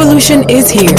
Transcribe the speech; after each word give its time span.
revolution 0.00 0.48
is 0.48 0.70
here. 0.70 0.96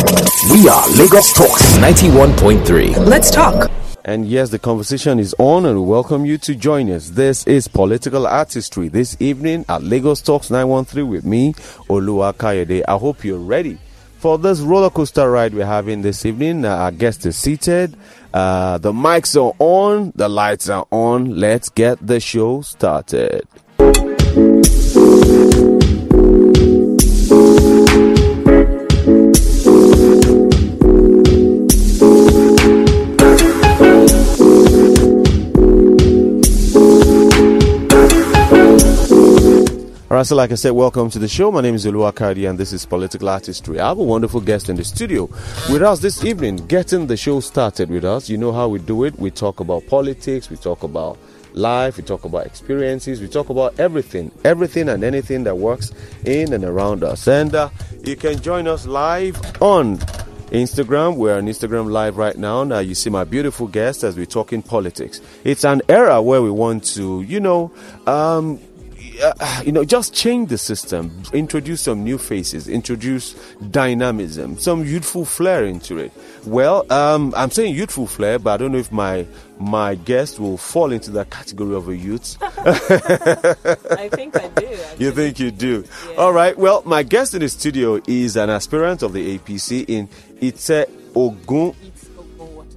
We 0.52 0.70
are 0.70 0.88
Lagos 0.92 1.34
Talks 1.34 1.76
91.3. 1.78 3.04
Let's 3.04 3.32
talk. 3.32 3.72
And 4.06 4.28
yes, 4.28 4.52
the 4.52 4.60
conversation 4.60 5.18
is 5.18 5.34
on, 5.40 5.66
and 5.66 5.82
we 5.82 5.88
welcome 5.88 6.24
you 6.24 6.38
to 6.38 6.54
join 6.54 6.88
us. 6.92 7.10
This 7.10 7.48
is 7.48 7.68
Political 7.68 8.28
Artistry 8.28 8.90
this 8.90 9.18
evening 9.20 9.66
at 9.70 9.82
Lagos 9.82 10.22
Talks 10.22 10.52
913 10.52 11.10
with 11.10 11.26
me, 11.26 11.54
Olua 11.90 12.32
Kayode. 12.32 12.84
I 12.88 12.96
hope 12.96 13.24
you're 13.24 13.40
ready 13.40 13.80
for 14.20 14.38
this 14.38 14.60
roller 14.60 14.92
coaster 14.92 15.32
ride 15.32 15.56
we're 15.56 15.66
having 15.66 16.04
this 16.04 16.24
evening. 16.24 16.64
Uh, 16.64 16.76
our 16.76 16.92
guest 16.92 17.26
is 17.26 17.36
seated, 17.36 17.98
uh, 18.36 18.78
the 18.78 18.92
mics 18.92 19.36
are 19.36 19.56
on, 19.58 20.12
the 20.14 20.30
lights 20.30 20.70
are 20.70 20.86
on. 20.92 21.38
Let's 21.38 21.70
get 21.70 22.06
the 22.06 22.20
show 22.20 22.62
started. 22.62 23.48
All 40.12 40.18
right, 40.18 40.26
so 40.26 40.36
like 40.36 40.52
I 40.52 40.56
said, 40.56 40.72
welcome 40.72 41.10
to 41.12 41.20
the 41.20 41.28
show. 41.30 41.54
My 41.54 41.62
name 41.62 41.74
is 41.74 41.86
Olu 41.86 42.12
Akadi, 42.12 42.50
and 42.50 42.60
this 42.60 42.74
is 42.74 42.86
Political 42.86 43.30
Artistry. 43.30 43.80
I 43.80 43.88
have 43.88 43.98
a 43.98 44.04
wonderful 44.04 44.42
guest 44.42 44.68
in 44.68 44.76
the 44.76 44.84
studio 44.84 45.30
with 45.72 45.82
us 45.82 46.02
this 46.02 46.26
evening, 46.26 46.58
getting 46.68 47.08
the 47.08 47.16
show 47.16 47.40
started 47.40 47.90
with 47.90 48.04
us. 48.04 48.30
You 48.30 48.38
know 48.38 48.52
how 48.52 48.68
we 48.68 48.80
do 48.80 49.06
it. 49.06 49.18
We 49.18 49.32
talk 49.32 49.62
about 49.62 49.88
politics, 49.88 50.50
we 50.50 50.58
talk 50.58 50.84
about 50.84 51.18
life, 51.54 51.96
we 51.96 52.04
talk 52.04 52.26
about 52.26 52.46
experiences, 52.46 53.22
we 53.22 53.30
talk 53.30 53.48
about 53.48 53.80
everything, 53.80 54.34
everything 54.44 54.90
and 54.90 55.02
anything 55.06 55.46
that 55.46 55.58
works 55.58 55.94
in 56.26 56.52
and 56.52 56.66
around 56.66 57.06
us. 57.06 57.26
And 57.30 57.56
uh, 57.56 57.70
you 58.04 58.18
can 58.18 58.42
join 58.42 58.68
us 58.68 58.86
live 58.86 59.40
on 59.62 59.98
Instagram. 60.52 61.16
We're 61.16 61.38
on 61.38 61.46
Instagram 61.46 61.90
live 61.90 62.18
right 62.18 62.38
now. 62.38 62.66
Now 62.66 62.80
you 62.80 62.96
see 62.96 63.10
my 63.10 63.24
beautiful 63.24 63.68
guest 63.68 64.04
as 64.04 64.18
we're 64.18 64.26
talking 64.26 64.62
politics. 64.62 65.22
It's 65.46 65.64
an 65.64 65.82
era 65.88 66.22
where 66.22 66.42
we 66.42 66.52
want 66.52 66.84
to, 66.96 67.22
you 67.22 67.40
know, 67.40 67.72
um, 68.06 68.60
uh, 69.22 69.62
you 69.66 69.72
know, 69.72 69.84
just 69.84 70.14
change 70.14 70.50
the 70.50 70.58
system, 70.58 71.12
introduce 71.34 71.82
some 71.82 72.04
new 72.04 72.18
faces, 72.18 72.68
introduce 72.68 73.34
dynamism, 73.70 74.58
some 74.58 74.84
youthful 74.86 75.26
flair 75.26 75.66
into 75.66 75.98
it. 75.98 76.12
Well, 76.46 76.92
um, 76.92 77.34
I'm 77.38 77.52
saying 77.52 77.76
youthful 77.76 78.08
flair, 78.08 78.40
but 78.40 78.52
I 78.54 78.58
don't 78.58 78.72
know 78.72 78.78
if 78.80 78.92
my 78.92 79.26
my 79.60 79.94
guest 79.94 80.40
will 80.40 80.58
fall 80.58 80.92
into 80.92 81.12
that 81.12 81.30
category 81.30 81.76
of 81.76 81.88
a 81.88 81.96
youth. 81.96 82.38
I 82.42 84.10
think 84.10 84.36
I 84.36 84.48
do. 84.48 84.66
Actually. 84.66 85.06
You 85.06 85.12
think 85.12 85.40
you 85.40 85.52
do? 85.52 85.86
Yeah. 86.10 86.16
All 86.16 86.34
right. 86.34 86.58
Well, 86.58 86.82
my 86.86 87.04
guest 87.04 87.34
in 87.36 87.42
the 87.42 87.50
studio 87.50 88.02
is 88.08 88.36
an 88.38 88.50
aspirant 88.50 89.04
of 89.04 89.14
the 89.14 89.38
APC 89.38 89.86
in 89.88 90.10
Ite 90.42 90.90
Ogun. 91.16 91.76
It's 91.84 92.10
Ogun 92.18 92.68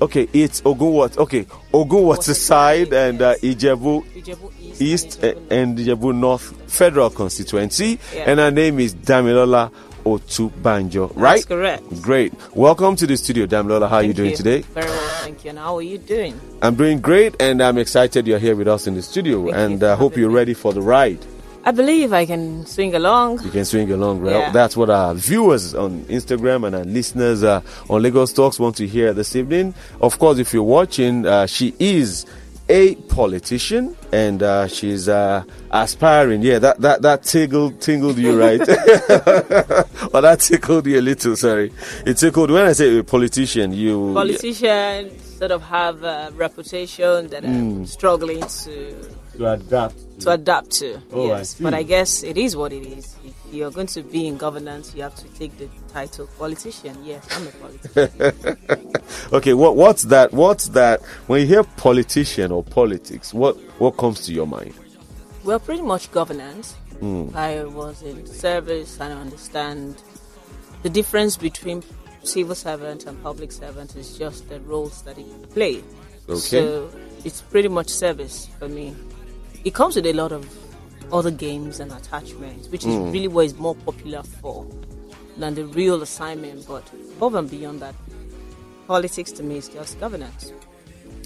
Okay, 0.00 0.26
it's 0.32 0.62
Ogun 0.64 0.92
what? 0.92 1.18
Okay, 1.18 1.46
Ogun 1.72 2.02
Waterside 2.04 2.92
and 2.92 3.20
uh, 3.22 3.34
Ijebu 3.36 4.04
Ijebu 4.14 4.50
East, 4.82 5.22
and 5.22 5.78
Ijebu 5.78 6.14
North 6.14 6.54
Federal 6.70 7.10
Constituency, 7.10 7.98
Yeah. 8.14 8.24
and 8.30 8.40
her 8.40 8.50
name 8.50 8.78
is 8.80 8.94
Damilola 8.94 9.70
Otubanjo. 10.04 11.12
Right? 11.14 11.34
That's 11.36 11.44
correct. 11.46 12.02
Great. 12.02 12.32
Welcome 12.54 12.96
to 12.96 13.06
the 13.06 13.16
studio, 13.16 13.46
Damilola. 13.46 13.88
How 13.88 13.96
are 13.96 14.02
you 14.02 14.08
Thank 14.08 14.16
doing 14.16 14.36
today? 14.36 14.60
Very 14.74 14.86
well, 14.88 15.08
thank 15.22 15.44
you. 15.44 15.50
And 15.50 15.58
how 15.58 15.76
are 15.76 15.82
you 15.82 15.98
doing? 15.98 16.40
I'm 16.60 16.74
doing 16.74 17.00
great, 17.00 17.34
and 17.40 17.62
I'm 17.62 17.78
excited 17.78 18.26
you're 18.26 18.38
here 18.38 18.56
with 18.56 18.68
us 18.68 18.86
in 18.86 18.94
the 18.94 19.02
studio, 19.02 19.44
Thank 19.50 19.56
and 19.56 19.82
I 19.84 19.94
hope 19.94 20.16
you're 20.16 20.28
me. 20.28 20.34
ready 20.34 20.54
for 20.54 20.72
the 20.72 20.82
ride. 20.82 21.18
I 21.64 21.70
believe 21.70 22.12
I 22.12 22.26
can 22.26 22.66
swing 22.66 22.92
along. 22.96 23.40
You 23.44 23.50
can 23.50 23.64
swing 23.64 23.88
along, 23.92 24.20
well. 24.22 24.36
Yeah. 24.40 24.50
That's 24.50 24.76
what 24.76 24.90
our 24.90 25.14
viewers 25.14 25.76
on 25.76 26.00
Instagram 26.06 26.66
and 26.66 26.74
our 26.74 26.82
listeners 26.84 27.44
uh, 27.44 27.60
on 27.88 28.02
Lagos 28.02 28.32
Talks 28.32 28.58
want 28.58 28.74
to 28.78 28.86
hear 28.88 29.12
this 29.12 29.36
evening. 29.36 29.72
Of 30.00 30.18
course, 30.18 30.38
if 30.38 30.52
you're 30.52 30.64
watching, 30.64 31.24
uh, 31.24 31.46
she 31.46 31.72
is 31.78 32.26
a 32.72 32.94
politician 33.12 33.94
and 34.12 34.42
uh, 34.42 34.66
she's 34.66 35.06
uh, 35.08 35.44
aspiring. 35.70 36.40
Yeah, 36.42 36.58
that 36.58 36.80
that 36.80 37.02
that 37.02 37.22
tingled 37.22 37.80
tingled 37.80 38.16
you 38.18 38.38
right, 38.40 38.60
or 40.14 40.20
that 40.22 40.38
tickled 40.40 40.86
you 40.86 40.98
a 40.98 41.02
little. 41.02 41.36
Sorry, 41.36 41.70
it 42.06 42.14
tickled 42.14 42.50
when 42.50 42.66
I 42.66 42.72
say 42.72 42.96
a 42.98 43.04
politician. 43.04 43.72
You 43.72 44.12
Politicians 44.14 45.22
sort 45.38 45.50
of 45.50 45.62
have 45.62 46.02
a 46.02 46.32
reputation 46.34 47.28
that 47.28 47.44
Hmm. 47.44 47.50
I'm 47.50 47.86
struggling 47.86 48.40
to 48.40 48.74
to 49.36 49.46
adapt. 49.52 49.96
To 50.24 50.30
adapt 50.30 50.70
to. 50.72 51.00
Oh, 51.12 51.28
yes, 51.28 51.56
see. 51.56 51.64
but 51.64 51.74
I 51.74 51.82
guess 51.82 52.22
it 52.22 52.36
is 52.36 52.56
what 52.56 52.72
it 52.72 52.86
is. 52.86 53.16
If 53.24 53.34
you're 53.52 53.70
going 53.70 53.86
to 53.88 54.02
be 54.02 54.26
in 54.26 54.36
governance, 54.36 54.94
you 54.94 55.02
have 55.02 55.14
to 55.16 55.28
take 55.34 55.56
the 55.58 55.68
title 55.92 56.28
politician. 56.38 56.96
Yes, 57.04 57.26
I'm 57.30 57.46
a 57.46 57.50
politician. 57.50 58.88
Okay, 59.32 59.54
what 59.54 59.76
what's 59.76 60.02
that? 60.04 60.32
What's 60.32 60.68
that? 60.68 61.02
When 61.26 61.40
you 61.40 61.46
hear 61.46 61.64
politician 61.64 62.52
or 62.52 62.62
politics, 62.62 63.32
what 63.32 63.56
what 63.78 63.96
comes 63.96 64.20
to 64.26 64.32
your 64.32 64.46
mind? 64.46 64.74
Well, 65.44 65.58
pretty 65.58 65.82
much 65.82 66.10
governance. 66.12 66.74
Hmm. 67.00 67.30
I 67.34 67.64
was 67.64 68.02
in 68.02 68.26
service 68.26 69.00
and 69.00 69.12
I 69.12 69.20
understand 69.20 70.02
the 70.82 70.90
difference 70.90 71.36
between 71.36 71.82
civil 72.22 72.54
servant 72.54 73.06
and 73.06 73.20
public 73.22 73.52
servant 73.52 73.96
is 73.96 74.16
just 74.16 74.48
the 74.48 74.60
roles 74.60 75.02
that 75.02 75.18
it 75.18 75.50
play. 75.50 75.82
Okay. 76.28 76.38
So 76.38 76.90
it's 77.24 77.40
pretty 77.40 77.68
much 77.68 77.88
service 77.88 78.48
for 78.58 78.68
me. 78.68 78.94
It 79.64 79.74
comes 79.74 79.96
with 79.96 80.06
a 80.06 80.12
lot 80.12 80.32
of 80.32 80.46
other 81.12 81.30
games 81.30 81.78
and 81.80 81.92
attachments, 81.92 82.68
which 82.68 82.84
is 82.84 82.94
Hmm. 82.94 83.10
really 83.12 83.28
what 83.28 83.44
is 83.46 83.54
more 83.58 83.74
popular 83.74 84.22
for 84.40 84.66
than 85.36 85.54
the 85.54 85.64
real 85.66 86.02
assignment. 86.02 86.66
But 86.66 86.82
above 87.16 87.34
and 87.34 87.50
beyond 87.50 87.80
that, 87.80 87.94
politics 88.86 89.30
to 89.32 89.42
me 89.42 89.58
is 89.58 89.68
just 89.68 90.00
governance. 90.00 90.52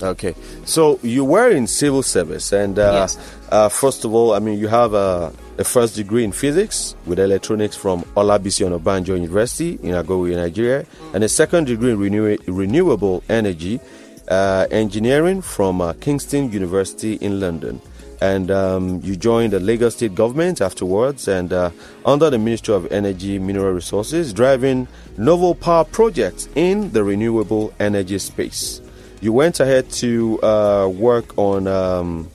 Okay, 0.03 0.35
so 0.67 0.99
you 1.03 1.25
were 1.25 1.49
in 1.51 1.67
civil 1.67 2.03
service, 2.03 2.53
and 2.53 2.79
uh, 2.79 2.91
Yes. 2.93 3.17
uh, 3.51 3.71
first 3.71 4.05
of 4.05 4.13
all, 4.15 4.35
I 4.35 4.41
mean, 4.41 4.59
you 4.59 4.69
have 4.69 4.93
a, 4.93 5.33
a 5.57 5.65
first 5.65 5.95
degree 5.97 6.23
in 6.23 6.33
physics 6.33 6.95
with 7.07 7.19
electronics 7.19 7.77
from 7.77 8.03
Olabisi 8.15 8.67
Onabanjo 8.67 9.15
University 9.17 9.79
in 9.83 9.95
Agogo, 9.95 10.29
Nigeria, 10.37 10.85
and 11.15 11.25
a 11.25 11.29
second 11.31 11.65
degree 11.69 11.93
in 11.93 11.99
renew- 11.99 12.37
renewable 12.47 13.23
energy 13.31 13.81
uh, 14.29 14.67
engineering 14.71 15.41
from 15.41 15.81
uh, 15.81 15.95
Kingston 15.95 16.53
University 16.53 17.15
in 17.15 17.41
London. 17.41 17.81
And 18.21 18.51
um, 18.51 19.01
you 19.03 19.17
joined 19.17 19.53
the 19.53 19.61
Lagos 19.61 19.97
state 19.97 20.15
government 20.15 20.61
afterwards, 20.61 21.29
and 21.29 21.53
uh, 21.53 21.71
under 22.05 22.31
the 22.31 22.39
Ministry 22.39 22.75
of 22.75 22.91
Energy, 22.91 23.39
Mineral 23.39 23.73
Resources, 23.73 24.33
driving 24.33 24.89
novel 25.19 25.55
power 25.55 25.85
projects 25.85 26.49
in 26.55 26.93
the 26.93 27.05
renewable 27.05 27.73
energy 27.79 28.19
space 28.19 28.81
you 29.21 29.33
went 29.33 29.61
ahead 29.61 29.91
to 29.91 30.41
uh, 30.43 30.89
work 30.89 31.37
on 31.39 31.67
um, 31.67 32.31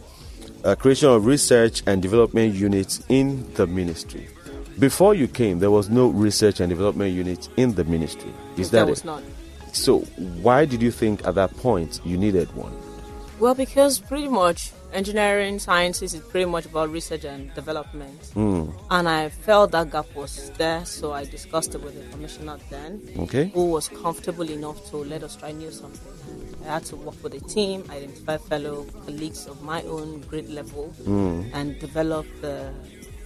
creation 0.80 1.09
of 1.09 1.25
research 1.25 1.84
and 1.86 2.02
development 2.02 2.56
units 2.56 3.03
in 3.09 3.52
the 3.53 3.68
ministry. 3.68 4.28
Before 4.80 5.14
you 5.14 5.28
came, 5.28 5.59
there 5.59 5.72
was 5.72 5.90
no 5.90 6.08
research 6.08 6.59
and 6.59 6.70
development 6.70 7.14
unit 7.14 7.50
in 7.58 7.75
the 7.75 7.84
ministry. 7.84 8.34
Is 8.58 8.72
that 8.72 8.78
there 8.78 8.88
it? 8.88 8.90
was 8.90 9.06
not. 9.06 9.22
So, 9.74 10.00
why 10.41 10.66
did 10.66 10.81
you 10.81 10.91
think 10.91 11.25
at 11.25 11.36
that 11.36 11.56
point 11.58 12.02
you 12.03 12.18
needed 12.18 12.53
one? 12.56 12.74
Well, 13.40 13.56
because 13.56 14.00
pretty 14.00 14.28
much 14.28 14.72
engineering 14.94 15.59
sciences 15.59 16.13
is 16.13 16.22
pretty 16.22 16.46
much 16.46 16.66
about 16.66 16.90
research 16.90 17.24
and 17.24 17.53
development. 17.53 18.31
Hmm. 18.34 18.66
And 18.90 19.07
I 19.07 19.29
felt 19.29 19.72
that 19.72 19.91
gap 19.91 20.06
was 20.16 20.52
there, 20.57 20.85
so 20.85 21.13
I 21.13 21.25
discussed 21.25 21.75
it 21.75 21.81
with 21.84 21.96
the 21.96 22.09
commissioner 22.12 22.57
then, 22.69 23.02
Okay. 23.19 23.50
who 23.53 23.66
was 23.72 23.90
comfortable 23.90 24.50
enough 24.50 24.90
to 24.91 24.97
let 24.97 25.24
us 25.24 25.35
try 25.35 25.52
new 25.52 25.72
something. 25.72 26.12
I 26.66 26.74
had 26.74 26.85
to 26.85 26.96
work 26.96 27.16
with 27.24 27.34
a 27.34 27.40
team, 27.40 27.84
identify 27.90 28.38
fellow 28.38 28.85
colleagues 29.05 29.47
of 29.47 29.61
my 29.64 29.82
own 29.84 30.22
grade 30.22 30.49
level, 30.49 30.88
Hmm. 31.05 31.44
and 31.53 31.79
develop 31.79 32.26
the 32.41 32.72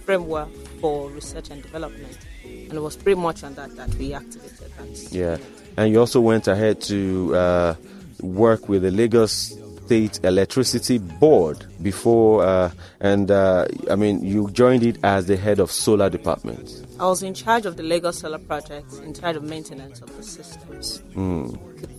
framework 0.04 0.48
for 0.80 1.10
research 1.10 1.50
and 1.50 1.62
development. 1.62 2.16
And 2.44 2.72
it 2.74 2.80
was 2.80 2.96
pretty 2.96 3.20
much 3.20 3.42
on 3.44 3.54
that 3.54 3.74
that 3.76 3.92
we 3.96 4.14
activated 4.14 4.70
that. 4.78 5.12
Yeah. 5.12 5.36
And 5.76 5.92
you 5.92 6.00
also 6.00 6.20
went 6.20 6.48
ahead 6.48 6.80
to 6.82 7.34
uh, 7.36 7.74
work 8.22 8.68
with 8.68 8.82
the 8.82 8.90
Lagos 8.90 9.52
State 9.86 10.18
Electricity 10.24 10.98
Board 10.98 11.64
before, 11.80 12.44
uh, 12.44 12.72
and 12.98 13.30
uh, 13.30 13.68
I 13.88 13.94
mean, 13.94 14.24
you 14.24 14.50
joined 14.50 14.82
it 14.82 14.98
as 15.04 15.26
the 15.26 15.36
head 15.36 15.60
of 15.60 15.70
solar 15.70 16.10
department. 16.10 16.84
I 16.98 17.06
was 17.06 17.22
in 17.22 17.34
charge 17.34 17.66
of 17.66 17.76
the 17.76 17.84
Lagos 17.84 18.18
Solar 18.18 18.40
Project, 18.40 18.92
in 19.04 19.14
charge 19.14 19.36
of 19.36 19.44
maintenance 19.44 20.00
of 20.00 20.16
the 20.16 20.24
systems. 20.24 21.04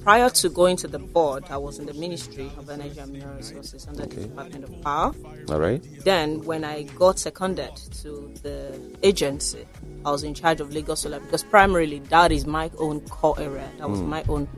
Prior 0.03 0.29
to 0.29 0.49
going 0.49 0.75
to 0.77 0.87
the 0.89 0.99
board, 0.99 1.45
I 1.49 1.55
was 1.55 1.79
in 1.79 1.85
the 1.85 1.93
Ministry 1.93 2.51
of 2.57 2.69
Energy 2.69 2.99
and 2.99 3.13
Mineral 3.13 3.37
Resources 3.37 3.87
under 3.87 4.05
the 4.05 4.21
Department 4.27 4.65
of 4.65 4.81
Power. 4.81 5.15
All 5.47 5.59
right. 5.59 5.81
Then, 6.03 6.43
when 6.43 6.65
I 6.65 6.83
got 6.83 7.19
seconded 7.19 7.73
to 8.01 8.33
the 8.43 8.97
agency, 9.01 9.65
I 10.03 10.11
was 10.11 10.23
in 10.23 10.33
charge 10.33 10.59
of 10.59 10.73
Lagos 10.73 11.01
Solar 11.01 11.21
because 11.21 11.43
primarily 11.43 11.99
that 11.99 12.33
is 12.33 12.45
my 12.45 12.69
own 12.79 12.99
core 13.07 13.39
area. 13.39 13.69
That 13.77 13.89
was 13.89 14.01
my 14.01 14.25
own 14.27 14.49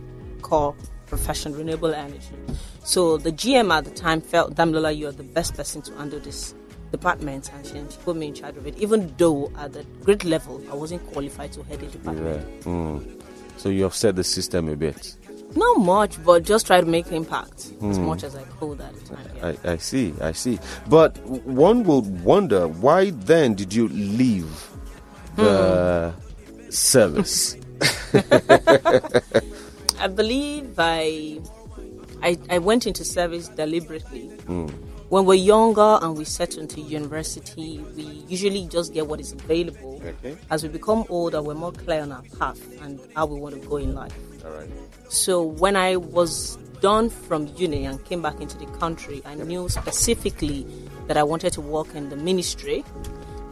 core 0.41 0.75
profession, 1.05 1.53
renewable 1.53 1.93
energy. 1.93 2.35
So 2.83 3.17
the 3.17 3.31
GM 3.31 3.71
at 3.75 3.85
the 3.85 3.91
time 3.91 4.21
felt, 4.21 4.55
Damlola, 4.55 4.95
you 4.95 5.07
are 5.07 5.11
the 5.11 5.23
best 5.23 5.55
person 5.55 5.81
to 5.83 5.93
handle 5.95 6.19
this 6.19 6.53
department 6.91 7.51
and 7.53 7.65
she, 7.65 7.73
she 7.73 8.01
put 8.03 8.15
me 8.15 8.27
in 8.29 8.33
charge 8.33 8.57
of 8.57 8.65
it, 8.65 8.77
even 8.77 9.13
though 9.17 9.51
at 9.57 9.73
the 9.73 9.83
grade 10.03 10.23
level 10.23 10.61
I 10.71 10.75
wasn't 10.75 11.05
qualified 11.11 11.51
to 11.53 11.63
head 11.63 11.79
the 11.81 11.85
Yeah. 11.85 11.91
department. 11.91 12.61
Mm. 12.61 13.21
So 13.57 13.69
you 13.69 13.85
upset 13.85 14.15
the 14.15 14.23
system 14.23 14.69
a 14.69 14.75
bit. 14.75 15.15
Not 15.55 15.79
much, 15.79 16.23
but 16.23 16.43
just 16.43 16.67
try 16.67 16.79
to 16.79 16.85
make 16.85 17.11
impact 17.11 17.71
as 17.83 17.97
much 17.99 18.23
as 18.23 18.35
I 18.35 18.43
could 18.59 18.79
at 18.81 18.93
the 18.95 19.15
time. 19.15 19.27
Yeah. 19.35 19.53
I, 19.65 19.71
I 19.73 19.77
see, 19.77 20.13
I 20.21 20.31
see. 20.31 20.59
But 20.87 21.17
one 21.25 21.83
would 21.83 22.23
wonder 22.23 22.67
why 22.67 23.09
then 23.11 23.55
did 23.55 23.73
you 23.73 23.87
leave 23.89 24.69
the 25.35 26.13
service? 26.69 27.55
I 29.99 30.07
believe 30.07 30.75
I, 30.77 31.39
I, 32.21 32.37
I 32.49 32.57
went 32.59 32.87
into 32.87 33.03
service 33.03 33.47
deliberately. 33.49 34.27
When 35.09 35.25
we're 35.25 35.33
younger 35.33 35.97
and 36.03 36.15
we 36.15 36.23
settle 36.23 36.61
into 36.61 36.81
university, 36.81 37.79
we 37.95 38.03
usually 38.27 38.67
just 38.67 38.93
get 38.93 39.07
what 39.07 39.19
is 39.19 39.33
available. 39.33 39.99
Okay. 40.05 40.37
As 40.51 40.61
we 40.61 40.69
become 40.69 41.03
older, 41.09 41.41
we're 41.41 41.55
more 41.55 41.71
clear 41.71 42.01
on 42.03 42.11
our 42.11 42.21
path 42.37 42.61
and 42.83 42.99
how 43.15 43.25
we 43.25 43.39
want 43.39 43.59
to 43.59 43.67
go 43.67 43.77
in 43.77 43.95
life. 43.95 44.13
All 44.45 44.51
right. 44.51 44.69
So 45.09 45.41
when 45.41 45.75
I 45.75 45.95
was 45.95 46.57
done 46.79 47.09
from 47.09 47.47
uni 47.57 47.85
and 47.85 48.03
came 48.05 48.21
back 48.21 48.39
into 48.39 48.55
the 48.57 48.67
country, 48.77 49.23
I 49.25 49.33
knew 49.33 49.67
specifically 49.67 50.67
that 51.07 51.17
I 51.17 51.23
wanted 51.23 51.53
to 51.53 51.61
work 51.61 51.95
in 51.95 52.09
the 52.09 52.15
ministry 52.15 52.85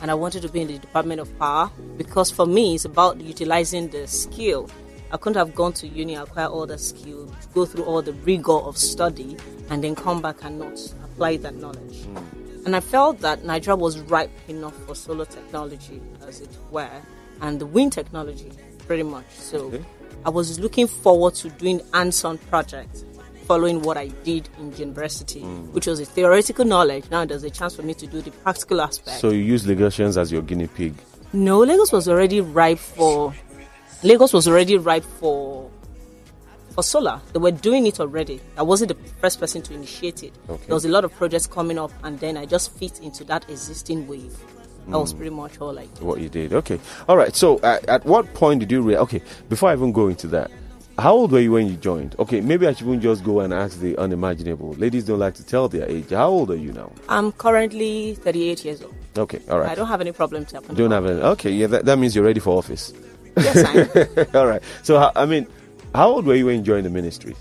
and 0.02 0.12
I 0.12 0.14
wanted 0.14 0.44
to 0.44 0.50
be 0.50 0.62
in 0.62 0.68
the 0.68 0.78
Department 0.78 1.20
of 1.22 1.40
Power 1.40 1.72
because 1.98 2.30
for 2.30 2.46
me 2.46 2.76
it's 2.76 2.86
about 2.86 3.20
utilizing 3.20 3.90
the 3.90 4.08
skill. 4.08 4.70
I 5.12 5.18
couldn't 5.18 5.38
have 5.38 5.56
gone 5.56 5.74
to 5.74 5.88
uni, 5.88 6.16
acquire 6.16 6.48
all 6.48 6.66
the 6.66 6.78
skill, 6.78 7.32
go 7.54 7.66
through 7.66 7.86
all 7.86 8.02
the 8.02 8.14
rigor 8.14 8.52
of 8.54 8.78
study, 8.78 9.38
and 9.70 9.84
then 9.84 9.96
come 9.96 10.22
back 10.22 10.44
and 10.44 10.60
not 10.60 10.78
apply 11.04 11.38
that 11.38 11.56
knowledge. 11.56 12.04
Hmm. 12.04 12.18
And 12.66 12.76
I 12.76 12.82
felt 12.82 13.20
that 13.22 13.46
Nigeria 13.46 13.78
was 13.78 14.00
ripe 14.00 14.32
enough 14.50 14.76
for 14.86 14.96
solar 14.96 15.26
technology, 15.26 16.02
as 16.28 16.42
it 16.42 16.50
were, 16.72 16.90
and 17.42 17.60
the 17.62 17.66
wind 17.66 17.94
technology, 17.94 18.52
pretty 18.88 19.04
much. 19.04 19.26
So 19.32 19.58
Okay. 19.68 19.86
I 20.26 20.30
was 20.30 20.60
looking 20.60 20.88
forward 20.88 21.36
to 21.36 21.50
doing 21.50 21.80
hands-on 21.94 22.38
projects 22.40 23.06
following 23.46 23.82
what 23.84 23.96
I 23.96 24.08
did 24.26 24.50
in 24.60 24.76
university, 24.76 25.40
hmm. 25.42 25.72
which 25.72 25.88
was 25.88 26.02
a 26.02 26.06
theoretical 26.06 26.66
knowledge. 26.66 27.06
Now 27.10 27.24
there's 27.24 27.44
a 27.44 27.50
chance 27.50 27.76
for 27.78 27.84
me 27.84 27.94
to 27.94 28.06
do 28.08 28.22
the 28.22 28.32
practical 28.32 28.82
aspect. 28.82 29.22
So 29.22 29.30
you 29.30 29.40
use 29.44 29.66
Lagosians 29.66 30.18
as 30.18 30.34
your 30.34 30.42
guinea 30.42 30.68
pig. 30.68 30.96
no, 31.32 31.60
Lagos 31.60 31.94
was 31.94 32.10
already 32.10 32.42
ripe 32.42 32.80
for 32.80 33.34
Lagos 34.04 34.34
was 34.34 34.48
already 34.48 34.78
ripe 34.78 35.04
for 35.04 35.70
for 36.72 36.84
solar. 36.84 37.20
They 37.34 37.40
were 37.40 37.52
doing 37.52 37.88
it 37.88 38.00
already. 38.00 38.40
I 38.56 38.62
wasn't 38.62 38.90
the 38.90 39.10
first 39.20 39.40
person 39.40 39.64
to 39.64 39.74
initiate 39.74 40.22
it. 40.22 40.34
Okay. 40.48 40.64
There 40.68 40.76
was 40.76 40.86
a 40.86 40.90
lot 40.90 41.04
of 41.04 41.12
projects 41.16 41.48
coming 41.48 41.80
up, 41.80 41.92
and 42.04 42.20
then 42.20 42.38
I 42.38 42.46
just 42.46 42.72
fit 42.78 43.00
into 43.02 43.24
that 43.26 43.50
existing 43.50 44.08
wave. 44.08 44.38
That 44.88 45.00
was 45.00 45.14
pretty 45.14 45.32
much 45.32 45.60
all 45.60 45.78
I 45.78 45.86
did. 45.88 46.00
What 46.02 46.22
you 46.22 46.30
did. 46.30 46.54
Okay. 46.54 46.80
All 47.10 47.18
right. 47.18 47.36
So 47.36 47.58
uh, 47.58 47.80
at 47.88 48.06
what 48.06 48.34
point 48.34 48.62
did 48.62 48.72
you 48.72 48.82
realize? 48.82 49.04
Okay. 49.04 49.22
Before 49.50 49.70
I 49.70 49.74
even 49.74 49.92
go 49.92 50.08
into 50.08 50.28
that, 50.28 50.50
how 50.98 51.14
old 51.14 51.32
were 51.34 51.40
you 51.42 51.52
when 51.52 51.68
you 51.68 51.76
joined? 51.76 52.16
Okay. 52.20 52.40
Maybe 52.40 52.68
I 52.68 52.74
shouldn't 52.74 53.02
just 53.02 53.24
go 53.24 53.42
and 53.42 53.54
ask 53.54 53.80
the 53.82 53.98
unimaginable. 53.98 54.74
Ladies 54.76 55.04
don't 55.04 55.20
like 55.20 55.34
to 55.36 55.44
tell 55.44 55.68
their 55.68 55.90
age. 55.90 56.12
How 56.12 56.30
old 56.30 56.52
are 56.52 56.56
you 56.56 56.72
now? 56.72 56.92
I'm 57.10 57.34
currently 57.34 58.16
38 58.16 58.64
years 58.64 58.82
old. 58.82 58.96
Okay. 59.18 59.42
all 59.50 59.60
right. 59.60 59.72
I 59.72 59.76
don't 59.76 59.88
have 59.88 60.00
any 60.00 60.14
problem 60.14 60.46
to 60.46 60.56
happen. 60.56 60.76
Don't 60.76 60.92
have 60.92 61.06
any. 61.06 61.20
Okay. 61.20 61.52
Yeah. 61.52 61.68
That, 61.68 61.84
that 61.86 62.00
means 62.00 62.16
you're 62.16 62.24
ready 62.24 62.40
for 62.40 62.58
office. 62.58 62.94
Yes, 63.38 63.58
I 63.64 64.22
am. 64.22 64.28
All 64.36 64.48
right. 64.48 64.62
So 64.84 65.12
I 65.16 65.26
mean, 65.26 65.48
how 65.94 66.10
old 66.10 66.26
were 66.26 66.36
you 66.36 66.46
when 66.46 66.58
you 66.60 66.64
joined 66.64 66.86
the 66.86 66.90
ministry? 66.90 67.36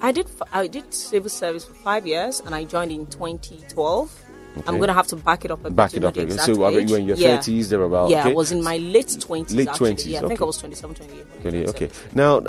I 0.00 0.12
did. 0.12 0.26
I 0.52 0.66
did 0.66 0.92
civil 0.92 1.30
service 1.30 1.64
for 1.64 1.74
five 1.74 2.06
years, 2.06 2.40
and 2.40 2.54
I 2.54 2.64
joined 2.64 2.92
in 2.92 3.06
2012. 3.06 4.22
Okay. 4.58 4.64
I'm 4.68 4.78
gonna 4.78 4.94
have 4.94 5.06
to 5.08 5.16
back 5.16 5.44
it 5.44 5.50
up 5.50 5.60
a 5.60 5.64
bit. 5.64 5.76
Back 5.76 5.94
it 5.94 6.04
up 6.04 6.16
again. 6.16 6.38
So, 6.38 6.64
I 6.64 6.70
mean, 6.70 6.88
you 6.88 6.94
were 6.94 6.98
in 6.98 7.06
your 7.06 7.16
yeah. 7.16 7.36
30s, 7.36 7.68
thereabout, 7.68 8.08
Yeah, 8.08 8.20
okay? 8.20 8.30
I 8.30 8.32
was 8.32 8.52
in 8.52 8.64
my 8.64 8.78
late 8.78 9.08
20s. 9.08 9.54
Late 9.54 9.68
20s, 9.68 10.06
Yeah, 10.06 10.18
I 10.18 10.20
think 10.22 10.32
okay. 10.32 10.44
I 10.44 10.46
was 10.46 10.56
27, 10.56 10.94
28. 10.94 11.26
when 11.42 11.54
I 11.54 11.58
Okay, 11.58 11.68
okay. 11.68 11.90
Now, 12.14 12.42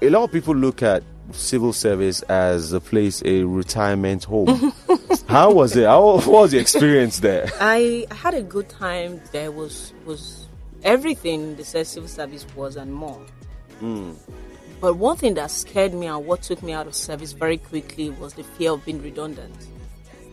a 0.00 0.10
lot 0.10 0.22
of 0.22 0.32
people 0.32 0.54
look 0.54 0.80
at 0.82 1.02
civil 1.32 1.72
service 1.72 2.22
as 2.22 2.72
a 2.72 2.80
place, 2.80 3.22
a 3.24 3.42
retirement 3.44 4.24
home. 4.24 4.72
How 5.28 5.50
was 5.50 5.76
it? 5.76 5.86
How 5.86 6.02
what 6.02 6.26
was 6.26 6.50
the 6.50 6.58
experience 6.58 7.20
there? 7.20 7.48
I 7.60 8.06
I 8.10 8.14
had 8.14 8.34
a 8.34 8.42
good 8.42 8.68
time. 8.68 9.20
There 9.32 9.50
was 9.50 9.92
was 10.04 10.41
everything 10.84 11.56
the 11.56 11.64
civil 11.64 12.08
service 12.08 12.46
was 12.54 12.76
and 12.76 12.92
more. 12.92 13.20
Hmm. 13.80 14.12
But 14.80 14.94
one 14.96 15.16
thing 15.16 15.34
that 15.34 15.50
scared 15.50 15.94
me 15.94 16.06
and 16.06 16.26
what 16.26 16.42
took 16.42 16.62
me 16.62 16.72
out 16.72 16.86
of 16.86 16.94
service 16.94 17.32
very 17.32 17.56
quickly 17.56 18.10
was 18.10 18.34
the 18.34 18.42
fear 18.42 18.72
of 18.72 18.84
being 18.84 19.00
redundant. 19.00 19.54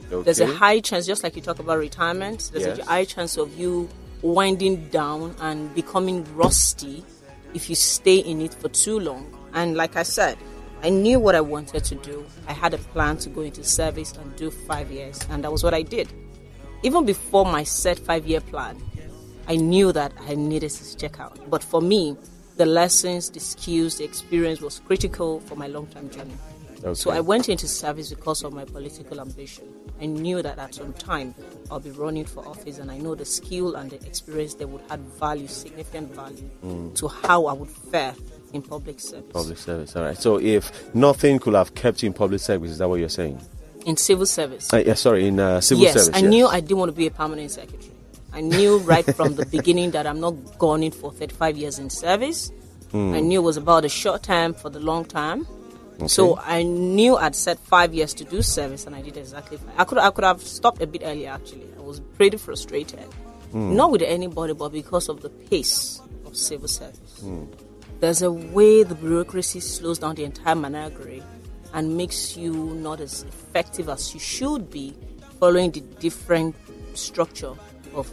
There's 0.10 0.40
a 0.40 0.48
high 0.48 0.80
chance, 0.80 1.06
just 1.06 1.24
like 1.24 1.36
you 1.36 1.42
talk 1.44 1.60
about 1.60 1.78
retirement, 1.78 2.50
there's 2.52 2.66
Yes. 2.66 2.80
a 2.80 2.86
high 2.86 3.06
chance 3.06 3.38
of 3.38 3.56
you 3.60 3.88
winding 4.24 4.90
down 4.90 5.36
and 5.40 5.74
becoming 5.76 6.26
rusty 6.36 7.06
if 7.54 7.70
you 7.70 7.76
stay 7.76 8.18
in 8.18 8.42
it 8.42 8.54
for 8.56 8.70
too 8.70 9.00
long. 9.00 9.32
And 9.54 9.78
like 9.78 9.96
I 9.96 10.04
said, 10.04 10.38
I 10.82 10.90
knew 10.90 11.20
what 11.20 11.36
I 11.36 11.42
wanted 11.42 11.84
to 11.84 11.96
do. 11.96 12.26
I 12.48 12.54
had 12.54 12.74
a 12.74 12.78
plan 12.80 13.18
to 13.18 13.30
go 13.30 13.42
into 13.42 13.64
service 13.64 14.14
and 14.14 14.36
do 14.36 14.50
five 14.50 14.90
years, 14.92 15.20
and 15.30 15.44
that 15.44 15.52
was 15.52 15.64
what 15.64 15.76
I 15.76 15.84
did. 15.84 16.08
Even 16.82 17.06
before 17.06 17.46
my 17.46 17.64
set 17.64 18.00
five 18.00 18.26
year 18.26 18.42
plan, 18.42 18.82
I 19.50 19.56
knew 19.56 19.92
that 19.92 20.14
I 20.28 20.36
needed 20.36 20.70
to 20.70 20.98
check 20.98 21.20
out. 21.20 21.38
But 21.50 21.64
for 21.64 21.82
me, 21.82 22.16
the 22.58 22.68
lessons, 22.68 23.32
the 23.32 23.40
skills, 23.40 23.98
the 23.98 24.04
experience 24.04 24.62
was 24.62 24.80
critical 24.80 25.40
for 25.40 25.56
my 25.56 25.66
long 25.66 25.88
term 25.88 26.10
journey. 26.12 26.36
So 26.94 27.12
I 27.12 27.20
went 27.20 27.50
into 27.50 27.68
service 27.68 28.14
because 28.14 28.44
of 28.44 28.54
my 28.54 28.64
political 28.64 29.20
ambition. 29.20 29.66
I 30.00 30.06
knew 30.06 30.42
that 30.42 30.58
at 30.60 30.76
some 30.76 30.94
time 30.94 31.36
I'll 31.70 31.80
be 31.82 31.92
running 31.92 32.24
for 32.26 32.48
office, 32.48 32.78
and 32.78 32.90
I 32.90 32.98
know 33.00 33.16
the 33.16 33.26
skill 33.26 33.76
and 33.76 33.90
the 33.92 33.98
experience 34.06 34.54
they 34.54 34.64
would 34.66 34.82
add 34.90 35.02
value, 35.20 35.48
significant 35.48 36.14
value, 36.16 36.50
to 36.96 37.08
how 37.08 37.48
I 37.48 37.54
would 37.54 37.70
fare 37.70 38.16
in 38.54 38.62
public 38.62 39.00
service. 39.00 39.32
Public 39.34 39.58
service. 39.58 39.96
All 39.96 40.04
right. 40.04 40.18
So 40.18 40.40
if 40.40 40.94
nothing 40.94 41.40
could 41.40 41.56
have 41.56 41.76
kept 41.76 42.02
you 42.04 42.08
in 42.08 42.14
public 42.14 42.40
service, 42.40 42.72
is 42.72 42.78
that 42.78 42.88
what 42.88 43.00
you're 43.00 43.10
saying? 43.10 43.42
In 43.86 43.98
civil 43.98 44.26
service. 44.26 44.72
Uh, 44.74 44.78
yeah, 44.78 44.94
sorry, 44.94 45.28
in 45.28 45.40
uh, 45.40 45.60
civil 45.60 45.84
yes, 45.84 45.94
service. 45.96 46.16
I 46.16 46.20
yes. 46.20 46.30
knew 46.30 46.48
I 46.48 46.60
didn't 46.60 46.78
want 46.78 46.90
to 46.92 46.96
be 46.96 47.08
a 47.08 47.12
permanent 47.12 47.52
secretary. 47.52 47.92
I 48.34 48.42
knew 48.42 48.78
right 48.80 49.06
from 49.16 49.36
the 49.36 49.46
beginning 49.46 49.92
that 49.92 50.06
I'm 50.08 50.20
not 50.20 50.34
going 50.60 50.84
in 50.84 50.92
for 50.92 51.12
35 51.12 51.58
years 51.58 51.80
in 51.80 51.90
service. 51.90 52.52
Hmm. 52.92 53.14
I 53.14 53.20
knew 53.20 53.40
it 53.40 53.44
was 53.44 53.58
about 53.58 53.82
the 53.84 53.90
short 53.90 54.24
time 54.24 54.54
for 54.54 54.70
the 54.70 54.80
long 54.80 55.06
term. 55.06 55.48
So 56.08 56.40
I 56.40 56.64
knew 56.64 57.18
I'd 57.18 57.36
set 57.36 57.60
five 57.60 57.94
years 57.94 58.14
to 58.16 58.24
do 58.24 58.42
service, 58.42 58.86
and 58.88 58.96
I 58.96 59.02
did 59.02 59.18
exactly. 59.18 59.58
Five. 59.58 59.74
I 59.78 59.84
could 59.84 59.98
I 59.98 60.10
could 60.12 60.24
have 60.24 60.42
stopped 60.42 60.82
a 60.82 60.88
bit 60.88 61.02
earlier. 61.04 61.30
Actually, 61.30 61.68
I 61.78 61.82
was 61.82 62.00
pretty 62.18 62.38
frustrated, 62.38 63.04
Hmm. 63.52 63.76
not 63.76 63.92
with 63.92 64.02
anybody, 64.04 64.54
but 64.54 64.70
because 64.72 65.10
of 65.10 65.22
the 65.22 65.30
pace 65.30 66.00
of 66.26 66.38
civil 66.38 66.70
service. 66.70 67.20
Hmm. 67.20 67.44
There's 68.00 68.22
a 68.22 68.32
way 68.32 68.84
the 68.84 68.96
bureaucracy 68.96 69.60
slows 69.60 70.00
down 70.00 70.16
the 70.16 70.24
entire 70.24 70.56
menagerie 70.56 71.22
and 71.74 71.98
makes 71.98 72.38
you 72.38 72.54
not 72.54 73.02
as 73.02 73.24
effective 73.24 73.90
as 73.90 74.14
you 74.14 74.22
should 74.22 74.70
be 74.72 74.96
following 75.42 75.72
the 75.72 75.82
different 75.82 76.56
structure 76.94 77.54
of 77.94 78.10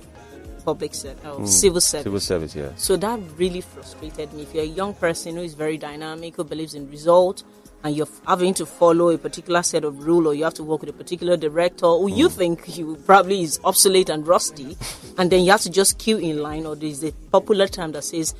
public 0.66 0.94
ser- 0.94 1.10
of 1.10 1.26
uh, 1.26 1.34
hmm. 1.36 1.46
civil 1.46 1.80
service. 1.80 2.04
Civil 2.04 2.20
service, 2.20 2.54
yeah. 2.56 2.70
So 2.76 2.96
that 2.96 3.20
really 3.36 3.60
frustrated 3.62 4.32
me. 4.32 4.42
If 4.42 4.54
you're 4.54 4.64
a 4.64 4.74
young 4.80 4.94
person 4.94 5.36
who 5.36 5.42
is 5.42 5.54
very 5.54 5.78
dynamic, 5.78 6.36
who 6.36 6.44
believes 6.44 6.74
in 6.74 6.90
result, 6.90 7.44
and 7.84 7.94
you're 7.96 8.08
having 8.26 8.52
to 8.54 8.66
follow 8.66 9.10
a 9.10 9.18
particular 9.18 9.62
set 9.62 9.84
of 9.84 10.04
rule, 10.04 10.26
or 10.26 10.34
you 10.34 10.42
have 10.42 10.54
to 10.54 10.64
work 10.64 10.80
with 10.80 10.90
a 10.90 10.92
particular 10.92 11.36
director 11.36 11.86
who 11.86 12.10
you 12.10 12.28
hmm. 12.28 12.38
think 12.38 12.76
you 12.76 12.96
probably 13.06 13.42
is 13.42 13.60
obsolete 13.64 14.10
and 14.10 14.26
rusty, 14.26 14.76
and 15.18 15.30
then 15.30 15.44
you 15.44 15.52
have 15.52 15.62
to 15.62 15.70
just 15.70 15.98
queue 15.98 16.18
in 16.18 16.42
line, 16.42 16.66
or 16.66 16.74
there's 16.74 17.04
a 17.04 17.12
popular 17.30 17.68
term 17.68 17.92
that 17.92 18.02
says 18.02 18.34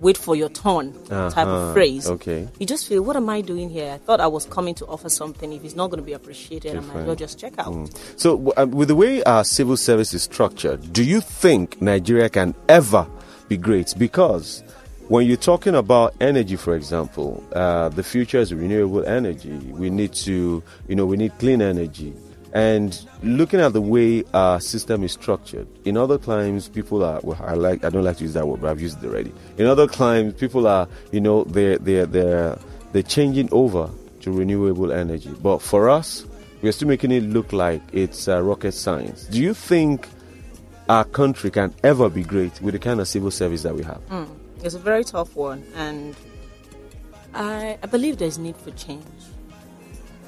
"wait 0.00 0.16
for 0.16 0.34
your 0.36 0.48
turn" 0.48 0.92
type 1.08 1.36
Uh-huh. 1.36 1.50
of 1.68 1.74
phrase. 1.74 2.08
Okay. 2.08 2.48
You 2.58 2.66
just 2.66 2.86
feel, 2.88 3.02
what 3.02 3.16
am 3.16 3.28
I 3.28 3.40
doing 3.42 3.68
here? 3.70 3.92
I 3.92 3.98
thought 3.98 4.20
I 4.20 4.26
was 4.26 4.44
coming 4.46 4.74
to 4.76 4.86
offer 4.86 5.08
something. 5.08 5.52
If 5.52 5.64
it's 5.64 5.76
not 5.76 5.90
going 5.90 6.00
to 6.02 6.06
be 6.06 6.12
appreciated, 6.14 6.76
I 6.76 6.80
might 6.80 6.96
as 7.00 7.06
well 7.06 7.16
just 7.16 7.38
check 7.38 7.52
out. 7.58 7.74
So, 8.16 8.36
w- 8.36 8.52
uh, 8.56 8.66
with 8.66 8.88
the 8.88 8.94
way 8.96 9.22
our 9.24 9.44
civil 9.44 9.76
service 9.76 10.14
is 10.14 10.22
structured, 10.22 10.92
do 10.92 11.02
you 11.04 11.20
think 11.20 11.80
Nigeria 11.82 12.28
can 12.28 12.54
ever 12.68 13.06
be 13.48 13.56
great? 13.56 13.94
Because 13.98 14.62
when 15.08 15.26
you're 15.26 15.36
talking 15.36 15.74
about 15.74 16.14
energy, 16.20 16.56
for 16.56 16.74
example, 16.76 17.42
uh, 17.52 17.88
the 17.90 18.02
future 18.02 18.38
is 18.38 18.54
renewable 18.54 19.04
energy. 19.04 19.50
We 19.72 19.90
need 19.90 20.12
to, 20.26 20.62
you 20.88 20.94
know, 20.94 21.04
we 21.06 21.16
need 21.16 21.32
clean 21.38 21.60
energy. 21.60 22.12
And 22.52 22.98
looking 23.22 23.60
at 23.60 23.72
the 23.72 23.80
way 23.80 24.24
our 24.34 24.60
system 24.60 25.04
is 25.04 25.12
structured, 25.12 25.68
in 25.84 25.96
other 25.96 26.18
climes, 26.18 26.68
people 26.68 27.04
are. 27.04 27.20
Well, 27.22 27.40
I 27.44 27.54
like. 27.54 27.84
I 27.84 27.90
don't 27.90 28.02
like 28.04 28.16
to 28.16 28.24
use 28.24 28.34
that 28.34 28.46
word, 28.46 28.60
but 28.60 28.70
I've 28.70 28.80
used 28.80 29.02
it 29.02 29.06
already. 29.06 29.32
In 29.56 29.66
other 29.66 29.86
climes, 29.86 30.34
people 30.34 30.66
are. 30.66 30.88
You 31.12 31.20
know, 31.20 31.44
they're 31.44 31.78
they're 31.78 32.06
they're 32.06 32.58
they're 32.92 33.02
changing 33.04 33.48
over 33.52 33.88
to 34.20 34.32
renewable 34.32 34.90
energy. 34.90 35.30
But 35.40 35.62
for 35.62 35.88
us, 35.88 36.26
we're 36.62 36.72
still 36.72 36.88
making 36.88 37.12
it 37.12 37.22
look 37.22 37.52
like 37.52 37.82
it's 37.92 38.26
uh, 38.28 38.42
rocket 38.42 38.72
science. 38.72 39.24
Do 39.24 39.40
you 39.40 39.54
think 39.54 40.08
our 40.88 41.04
country 41.04 41.50
can 41.50 41.72
ever 41.84 42.08
be 42.08 42.24
great 42.24 42.60
with 42.60 42.74
the 42.74 42.80
kind 42.80 43.00
of 43.00 43.06
civil 43.06 43.30
service 43.30 43.62
that 43.62 43.74
we 43.74 43.82
have? 43.84 44.00
It's 44.62 44.74
a 44.74 44.78
very 44.78 45.04
tough 45.04 45.36
one, 45.36 45.64
and 45.74 46.14
I, 47.32 47.78
I 47.82 47.86
believe 47.86 48.18
there's 48.18 48.38
need 48.38 48.56
for 48.56 48.72
change. 48.72 49.04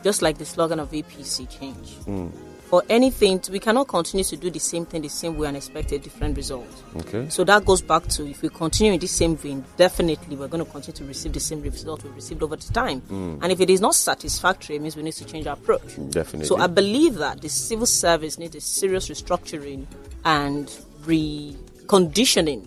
Just 0.03 0.23
like 0.23 0.39
the 0.39 0.45
slogan 0.45 0.81
of 0.81 0.91
APC, 0.91 1.49
change. 1.59 1.95
Hmm. 2.05 2.29
for 2.73 2.83
anything, 2.89 3.39
we 3.51 3.59
cannot 3.59 3.87
continue 3.87 4.25
to 4.25 4.35
do 4.35 4.49
the 4.49 4.59
same 4.59 4.87
thing 4.87 5.03
the 5.03 5.09
same 5.09 5.37
way 5.37 5.47
and 5.47 5.59
expect 5.59 5.93
a 5.93 5.99
different 5.99 6.35
result. 6.39 6.67
Okay. 6.97 7.29
So 7.29 7.45
that 7.45 7.67
goes 7.67 7.83
back 7.83 8.07
to 8.09 8.27
if 8.27 8.41
we 8.41 8.49
continue 8.49 8.95
in 8.95 8.99
the 8.99 9.07
same 9.09 9.37
vein, 9.37 9.63
definitely 9.77 10.37
we're 10.37 10.49
going 10.49 10.65
to 10.65 10.71
continue 10.71 10.97
to 10.97 11.05
receive 11.05 11.35
the 11.35 11.41
same 11.41 11.61
result 11.61 12.03
we've 12.03 12.15
received 12.15 12.43
over 12.43 12.57
the 12.57 12.73
time. 12.73 13.01
Hmm. 13.01 13.37
And 13.43 13.53
if 13.53 13.61
it 13.61 13.69
is 13.69 13.83
not 13.83 13.95
satisfactory, 13.95 14.77
it 14.77 14.81
means 14.81 14.97
we 14.97 15.03
need 15.03 15.13
to 15.13 15.27
change 15.27 15.47
our 15.47 15.53
approach. 15.53 15.97
Definitely. 16.09 16.47
So 16.47 16.57
I 16.57 16.67
believe 16.67 17.17
that 17.17 17.43
the 17.43 17.51
civil 17.51 17.85
service 17.85 18.39
needs 18.39 18.57
a 18.57 18.61
serious 18.63 19.11
restructuring 19.11 19.85
and 20.25 20.67
reconditioning 21.05 22.67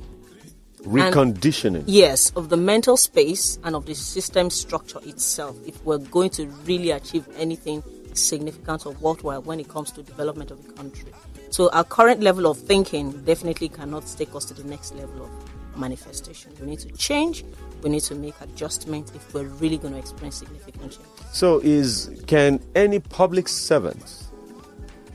Reconditioning. 0.86 1.84
Yes, 1.88 2.32
of 2.36 2.50
the 2.50 2.58
mental 2.58 2.96
space 2.96 3.60
and 3.64 3.76
of 3.76 3.86
the 3.86 3.96
system 3.96 4.50
structure 4.50 5.00
itself, 5.04 5.58
if 5.66 5.84
we're 5.84 5.98
going 5.98 6.30
to 6.32 6.48
really 6.66 6.92
achieve 6.92 7.28
anything 7.38 7.84
significant 8.14 8.86
or 8.86 8.94
worthwhile 8.94 9.42
when 9.42 9.60
it 9.60 9.68
comes 9.68 9.92
to 9.92 10.04
development 10.04 10.52
of 10.52 10.66
the 10.66 10.74
country. 10.74 11.12
So 11.50 11.70
our 11.72 11.84
current 11.84 12.22
level 12.22 12.48
of 12.48 12.58
thinking 12.58 13.12
definitely 13.24 13.70
cannot 13.70 14.06
take 14.18 14.34
us 14.36 14.46
to 14.46 14.54
the 14.54 14.64
next 14.64 14.96
level 14.96 15.24
of 15.26 15.78
manifestation. 15.78 16.52
We 16.60 16.68
need 16.68 16.80
to 16.80 16.92
change. 16.94 17.44
We 17.82 17.90
need 17.90 18.04
to 18.04 18.16
make 18.16 18.40
adjustments 18.42 19.12
if 19.16 19.34
we're 19.34 19.44
really 19.44 19.78
going 19.78 19.94
to 19.94 20.00
experience 20.00 20.38
significant 20.38 20.92
change. 20.92 21.08
So, 21.32 21.60
is 21.60 22.24
can 22.28 22.60
any 22.76 23.00
public 23.00 23.48
servant 23.48 24.26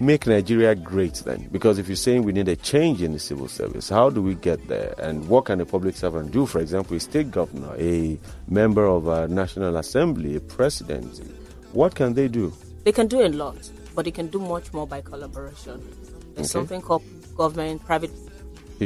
make 0.01 0.27
Nigeria 0.27 0.75
great 0.75 1.15
then? 1.27 1.49
Because 1.53 1.79
if 1.79 1.87
you're 1.89 1.97
saying 1.97 2.25
we 2.25 2.33
need 2.33 2.49
a 2.49 2.57
change 2.57 3.03
in 3.03 3.13
the 3.13 3.19
civil 3.19 3.49
service, 3.49 3.89
how 3.89 4.11
do 4.11 4.23
we 4.23 4.35
get 4.35 4.67
there? 4.69 4.95
And 4.99 5.29
what 5.29 5.45
can 5.45 5.61
a 5.61 5.67
public 5.67 5.95
servant 5.97 6.33
do? 6.33 6.47
For 6.47 6.59
example, 6.61 6.97
a 6.97 7.01
state 7.01 7.31
governor, 7.31 7.75
a 7.79 8.19
member 8.49 8.87
of 8.87 9.07
a 9.09 9.29
national 9.29 9.77
assembly, 9.77 10.37
a 10.37 10.41
president. 10.41 11.21
What 11.73 11.95
can 11.95 12.15
they 12.15 12.27
do? 12.29 12.53
They 12.85 12.93
can 12.93 13.07
do 13.07 13.21
a 13.23 13.29
lot, 13.29 13.71
but 13.95 14.07
they 14.07 14.11
can 14.11 14.29
do 14.29 14.41
much 14.41 14.73
more 14.73 14.87
by 14.87 15.03
collaboration. 15.03 15.81
There's 16.35 16.49
Okay. 16.49 16.59
something 16.61 16.81
called 16.81 17.03
government 17.37 17.85
private 17.85 18.11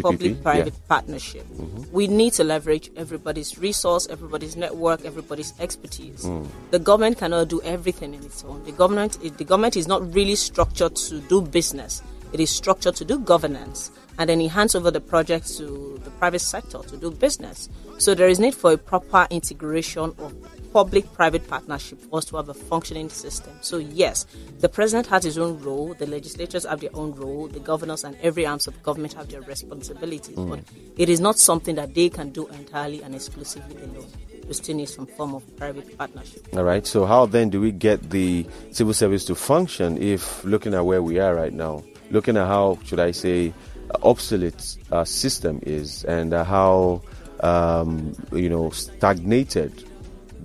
public 0.02 0.42
private 0.42 0.66
yeah. 0.66 0.70
Mm-hmm. 0.70 0.88
partnership. 0.88 1.46
We 1.92 2.06
need 2.06 2.32
to 2.34 2.44
leverage 2.44 2.90
everybody's 2.96 3.58
resource, 3.58 4.06
everybody's 4.08 4.56
network, 4.56 5.04
everybody's 5.04 5.52
expertise. 5.60 6.24
Mm. 6.24 6.48
The 6.70 6.78
government 6.78 7.18
cannot 7.18 7.48
do 7.48 7.60
everything 7.62 8.14
in 8.14 8.22
its 8.24 8.44
own. 8.44 8.64
The 8.64 8.72
government 8.72 9.20
the 9.20 9.44
government 9.44 9.76
is 9.76 9.86
not 9.86 10.14
really 10.14 10.34
structured 10.34 10.96
to 10.96 11.20
do 11.20 11.42
business. 11.42 12.02
It 12.32 12.40
is 12.40 12.50
structured 12.50 12.96
to 12.96 13.04
do 13.04 13.18
governance 13.18 13.90
and 14.18 14.28
then 14.30 14.40
it 14.40 14.48
hands 14.48 14.74
over 14.74 14.90
the 14.90 15.00
project 15.00 15.56
to 15.56 16.00
the 16.04 16.10
private 16.10 16.40
sector 16.40 16.78
to 16.78 16.96
do 16.96 17.10
business. 17.10 17.68
So 17.98 18.14
there 18.14 18.28
is 18.28 18.38
need 18.38 18.54
for 18.54 18.72
a 18.72 18.78
proper 18.78 19.26
integration 19.30 20.14
of 20.18 20.34
public 20.74 21.10
private 21.12 21.46
partnership 21.46 22.00
for 22.00 22.18
us 22.18 22.24
to 22.24 22.36
have 22.36 22.48
a 22.48 22.54
functioning 22.54 23.08
system. 23.08 23.52
So, 23.60 23.78
yes, 23.78 24.26
the 24.58 24.68
president 24.68 25.06
has 25.06 25.22
his 25.22 25.38
own 25.38 25.60
role, 25.60 25.94
the 25.94 26.06
legislators 26.06 26.66
have 26.66 26.80
their 26.80 26.90
own 26.94 27.12
role, 27.12 27.46
the 27.46 27.60
governors 27.60 28.02
and 28.02 28.16
every 28.20 28.44
arms 28.44 28.66
of 28.66 28.82
government 28.82 29.12
have 29.12 29.28
their 29.28 29.40
responsibilities. 29.42 30.34
But 30.36 30.64
it 30.96 31.08
is 31.08 31.20
not 31.20 31.38
something 31.38 31.76
that 31.76 31.94
they 31.94 32.08
can 32.08 32.30
do 32.30 32.48
entirely 32.48 33.02
and 33.02 33.14
exclusively 33.14 33.76
alone. 33.84 34.08
We 34.48 34.54
still 34.54 34.74
need 34.74 34.88
some 34.88 35.06
form 35.06 35.36
of 35.36 35.56
private 35.56 35.96
partnership. 35.96 36.48
All 36.52 36.64
right. 36.64 36.84
So, 36.84 37.06
how 37.06 37.26
then 37.26 37.50
do 37.50 37.60
we 37.60 37.70
get 37.70 38.10
the 38.10 38.44
civil 38.72 38.94
service 38.94 39.24
to 39.26 39.36
function 39.36 40.02
if 40.02 40.44
looking 40.44 40.74
at 40.74 40.84
where 40.84 41.04
we 41.04 41.20
are 41.20 41.36
right 41.36 41.52
now, 41.52 41.84
looking 42.10 42.36
at 42.36 42.48
how, 42.48 42.80
should 42.84 42.98
I 42.98 43.12
say, 43.12 43.54
obsolete 44.02 44.76
our 44.90 45.06
system 45.06 45.60
is 45.62 46.02
and 46.04 46.34
uh, 46.34 46.42
how, 46.42 47.00
um, 47.40 48.12
you 48.32 48.48
know, 48.48 48.70
stagnated 48.70 49.72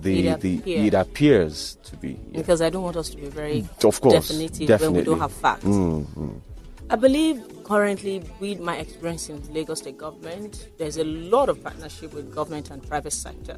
the, 0.02 0.28
It 0.28 0.40
the 0.40 0.58
appears. 0.58 0.86
it 0.86 0.94
appears 0.94 1.78
to 1.84 1.96
be. 1.96 2.08
Yeah. 2.08 2.40
Because 2.40 2.62
I 2.62 2.70
don't 2.70 2.82
want 2.82 2.96
us 2.96 3.10
to 3.10 3.16
be 3.16 3.26
very 3.26 3.62
mm. 3.62 3.84
Of 3.84 4.00
course, 4.00 4.28
definitive 4.28 4.80
when 4.80 4.92
we 4.94 5.02
don't 5.02 5.18
have 5.18 5.32
facts. 5.32 5.64
Mm, 5.64 6.04
mm, 6.06 6.40
I 6.88 6.96
believe 6.96 7.42
currently, 7.64 8.22
with 8.40 8.60
my 8.60 8.76
experience 8.76 9.28
in 9.28 9.40
the 9.42 9.52
Lagos 9.52 9.78
State 9.78 9.98
government, 9.98 10.68
there's 10.78 10.96
a 10.96 11.04
lot 11.04 11.48
of 11.48 11.62
partnership 11.62 12.12
with 12.12 12.34
government 12.34 12.70
and 12.70 12.86
private 12.86 13.12
sector. 13.12 13.56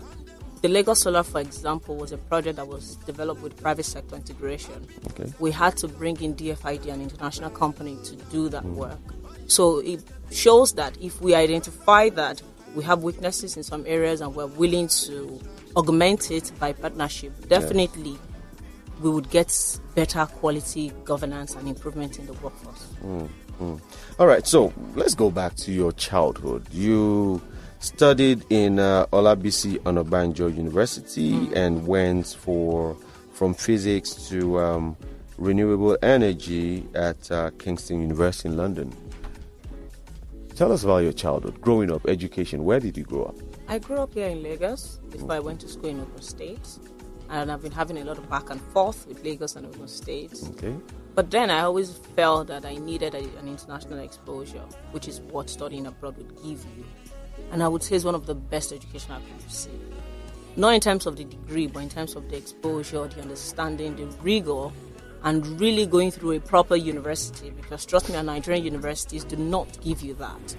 The 0.61 0.69
Lagos 0.69 1.01
Solar, 1.01 1.25
for 1.25 1.41
example, 1.41 1.97
was 1.97 2.13
a 2.13 2.19
project 2.19 2.57
that 2.57 2.69
was 2.69 2.97
developed 3.07 3.43
with 3.43 3.61
private 3.61 3.85
sector 3.85 4.15
integration. 4.15 4.87
Okay. 5.11 5.33
We 5.41 5.51
had 5.51 5.77
to 5.79 5.89
bring 5.89 6.21
in 6.21 6.37
DFID, 6.37 6.87
an 6.93 7.01
international 7.01 7.51
company, 7.51 7.99
to 8.05 8.17
do 8.31 8.49
that 8.51 8.63
mm. 8.63 8.75
work. 8.75 9.01
So 9.47 9.79
it 9.79 10.05
shows 10.31 10.75
that 10.75 10.97
if 11.01 11.21
we 11.21 11.35
identify 11.35 12.11
that 12.11 12.41
we 12.75 12.85
have 12.85 13.03
weaknesses 13.03 13.57
in 13.57 13.63
some 13.63 13.85
areas 13.87 14.21
and 14.21 14.35
we're 14.35 14.47
willing 14.47 14.89
to 14.89 15.41
augment 15.77 16.31
it 16.31 16.53
by 16.59 16.73
partnership, 16.73 17.49
definitely 17.49 18.19
we 19.01 19.11
would 19.11 19.29
get 19.31 19.79
better 19.95 20.27
quality 20.27 20.93
governance 21.05 21.55
and 21.55 21.69
improvement 21.69 22.19
in 22.19 22.27
the 22.27 22.33
workforce. 22.35 22.87
All 24.19 24.27
right, 24.27 24.47
so 24.47 24.73
let's 24.95 25.15
go 25.15 25.31
back 25.31 25.55
to 25.57 25.73
your 25.73 25.93
childhood. 25.93 26.67
You 26.73 27.41
studied 27.81 28.45
in 28.51 28.79
uh, 28.79 29.07
Olabisi 29.07 29.79
Onabanjo 29.81 30.55
University 30.55 31.49
and 31.55 31.87
went 31.87 32.27
for 32.29 32.97
from 33.33 33.55
physics 33.55 34.29
to 34.29 34.59
um, 34.61 34.97
renewable 35.37 35.97
energy 36.03 36.87
at 36.95 37.31
uh, 37.31 37.51
Kingston 37.59 38.01
University 38.01 38.49
in 38.49 38.57
London. 38.57 38.95
Tell 40.55 40.71
us 40.71 40.85
about 40.85 40.99
your 40.99 41.13
childhood, 41.13 41.61
growing 41.61 41.91
up, 41.91 42.07
education. 42.07 42.65
Where 42.65 42.79
did 42.79 42.97
you 42.97 43.05
grow 43.05 43.25
up? 43.25 43.37
I 43.73 43.79
grew 43.79 44.01
up 44.01 44.13
here 44.13 44.29
in 44.29 44.43
Lagos 44.43 45.01
before 45.09 45.33
I 45.33 45.39
went 45.39 45.61
to 45.61 45.67
school 45.67 45.89
in 45.89 45.99
Ogun 45.99 46.21
State. 46.21 46.69
And 47.31 47.51
I've 47.51 47.63
been 47.63 47.73
having 47.73 47.97
a 47.97 48.05
lot 48.05 48.19
of 48.19 48.29
back 48.29 48.51
and 48.51 48.61
forth 48.61 49.07
with 49.09 49.25
Lagos 49.25 49.57
and 49.57 49.65
Ogun 49.65 49.89
State. 49.89 50.39
Okay. 50.51 50.77
But 51.15 51.31
then 51.31 51.49
I 51.49 51.61
always 51.61 51.97
felt 52.15 52.49
that 52.49 52.67
I 52.67 52.75
needed 52.75 53.15
a, 53.15 53.21
an 53.39 53.49
international 53.49 54.01
exposure, 54.01 54.61
which 54.91 55.09
is 55.09 55.23
what 55.23 55.49
studying 55.49 55.87
abroad 55.87 56.19
would 56.19 56.37
give 56.43 56.67
you. 56.77 56.85
And 57.51 57.63
I 57.63 57.69
would 57.69 57.83
say 57.83 57.97
it's 57.97 58.05
one 58.05 58.15
of 58.15 58.27
the 58.27 58.35
best 58.35 58.75
education 58.75 59.11
I 59.13 59.21
could 59.21 59.43
receive. 59.43 59.81
Not 60.55 60.75
in 60.75 60.81
terms 60.83 61.07
of 61.07 61.17
the 61.17 61.25
degree, 61.25 61.67
but 61.67 61.83
in 61.83 61.89
terms 61.89 62.15
of 62.15 62.29
the 62.29 62.37
exposure, 62.37 63.09
the 63.09 63.23
understanding, 63.23 63.97
the 63.97 64.05
rigor, 64.21 64.69
and 65.23 65.47
really 65.59 65.87
going 65.87 66.11
through 66.11 66.33
a 66.33 66.41
proper 66.41 66.77
university. 66.77 67.49
Because 67.49 67.87
trust 67.87 68.11
me, 68.11 68.17
our 68.17 68.23
Nigerian 68.23 68.67
universities 68.67 69.25
do 69.25 69.37
not 69.37 69.81
give 69.81 70.03
you 70.03 70.13
that. 70.17 70.57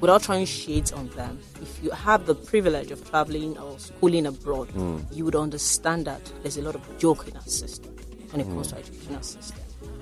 Without 0.00 0.22
throwing 0.22 0.44
shades 0.44 0.92
on 0.92 1.08
them, 1.10 1.38
if 1.62 1.82
you 1.82 1.90
have 1.90 2.26
the 2.26 2.34
privilege 2.34 2.90
of 2.90 3.08
traveling 3.08 3.56
or 3.58 3.78
schooling 3.78 4.26
abroad, 4.26 4.68
hmm. 4.70 4.98
you 5.12 5.24
would 5.24 5.36
understand 5.36 6.06
that 6.06 6.20
there's 6.42 6.56
a 6.56 6.62
lot 6.62 6.74
of 6.74 6.98
joke 6.98 7.26
in 7.28 7.36
our 7.36 7.42
system 7.46 7.94
when 8.30 8.40
it 8.40 8.44
comes 8.44 8.68
to 8.68 8.74
hmm. 8.74 8.80
educational 8.80 9.22
system. 9.22 9.60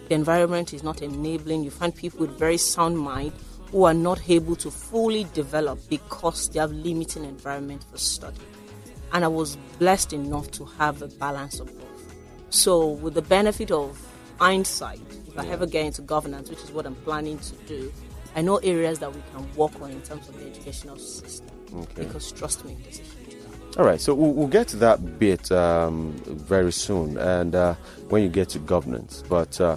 The 0.08 0.14
environment 0.14 0.75
is 0.75 0.82
not 0.82 1.02
enabling. 1.02 1.64
You 1.64 1.70
find 1.70 1.94
people 1.94 2.20
with 2.20 2.38
very 2.38 2.56
sound 2.58 2.99
mind 2.99 3.32
who 3.70 3.84
are 3.84 3.94
not 3.94 4.28
able 4.28 4.56
to 4.56 4.70
fully 4.70 5.25
develop 5.32 5.78
because 5.88 6.49
they 6.50 6.61
have 6.61 6.72
limiting 6.72 7.25
environment 7.25 7.84
for 7.90 7.96
study. 7.96 8.40
And 9.12 9.25
I 9.25 9.28
was 9.28 9.56
blessed 9.78 10.12
enough 10.12 10.50
to 10.52 10.64
have 10.78 11.00
a 11.02 11.08
balance 11.08 11.61
of 11.61 11.66
both. 11.66 12.14
So, 12.50 12.88
with 12.88 13.14
the 13.14 13.22
benefit 13.22 13.70
of 13.70 13.99
hindsight, 14.38 15.00
if 15.26 15.38
I 15.38 15.46
ever 15.46 15.64
get 15.66 15.87
into 15.87 16.02
governance, 16.02 16.50
which 16.50 16.62
is 16.62 16.70
what 16.70 16.84
I'm 16.84 16.94
planning 16.96 17.38
to 17.38 17.54
do, 17.66 17.92
I 18.34 18.42
know 18.42 18.56
areas 18.58 18.98
that 19.00 19.14
we 19.14 19.22
can 19.34 19.54
work 19.54 19.80
on 19.80 19.90
in 19.90 20.00
terms 20.02 20.28
of 20.28 20.38
the 20.38 20.46
educational 20.46 20.96
system. 20.96 21.48
Okay. 21.74 22.04
Because 22.04 22.32
trust 22.32 22.64
me, 22.64 22.76
there's 22.82 23.00
a 23.00 23.02
huge 23.02 23.42
gap. 23.42 23.78
All 23.78 23.84
right, 23.84 24.00
so 24.00 24.14
we'll, 24.14 24.32
we'll 24.32 24.48
get 24.48 24.68
to 24.68 24.76
that 24.78 25.18
bit 25.18 25.50
um, 25.52 26.12
very 26.26 26.72
soon, 26.72 27.16
and 27.18 27.54
uh, 27.54 27.74
when 28.08 28.22
you 28.22 28.28
get 28.28 28.48
to 28.50 28.58
governance. 28.58 29.22
But 29.28 29.60
uh, 29.60 29.76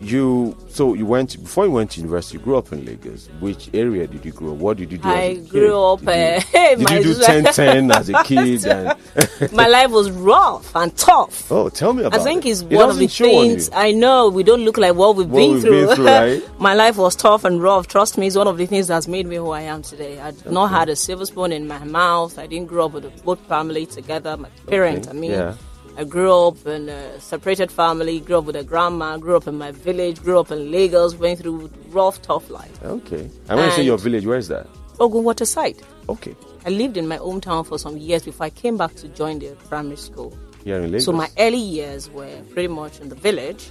you, 0.00 0.56
so 0.68 0.94
you 0.94 1.06
went 1.06 1.42
before 1.42 1.64
you 1.66 1.70
went 1.72 1.90
to 1.92 2.00
university. 2.00 2.38
You 2.38 2.44
grew 2.44 2.56
up 2.56 2.72
in 2.72 2.84
Lagos. 2.84 3.28
Which 3.40 3.70
area 3.74 4.06
did 4.06 4.24
you 4.24 4.32
grow? 4.32 4.52
up? 4.52 4.56
What 4.58 4.76
did 4.76 4.92
you 4.92 4.98
do? 4.98 5.08
I 5.08 5.34
grew 5.36 5.80
up, 5.82 6.00
Did 6.00 6.08
uh, 6.54 6.58
you, 6.76 6.76
did 6.86 7.04
you 7.06 7.14
do 7.14 7.20
10-10 7.20 7.94
as 7.94 8.08
a 8.10 8.22
kid? 8.24 8.64
And, 8.66 9.52
My 9.52 9.66
life 9.66 9.90
was 9.90 10.10
rough 10.10 10.74
and 10.76 10.96
tough. 10.96 11.50
oh, 11.50 11.68
tell 11.68 11.92
me 11.92 12.04
about 12.04 12.20
I 12.20 12.22
think 12.24 12.44
it's 12.46 12.60
It 12.60 12.70
one 12.70 12.90
of 12.90 12.96
the 12.96 13.06
doesn't 13.06 13.08
show 13.10 13.38
on 13.38 13.48
things. 13.48 13.70
I 13.72 13.92
know 13.92 14.28
we 14.28 14.42
don't 14.42 14.64
look 14.64 14.76
like 14.78 14.94
what 14.94 15.16
we've 15.16 15.28
What 15.28 15.38
been 15.40 15.52
we've 15.54 15.62
through. 15.62 15.86
been 15.86 15.96
through, 15.96 16.06
right? 16.06 16.60
my 16.60 16.74
life 16.74 16.96
was 16.96 17.16
tough 17.16 17.44
and 17.44 17.62
rough. 17.62 17.86
Trust 17.86 18.18
me, 18.18 18.26
it's 18.26 18.36
one 18.36 18.46
of 18.48 18.58
the 18.58 18.66
things 18.66 18.88
that's 18.88 19.08
made 19.08 19.26
me 19.26 19.36
who 19.36 19.50
I 19.50 19.62
am 19.62 19.82
today. 19.82 20.20
I 20.20 20.30
did 20.32 20.50
not 20.52 20.68
had 20.68 20.88
a 20.88 20.96
silver 20.96 21.24
spoon 21.26 21.52
in 21.52 21.66
my 21.66 21.82
mouth. 21.84 22.38
I 22.38 22.46
didn't 22.46 22.66
grow 22.68 22.86
up 22.86 22.92
with 22.92 23.04
a 23.06 23.10
both 23.24 23.40
family 23.48 23.86
together. 23.86 24.36
My 24.36 24.48
parents, 24.66 25.08
Okay, 25.08 25.16
I 25.16 25.20
mean, 25.20 25.30
yeah. 25.32 25.54
I 25.98 26.04
grew 26.04 26.32
up 26.32 26.66
in 26.66 26.90
a 26.90 27.18
separated 27.20 27.72
family. 27.72 28.20
Grew 28.20 28.38
up 28.38 28.44
with 28.44 28.56
a 28.56 28.64
grandma. 28.64 29.16
Grew 29.16 29.36
up 29.36 29.46
in 29.46 29.56
my 29.56 29.70
village. 29.72 30.22
Grew 30.22 30.38
up 30.38 30.50
in 30.50 30.70
Lagos. 30.70 31.14
Went 31.14 31.40
through 31.40 31.70
rough, 31.88 32.20
tough 32.20 32.50
life. 32.50 32.82
Okay. 32.82 33.30
And 33.48 33.58
when 33.58 33.64
you 33.64 33.70
say 33.72 33.82
your 33.82 33.96
village, 33.96 34.26
where 34.26 34.36
is 34.36 34.48
that? 34.48 34.66
Ogun 35.00 35.24
Waterside. 35.24 35.80
Okay. 36.08 36.36
I 36.66 36.70
lived 36.70 36.96
in 36.96 37.08
my 37.08 37.16
hometown 37.18 37.66
for 37.66 37.78
some 37.78 37.96
years 37.96 38.24
before 38.24 38.46
I 38.46 38.50
came 38.50 38.76
back 38.76 38.94
to 38.96 39.08
join 39.08 39.38
the 39.38 39.52
primary 39.68 39.96
school. 39.96 40.36
Here 40.64 40.76
in 40.76 40.90
Lagos. 40.90 41.04
So 41.04 41.12
my 41.12 41.30
early 41.38 41.58
years 41.58 42.10
were 42.10 42.42
pretty 42.52 42.68
much 42.68 43.00
in 43.00 43.08
the 43.08 43.14
village 43.14 43.70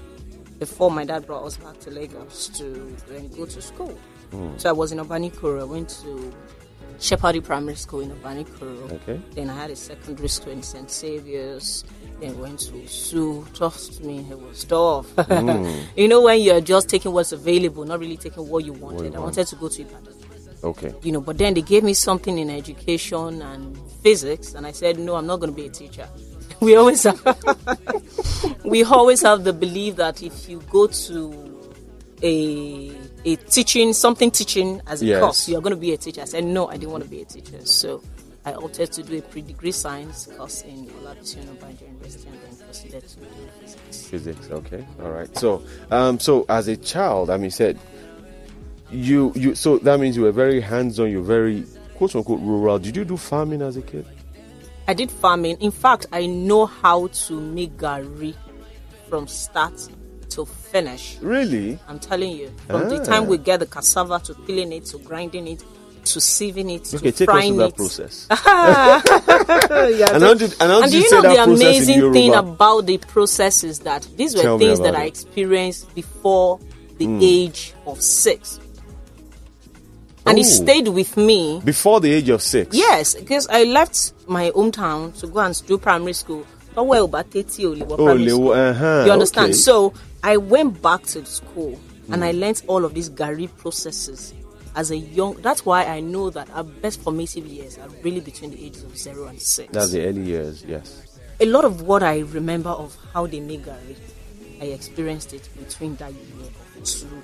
before 0.59 0.89
my 0.89 1.03
dad 1.03 1.27
brought 1.27 1.43
us 1.43 1.57
back 1.57 1.79
to 1.81 1.91
Lagos 1.91 2.47
to 2.57 2.95
then 3.09 3.27
go 3.29 3.45
to 3.45 3.61
school. 3.61 3.97
Hmm. 4.31 4.57
So 4.57 4.69
I 4.69 4.71
was 4.71 4.91
in 4.91 4.99
Obanikoro. 4.99 5.61
I 5.61 5.65
went 5.65 5.89
to 6.01 6.33
Shepherdie 6.99 7.41
Primary 7.41 7.75
School 7.75 8.01
in 8.01 8.11
Obanikoro. 8.11 8.91
Okay. 8.93 9.19
Then 9.33 9.49
I 9.49 9.55
had 9.55 9.71
a 9.71 9.75
secondary 9.75 10.27
school 10.29 10.53
in 10.53 10.63
St. 10.63 10.89
Saviour's. 10.89 11.83
Then 12.19 12.37
went 12.39 12.59
to 12.59 12.87
Sue. 12.87 13.45
Trust 13.53 14.03
me, 14.03 14.25
it 14.29 14.39
was 14.39 14.63
tough. 14.63 15.07
Mm. 15.15 15.83
you 15.97 16.07
know, 16.07 16.21
when 16.21 16.39
you're 16.41 16.61
just 16.61 16.87
taking 16.89 17.11
what's 17.11 17.31
available, 17.33 17.83
not 17.85 17.99
really 17.99 18.17
taking 18.17 18.47
what 18.47 18.63
you 18.63 18.73
wanted. 18.73 19.07
I 19.15 19.19
want. 19.19 19.35
wanted 19.35 19.47
to 19.47 19.55
go 19.57 19.67
to 19.67 19.81
Ibadan 19.81 20.15
Okay. 20.65 20.93
you 21.03 21.11
know 21.11 21.21
but 21.21 21.37
then 21.37 21.53
they 21.53 21.61
gave 21.61 21.83
me 21.83 21.93
something 21.93 22.39
in 22.39 22.49
education 22.49 23.39
and 23.43 23.77
physics 24.01 24.55
and 24.55 24.65
i 24.65 24.71
said 24.71 24.97
no 24.97 25.15
i'm 25.15 25.27
not 25.27 25.39
going 25.39 25.51
to 25.51 25.55
be 25.55 25.67
a 25.67 25.69
teacher 25.69 26.07
we 26.59 26.75
always 26.75 27.03
have 27.03 27.21
we 28.65 28.83
always 28.83 29.21
have 29.21 29.43
the 29.43 29.53
belief 29.53 29.97
that 29.97 30.23
if 30.23 30.49
you 30.49 30.59
go 30.71 30.87
to 30.87 31.71
a 32.23 32.89
a 33.25 33.35
teaching 33.35 33.91
something 33.93 34.31
teaching 34.31 34.81
as 34.87 35.01
a 35.01 35.05
Yes. 35.05 35.21
course 35.21 35.49
you're 35.49 35.61
going 35.61 35.75
to 35.75 35.79
be 35.79 35.93
a 35.93 35.97
teacher 35.97 36.21
i 36.21 36.25
said 36.25 36.43
no 36.43 36.67
i 36.67 36.77
didn't 36.77 36.91
want 36.91 37.03
to 37.03 37.09
be 37.09 37.21
a 37.21 37.25
teacher 37.25 37.59
so 37.65 38.01
i 38.45 38.53
opted 38.53 38.91
to 38.91 39.03
do 39.03 39.17
a 39.17 39.21
pre-degree 39.21 39.71
science 39.71 40.27
course 40.37 40.61
in 40.61 40.85
University 40.85 41.41
and 41.41 41.59
then 41.59 42.55
proceeded 42.75 43.07
to 43.07 43.19
do 43.19 43.25
physics 43.59 44.05
Physics. 44.07 44.49
Okay. 44.51 44.85
All 45.01 45.11
right. 45.11 45.35
So, 45.37 45.63
um, 45.91 46.19
so 46.19 46.45
as 46.49 46.67
a 46.67 46.77
child, 46.77 47.29
I 47.29 47.37
mean, 47.37 47.51
said 47.51 47.79
you 48.91 49.31
you. 49.35 49.55
So 49.55 49.77
that 49.79 49.99
means 49.99 50.15
you 50.15 50.23
were 50.23 50.31
very 50.31 50.61
hands-on. 50.61 51.09
You're 51.09 51.23
very 51.23 51.65
quote 51.95 52.15
unquote 52.15 52.39
rural. 52.41 52.77
Did 52.79 52.95
you 52.95 53.05
do 53.05 53.17
farming 53.17 53.61
as 53.61 53.77
a 53.77 53.81
kid? 53.81 54.05
I 54.87 54.93
did 54.93 55.09
farming. 55.09 55.57
In 55.59 55.71
fact, 55.71 56.05
I 56.11 56.27
know 56.27 56.65
how 56.67 57.07
to 57.07 57.39
make 57.39 57.77
gari 57.77 58.35
from 59.09 59.27
start 59.27 59.89
to 60.35 60.45
finish. 60.45 61.17
Really? 61.21 61.77
I'm 61.87 61.99
telling 61.99 62.31
you, 62.31 62.51
from 62.67 62.89
the 62.89 62.99
Ah. 63.01 63.03
time 63.03 63.27
we 63.27 63.37
get 63.37 63.59
the 63.59 63.65
cassava 63.65 64.19
to 64.25 64.33
peeling 64.33 64.71
it 64.71 64.85
to 64.87 64.97
grinding 64.99 65.47
it 65.47 65.63
to 66.05 66.19
sieving 66.19 66.69
it 66.75 66.93
Okay, 66.93 67.09
to 67.09 67.17
take 67.17 67.27
us 67.29 67.33
frying 67.33 67.59
it. 67.59 67.75
process. 67.75 68.27
Yeah, 68.29 70.13
And 70.13 70.23
how 70.23 70.33
did 70.35 70.51
and 70.59 70.71
how 70.71 70.81
and 70.83 70.91
did 70.91 70.97
do 70.99 71.03
you 71.03 71.11
know 71.11 71.21
the 71.33 71.43
amazing 71.43 72.13
thing 72.13 72.33
about 72.35 72.85
the 72.85 72.97
process 72.99 73.63
is 73.63 73.79
that 73.79 74.07
these 74.15 74.35
were 74.35 74.43
Tell 74.43 74.59
things 74.59 74.79
that 74.79 74.89
about 74.89 75.01
I 75.01 75.05
experienced 75.05 75.93
before 75.95 76.59
the 76.97 77.05
Hmm. 77.05 77.19
age 77.21 77.73
of 77.87 78.01
six, 78.01 78.59
and 80.27 80.37
it 80.37 80.45
Oh. 80.45 80.49
stayed 80.63 80.87
with 80.89 81.17
me 81.17 81.61
Before 81.63 81.99
the 81.99 82.11
age 82.11 82.29
of 82.29 82.41
six. 82.43 82.75
Yes, 82.75 83.15
because 83.15 83.47
I 83.47 83.63
left 83.63 84.13
my 84.27 84.51
hometown 84.51 85.17
to 85.19 85.27
go 85.27 85.39
and 85.39 85.59
do 85.67 85.77
primary 85.77 86.13
school. 86.13 86.45
Not 86.75 86.87
well, 86.87 87.07
but 87.07 87.31
thirty 87.31 87.65
only 87.65 87.83
Oh, 87.83 87.95
primary 87.95 88.29
school. 88.29 88.51
uh-huh, 88.51 89.03
You 89.07 89.11
understand? 89.11 89.45
okay. 89.51 89.53
So 89.53 89.93
I 90.25 90.37
went 90.37 90.81
back 90.81 91.03
to 91.03 91.23
school 91.25 91.79
and 92.11 92.23
I 92.25 92.31
learnt 92.31 92.63
all 92.67 92.83
of 92.83 92.93
these 92.95 93.09
gari 93.11 93.47
processes 93.57 94.33
as 94.75 94.89
a 94.89 94.97
young. 94.97 95.35
That's 95.35 95.65
why 95.65 95.85
I 95.85 95.99
know 95.99 96.31
that 96.31 96.49
our 96.49 96.63
best 96.63 97.01
formative 97.01 97.45
years 97.45 97.77
are 97.77 97.89
really 98.03 98.21
between 98.21 98.49
the 98.51 98.65
ages 98.65 98.83
of 98.83 98.97
zero 98.97 99.27
and 99.27 99.39
six. 99.39 99.71
That's 99.71 99.91
the 99.91 100.05
early 100.05 100.23
years. 100.23 100.63
Yes. 100.65 101.19
a 101.39 101.45
lot 101.45 101.63
of 101.65 101.81
what 101.83 102.01
I 102.01 102.19
remember 102.19 102.69
of 102.69 102.97
how 103.13 103.27
they 103.27 103.39
make 103.39 103.65
gari, 103.65 103.95
I 104.61 104.65
experienced 104.65 105.33
it 105.33 105.47
between 105.59 105.95
that 105.97 106.11
year 106.13 106.49
of 106.77 106.83
two 106.83 107.21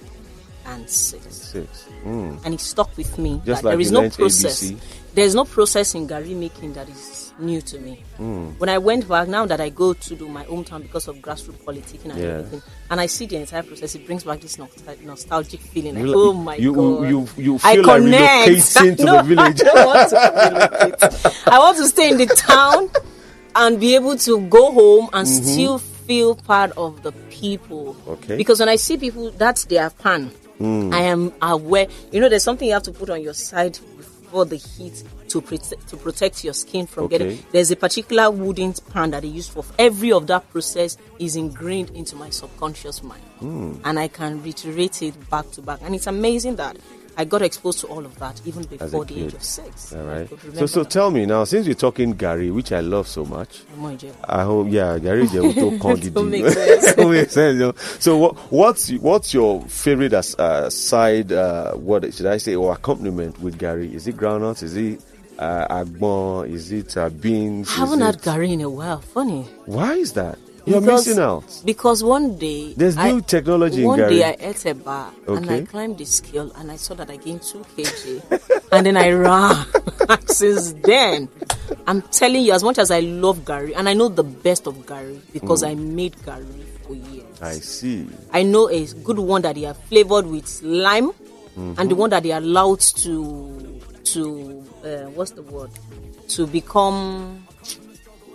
and 0.68 0.88
six 0.90 1.26
Six. 1.36 1.88
Mm. 2.06 2.46
and 2.46 2.54
it 2.54 2.60
stuck 2.60 2.96
with 2.98 3.18
me. 3.18 3.42
Just 3.46 3.64
that 3.64 3.70
like 3.70 3.74
there 3.74 3.80
is 3.82 3.92
no 3.92 4.10
process. 4.12 4.62
ABC. 4.64 4.78
There's 5.14 5.36
no 5.36 5.44
process 5.44 5.94
in 5.94 6.08
gari 6.08 6.36
making 6.36 6.74
that 6.74 6.88
is 6.88 7.34
new 7.38 7.60
to 7.62 7.80
me. 7.80 8.02
Hmm. 8.18 8.50
When 8.60 8.70
I 8.70 8.78
went 8.78 9.08
back, 9.10 9.28
now 9.28 9.46
that 9.46 9.60
I 9.60 9.68
go 9.70 9.94
to 9.94 10.16
do 10.16 10.30
my 10.30 10.46
hometown 10.46 10.82
because 10.84 11.08
of 11.10 11.18
grassroots 11.18 11.66
politics 11.66 12.04
and 12.06 12.18
Yeah. 12.18 12.26
everything, 12.40 12.62
and 12.90 13.02
I 13.02 13.08
see 13.08 13.26
the 13.26 13.36
entire 13.38 13.64
process, 13.64 13.96
it 13.96 14.06
brings 14.06 14.24
back 14.24 14.40
this 14.40 14.58
nostalgic 15.04 15.60
feeling. 15.60 15.96
Like, 15.96 16.16
oh 16.16 16.34
my 16.34 16.56
you- 16.56 16.74
god, 16.74 17.10
you- 17.10 17.28
you 17.38 17.60
I 17.64 17.76
like 17.76 17.86
connect. 17.86 19.00
No, 19.04 19.18
the 19.18 19.24
village. 19.24 19.62
I 19.62 19.64
don't 19.74 19.86
want 19.86 20.10
to 20.10 20.16
relocate. 20.16 21.48
I 21.48 21.60
want 21.60 21.78
to 21.78 21.88
stay 21.90 22.10
in 22.12 22.18
the 22.18 22.26
town 22.48 22.90
and 23.56 23.80
be 23.82 23.96
able 23.96 24.18
to 24.18 24.40
go 24.48 24.72
home 24.72 25.10
and 25.12 25.28
still 25.28 25.78
feel 25.80 26.36
part 26.36 26.72
of 26.78 27.04
the 27.04 27.12
people. 27.30 27.96
Mm-hmm. 27.96 28.10
Okay. 28.12 28.38
Because 28.38 28.60
when 28.62 28.70
I 28.70 28.78
see 28.78 28.96
people, 28.98 29.32
that's 29.32 29.66
their 29.66 29.90
pan. 29.90 30.32
Mm. 30.60 30.94
I 30.94 31.02
am 31.02 31.34
aware. 31.42 31.88
You 32.12 32.22
know, 32.22 32.30
there's 32.30 32.44
something 32.44 32.68
you 32.68 32.74
have 32.76 32.84
to 32.84 32.92
put 32.92 33.10
on 33.10 33.22
your 33.22 33.34
side 33.34 33.80
before 34.32 34.46
the 34.46 34.56
heat 34.56 35.04
to 35.28 35.42
protect 35.42 35.88
to 35.90 35.98
protect 35.98 36.44
your 36.46 36.54
skin 36.54 36.88
from 36.88 37.06
Okay. 37.06 37.18
getting. 37.18 37.46
There's 37.52 37.70
a 37.72 37.76
particular 37.76 38.32
wooden 38.32 38.74
pan 38.94 39.12
that 39.12 39.24
they 39.24 39.28
use 39.28 39.48
for 39.50 39.66
every 39.78 40.12
of 40.14 40.28
that 40.28 40.50
process 40.52 40.98
is 41.20 41.36
ingrained 41.36 41.90
into 41.92 42.16
my 42.16 42.30
subconscious 42.30 43.04
mind, 43.04 43.22
Hmm. 43.40 43.74
and 43.84 44.00
I 44.00 44.08
can 44.08 44.42
reiterate 44.42 45.02
it 45.02 45.30
back 45.30 45.52
to 45.52 45.62
back. 45.62 45.80
And 45.84 45.94
it's 45.96 46.08
amazing 46.08 46.56
that 46.56 46.78
I 47.18 47.26
got 47.26 47.42
exposed 47.42 47.80
to 47.82 47.88
all 47.88 48.06
of 48.06 48.18
that 48.20 48.42
even 48.46 48.64
before 48.64 49.06
the 49.06 49.26
age 49.26 49.34
of 49.34 49.44
six. 49.44 49.94
All 49.94 50.04
right. 50.04 50.30
So, 50.54 50.66
so 50.66 50.84
that. 50.84 50.90
tell 50.90 51.12
me 51.12 51.26
now, 51.26 51.44
since 51.44 51.68
we're 51.68 51.74
talking 51.74 52.16
gari, 52.16 52.54
which 52.54 52.72
I 52.72 52.80
love 52.80 53.08
so 53.08 53.26
much, 53.26 53.64
I 54.26 54.44
hope, 54.44 54.68
yeah, 54.70 54.98
gari 54.98 55.28
Jewuto 55.28 55.78
Kongidi. 55.80 56.14
Don't 56.14 56.30
make 56.30 56.48
sense. 56.48 56.96
Don't 56.96 57.30
sense, 57.30 57.54
you 57.54 57.60
know. 57.60 57.74
So, 58.00 58.18
what, 58.18 58.38
what's 58.52 58.92
what's 58.94 59.34
your 59.34 59.62
favorite 59.64 60.14
as, 60.14 60.36
uh, 60.36 60.70
side? 60.70 61.32
Uh, 61.32 61.74
what 61.74 62.14
should 62.14 62.26
I 62.26 62.38
say, 62.38 62.56
or 62.56 62.74
accompaniment 62.74 63.40
with 63.40 63.60
gari? 63.60 63.94
Is 63.94 64.08
it 64.08 64.16
groundnuts? 64.18 64.64
Is 64.64 64.78
it 64.78 65.02
uh, 65.38 65.84
agbon? 65.84 66.50
Is 66.50 66.72
it 66.72 66.96
uh, 66.96 67.10
beans? 67.10 67.70
I 67.70 67.80
haven't 67.80 68.02
had 68.02 68.22
gari 68.22 68.52
in 68.52 68.62
a 68.62 68.70
while. 68.70 69.00
Funny. 69.00 69.44
Why 69.66 69.94
is 69.96 70.14
that? 70.14 70.38
You're 70.66 70.80
Because- 70.82 71.08
missing 71.08 71.22
out. 71.24 71.44
Because 71.66 72.04
one 72.04 72.38
day 72.38 72.74
There's 72.78 72.96
I- 72.98 73.12
new 73.12 73.22
technology 73.22 73.84
One 73.84 74.00
day 74.00 74.24
I 74.24 74.38
ate 74.40 74.66
a 74.66 74.76
bar 74.76 75.12
and 75.28 75.50
I 75.50 75.62
climbed 75.62 75.98
the 75.98 76.06
scale 76.06 76.52
and 76.58 76.72
I 76.72 76.76
saw 76.76 76.94
that 76.96 77.10
I 77.10 77.18
gained 77.18 77.42
two 77.42 77.66
kg, 77.76 78.22
and 78.72 78.86
then 78.86 78.96
I 78.98 79.10
ran. 79.12 79.66
Since 80.28 80.74
then, 80.84 81.30
I'm 81.88 82.02
telling 82.04 82.44
you, 82.44 82.54
as 82.54 82.64
much 82.64 82.78
as 82.78 82.92
I 82.92 83.00
love 83.00 83.40
gari 83.40 83.74
and 83.76 83.90
I 83.90 83.94
know 83.94 84.08
the 84.08 84.24
best 84.24 84.68
of 84.68 84.76
gari 84.86 85.20
because 85.34 85.64
I 85.64 85.74
made 85.76 86.16
gari 86.18 86.64
for 86.86 86.94
years. 86.96 87.26
Mm. 87.40 87.44
I 87.44 87.54
see. 87.60 88.08
I 88.32 88.44
know 88.44 88.70
a 88.70 88.86
good 89.04 89.20
one 89.20 89.42
that 89.44 89.56
they 89.56 89.66
are 89.66 89.74
flavored 89.74 90.28
with 90.28 90.62
lime, 90.64 91.12
Mm-hmm. 91.58 91.74
and 91.82 91.92
the 91.92 91.96
one 91.96 92.10
that 92.12 92.24
they 92.24 92.32
are 92.32 92.38
allowed 92.40 92.80
to 93.04 93.82
to 94.06 94.64
uh, 94.86 95.10
what's 95.12 95.32
the 95.32 95.42
word 95.44 95.70
to 96.30 96.48
become 96.48 97.41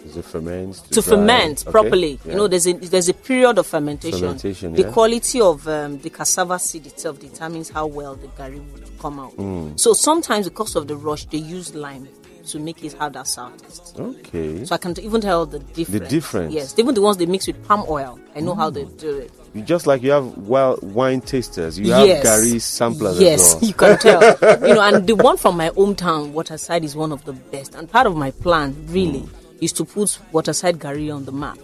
Is 0.06 0.16
it 0.16 0.24
ferment? 0.24 0.74
to 0.76 1.00
dry? 1.00 1.02
ferment 1.02 1.62
Okay, 1.62 1.70
properly. 1.70 2.20
yeah. 2.24 2.30
You 2.32 2.36
know, 2.38 2.48
there's 2.48 2.66
a 2.66 2.72
there's 2.74 3.08
a 3.08 3.14
period 3.14 3.58
of 3.58 3.66
fermentation. 3.66 4.20
Fermentation, 4.20 4.72
the 4.74 4.82
yeah. 4.82 4.92
quality 4.92 5.40
of 5.40 5.66
um, 5.68 5.98
the 5.98 6.10
cassava 6.10 6.58
seed 6.58 6.86
itself 6.86 7.18
determines 7.20 7.70
how 7.70 7.86
well 7.86 8.14
the 8.14 8.28
gari 8.28 8.60
would 8.72 8.98
come 8.98 9.18
out. 9.20 9.36
Mm. 9.36 9.78
So 9.78 9.92
sometimes, 9.92 10.48
because 10.48 10.76
of 10.76 10.86
the 10.88 10.96
rush, 10.96 11.24
they 11.26 11.38
use 11.38 11.74
lime 11.74 12.08
to 12.46 12.60
make 12.60 12.84
it 12.84 12.92
have 12.94 13.12
that 13.14 13.26
sour 13.26 13.50
taste. 13.56 13.96
Okay. 13.98 14.64
So 14.64 14.74
I 14.76 14.78
can 14.78 14.98
even 15.00 15.20
tell 15.20 15.46
the 15.46 15.58
difference. 15.58 15.88
The 15.88 16.00
difference. 16.08 16.54
Yes, 16.54 16.78
even 16.78 16.94
the 16.94 17.02
ones 17.02 17.16
they 17.16 17.26
mix 17.26 17.48
with 17.48 17.60
palm 17.66 17.84
oil. 17.88 18.20
I 18.36 18.40
know 18.40 18.54
how 18.54 18.70
they 18.70 18.84
Mm. 18.84 18.98
do 19.00 19.16
it. 19.18 19.32
You- 19.52 19.62
Just 19.62 19.86
like 19.88 20.02
you 20.02 20.10
have 20.12 20.36
well 20.38 20.78
wine 20.82 21.22
tasters, 21.22 21.76
you 21.78 21.90
have 21.90 22.06
yes. 22.06 22.24
gari 22.24 22.60
samplers 22.60 23.18
Yes, 23.18 23.40
as 23.40 23.54
well. 23.54 23.64
you 23.68 23.74
can 23.74 23.98
tell. 23.98 24.22
you 24.68 24.74
know, 24.74 24.80
and 24.82 25.06
the 25.08 25.16
one 25.16 25.36
from 25.38 25.56
my 25.56 25.70
hometown, 25.70 26.30
Waterside, 26.32 26.84
is 26.84 26.94
one 26.94 27.10
of 27.10 27.24
the 27.24 27.32
best. 27.32 27.74
And 27.74 27.90
part 27.90 28.06
of 28.06 28.14
my 28.16 28.30
plan, 28.30 28.76
really, 28.90 29.22
Mm. 29.22 29.28
Is 29.60 29.72
to 29.72 29.84
put 29.84 30.18
Waterside 30.32 30.78
gari 30.78 31.14
on 31.14 31.24
the 31.24 31.32
map 31.32 31.58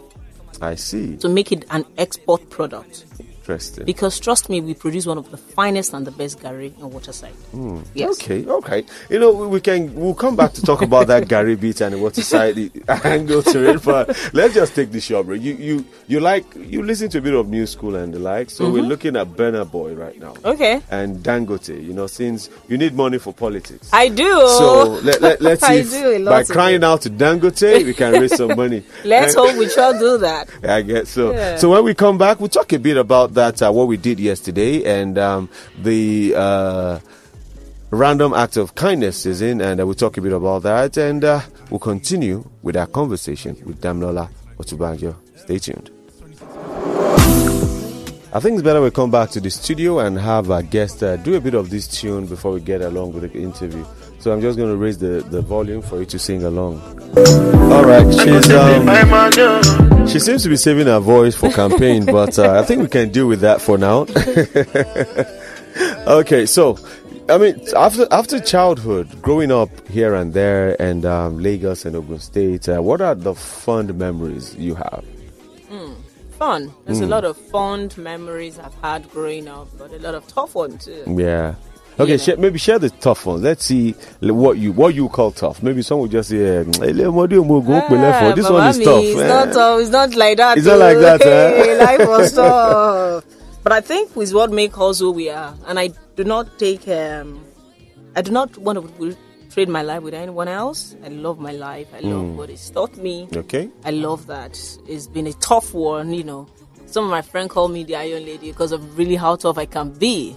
I 0.60 0.74
see. 0.76 1.16
to 1.18 1.28
make 1.28 1.52
it 1.52 1.64
an 1.70 1.84
export 1.98 2.48
product. 2.50 3.04
Interesting. 3.42 3.84
Because 3.84 4.20
trust 4.20 4.48
me, 4.48 4.60
we 4.60 4.72
produce 4.74 5.04
one 5.04 5.18
of 5.18 5.30
the 5.32 5.36
finest 5.36 5.92
and 5.94 6.06
the 6.06 6.12
best 6.12 6.38
gari 6.38 6.72
on 6.80 6.90
Waterside. 6.92 7.34
Yes. 7.94 8.10
Okay, 8.22 8.46
okay. 8.46 8.84
You 9.10 9.18
know, 9.18 9.32
we- 9.32 9.60
can 9.60 9.94
we'll 9.94 10.14
come 10.14 10.34
back 10.36 10.52
to 10.54 10.62
talk 10.62 10.82
about 10.82 11.06
that 11.08 11.24
gari 11.28 11.58
beat 11.58 11.80
and 11.80 11.94
society 12.14 12.70
angle 12.88 13.42
to 13.44 13.70
it. 13.70 13.82
But 13.84 14.08
let's 14.32 14.54
just 14.54 14.74
take 14.74 14.90
the 14.92 15.00
shop. 15.00 15.26
bro. 15.26 15.34
You 15.34 15.54
you 15.54 15.84
you 16.08 16.20
like 16.20 16.44
you 16.56 16.82
listen 16.82 17.08
to 17.10 17.18
a 17.18 17.20
bit 17.20 17.34
of 17.34 17.48
new 17.48 17.66
school 17.66 17.96
and 17.96 18.14
the 18.14 18.18
like. 18.20 18.50
So 18.50 18.64
Mm-hmm. 18.64 18.72
we're 18.74 18.82
looking 18.82 19.16
at 19.16 19.26
Burna 19.28 19.68
Boy 19.70 19.94
right 19.94 20.18
now. 20.20 20.34
Okay. 20.44 20.80
And 20.90 21.18
Dangote, 21.18 21.82
you 21.82 21.92
know, 21.92 22.06
since 22.06 22.48
you 22.68 22.78
need 22.78 22.94
money 22.94 23.18
for 23.18 23.32
politics. 23.32 23.90
I 23.92 24.08
do. 24.08 24.24
so 24.58 25.00
let, 25.02 25.20
let, 25.20 25.40
let's 25.48 25.66
see 25.66 25.72
I 25.72 25.74
if 25.78 25.90
do 25.90 26.16
a 26.16 26.18
lot 26.20 26.30
by 26.30 26.44
crying 26.44 26.76
it. 26.76 26.84
out 26.84 27.02
to 27.02 27.10
Dangote, 27.10 27.84
we 27.84 27.92
can 27.94 28.12
raise 28.20 28.36
some 28.36 28.54
money. 28.56 28.84
Let's 29.04 29.34
And- 29.34 29.48
hope 29.48 29.58
we 29.58 29.68
shall 29.68 29.98
do 29.98 30.18
that. 30.18 30.48
I 30.62 30.82
guess 30.82 31.08
so. 31.10 31.32
Yeah. 31.32 31.56
So 31.56 31.70
when 31.70 31.82
we 31.84 31.94
come 31.94 32.18
back, 32.18 32.38
we'll 32.38 32.48
talk 32.48 32.72
a 32.72 32.78
bit 32.78 32.96
about 32.96 33.34
that, 33.34 33.41
uh, 33.42 33.72
what 33.72 33.88
we 33.88 33.96
did 33.96 34.20
yesterday, 34.20 34.84
and 34.84 35.18
um, 35.18 35.48
the 35.82 36.34
uh, 36.36 36.98
random 37.90 38.32
act 38.34 38.56
of 38.56 38.74
kindness 38.74 39.26
is 39.26 39.42
in, 39.42 39.60
and 39.60 39.80
uh, 39.80 39.86
we'll 39.86 39.94
talk 39.94 40.16
a 40.16 40.20
bit 40.20 40.32
about 40.32 40.62
that, 40.62 40.96
and 40.96 41.24
uh, 41.24 41.40
we'll 41.70 41.80
continue 41.80 42.48
with 42.62 42.76
our 42.76 42.86
conversation 42.86 43.56
with 43.66 43.80
Damilola 43.80 44.28
Otubanjo. 44.58 45.16
Stay 45.36 45.58
tuned. 45.58 45.90
I 48.34 48.40
think 48.40 48.54
it's 48.54 48.62
better 48.62 48.80
we 48.80 48.90
come 48.90 49.10
back 49.10 49.28
to 49.30 49.40
the 49.40 49.50
studio 49.50 49.98
and 49.98 50.18
have 50.18 50.50
our 50.50 50.62
guest 50.62 51.02
uh, 51.02 51.16
do 51.16 51.34
a 51.34 51.40
bit 51.40 51.54
of 51.54 51.68
this 51.68 51.86
tune 51.86 52.26
before 52.26 52.52
we 52.52 52.60
get 52.60 52.80
along 52.80 53.12
with 53.12 53.30
the 53.30 53.38
interview. 53.38 53.84
So 54.22 54.32
I'm 54.32 54.40
just 54.40 54.56
going 54.56 54.70
to 54.70 54.76
raise 54.76 54.98
the, 54.98 55.26
the 55.30 55.42
volume 55.42 55.82
for 55.82 55.98
you 55.98 56.06
to 56.06 56.16
sing 56.16 56.44
along. 56.44 56.80
All 57.72 57.84
right, 57.84 58.06
she's 58.14 58.48
um, 58.52 60.06
she 60.06 60.20
seems 60.20 60.44
to 60.44 60.48
be 60.48 60.54
saving 60.56 60.86
her 60.86 61.00
voice 61.00 61.34
for 61.34 61.50
campaign, 61.50 62.06
but 62.18 62.38
uh, 62.38 62.60
I 62.60 62.62
think 62.62 62.82
we 62.82 62.88
can 62.88 63.10
deal 63.10 63.26
with 63.26 63.40
that 63.40 63.60
for 63.60 63.76
now. 63.78 64.06
okay, 66.20 66.46
so 66.46 66.78
I 67.28 67.36
mean, 67.38 67.60
after 67.76 68.06
after 68.12 68.38
childhood, 68.38 69.20
growing 69.20 69.50
up 69.50 69.70
here 69.88 70.14
and 70.14 70.32
there, 70.32 70.80
and 70.80 71.04
um, 71.04 71.38
Lagos 71.42 71.84
and 71.84 71.96
Ogun 71.96 72.20
State, 72.20 72.68
uh, 72.68 72.80
what 72.80 73.00
are 73.00 73.16
the 73.16 73.34
fond 73.34 73.92
memories 73.98 74.54
you 74.54 74.76
have? 74.76 75.04
Fun. 76.38 76.72
There's 76.86 76.98
Hmm. 76.98 77.04
a 77.04 77.08
lot 77.08 77.24
of 77.24 77.36
fond 77.36 77.96
memories 77.98 78.58
I've 78.58 78.74
had 78.82 79.08
growing 79.10 79.48
up, 79.48 79.68
but 79.78 79.92
a 79.92 79.98
lot 79.98 80.14
of 80.14 80.26
tough 80.28 80.54
ones 80.54 80.84
too. 80.84 81.04
Yeah. 81.06 81.54
Okay, 82.00 82.16
share, 82.16 82.36
maybe 82.38 82.58
share 82.58 82.78
the 82.78 82.88
tough 82.90 83.26
ones. 83.26 83.42
Let's 83.42 83.64
see 83.66 83.94
what 84.20 84.56
you 84.56 84.72
what 84.72 84.94
you 84.94 85.08
call 85.08 85.30
tough. 85.30 85.62
Maybe 85.62 85.82
some 85.82 85.98
would 86.00 86.10
just 86.10 86.30
say, 86.30 86.38
"Ele 86.38 87.04
ọmọdé 87.04 87.36
ò 87.38 87.44
mọ 87.44 87.60
ògùn 87.60 87.88
ó 87.88 88.34
"This 88.34 88.46
Ah, 88.46 88.52
one 88.52 88.68
is 88.70 88.78
tough." 88.78 89.04
It's 89.04 89.20
eh? 89.20 89.28
not, 89.28 89.52
tough. 89.52 89.80
it's 89.80 89.90
not 89.90 90.14
like 90.14 90.36
that. 90.38 90.56
It's 90.58 90.66
not 90.66 90.78
like 90.78 90.96
oh. 90.96 91.00
that, 91.00 91.20
eh? 91.22 91.62
Hey, 91.64 91.78
life 91.78 92.08
was 92.08 92.32
tough. 92.40 93.24
But 93.62 93.72
I 93.72 93.80
think 93.80 94.10
it's 94.16 94.32
what 94.32 94.50
makes 94.50 94.76
us 94.78 95.00
who 95.00 95.12
we 95.12 95.28
are. 95.30 95.54
And 95.68 95.78
I 95.78 95.90
do 96.16 96.24
not 96.24 96.58
take, 96.58 96.88
um, 96.88 97.40
I 98.16 98.22
do 98.22 98.32
not 98.32 98.56
want 98.58 98.78
to 98.98 99.16
trade 99.52 99.68
my 99.68 99.82
life 99.82 100.02
with 100.02 100.14
anyone 100.14 100.48
else. 100.48 100.96
I 101.04 101.08
love 101.08 101.38
my 101.38 101.52
life. 101.52 101.86
I 101.94 102.00
love 102.00 102.22
Hmm. 102.32 102.36
what 102.38 102.50
it's 102.50 102.70
taught 102.70 102.96
me. 102.96 103.28
Okay. 103.36 103.68
I 103.84 103.90
love 103.90 104.26
that. 104.26 104.58
It's 104.88 105.06
been 105.06 105.26
a 105.28 105.32
tough 105.34 105.74
one, 105.74 106.12
you 106.14 106.24
know. 106.24 106.46
Some 106.86 107.04
of 107.04 107.10
my 107.10 107.22
friends 107.22 107.52
call 107.52 107.68
me 107.68 107.84
the 107.84 107.96
Iron 107.96 108.24
Lady 108.24 108.48
because 108.50 108.72
of 108.72 108.98
really 108.98 109.16
how 109.16 109.36
tough 109.36 109.58
I 109.58 109.66
can 109.66 109.90
be. 109.90 110.34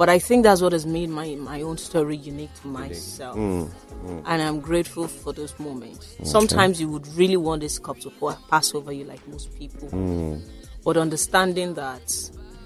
But 0.00 0.08
I 0.08 0.18
think 0.18 0.44
that's 0.44 0.62
what 0.62 0.72
has 0.72 0.86
made 0.86 1.10
my 1.10 1.34
my 1.34 1.60
own 1.60 1.76
story 1.76 2.16
unique 2.16 2.54
to 2.62 2.68
myself. 2.68 3.36
Mm, 3.36 3.68
mm. 3.68 4.22
And 4.24 4.40
I'm 4.40 4.58
grateful 4.58 5.06
for 5.06 5.34
those 5.34 5.52
moments. 5.58 6.16
Sometimes 6.24 6.80
you 6.80 6.88
would 6.88 7.06
really 7.08 7.36
want 7.36 7.60
this 7.60 7.78
cup 7.78 7.98
to 8.00 8.10
pass 8.48 8.74
over 8.74 8.92
you 8.92 9.04
like 9.04 9.20
most 9.28 9.54
people. 9.58 9.90
Mm. 9.90 10.40
But 10.86 10.96
understanding 10.96 11.74
that 11.74 12.06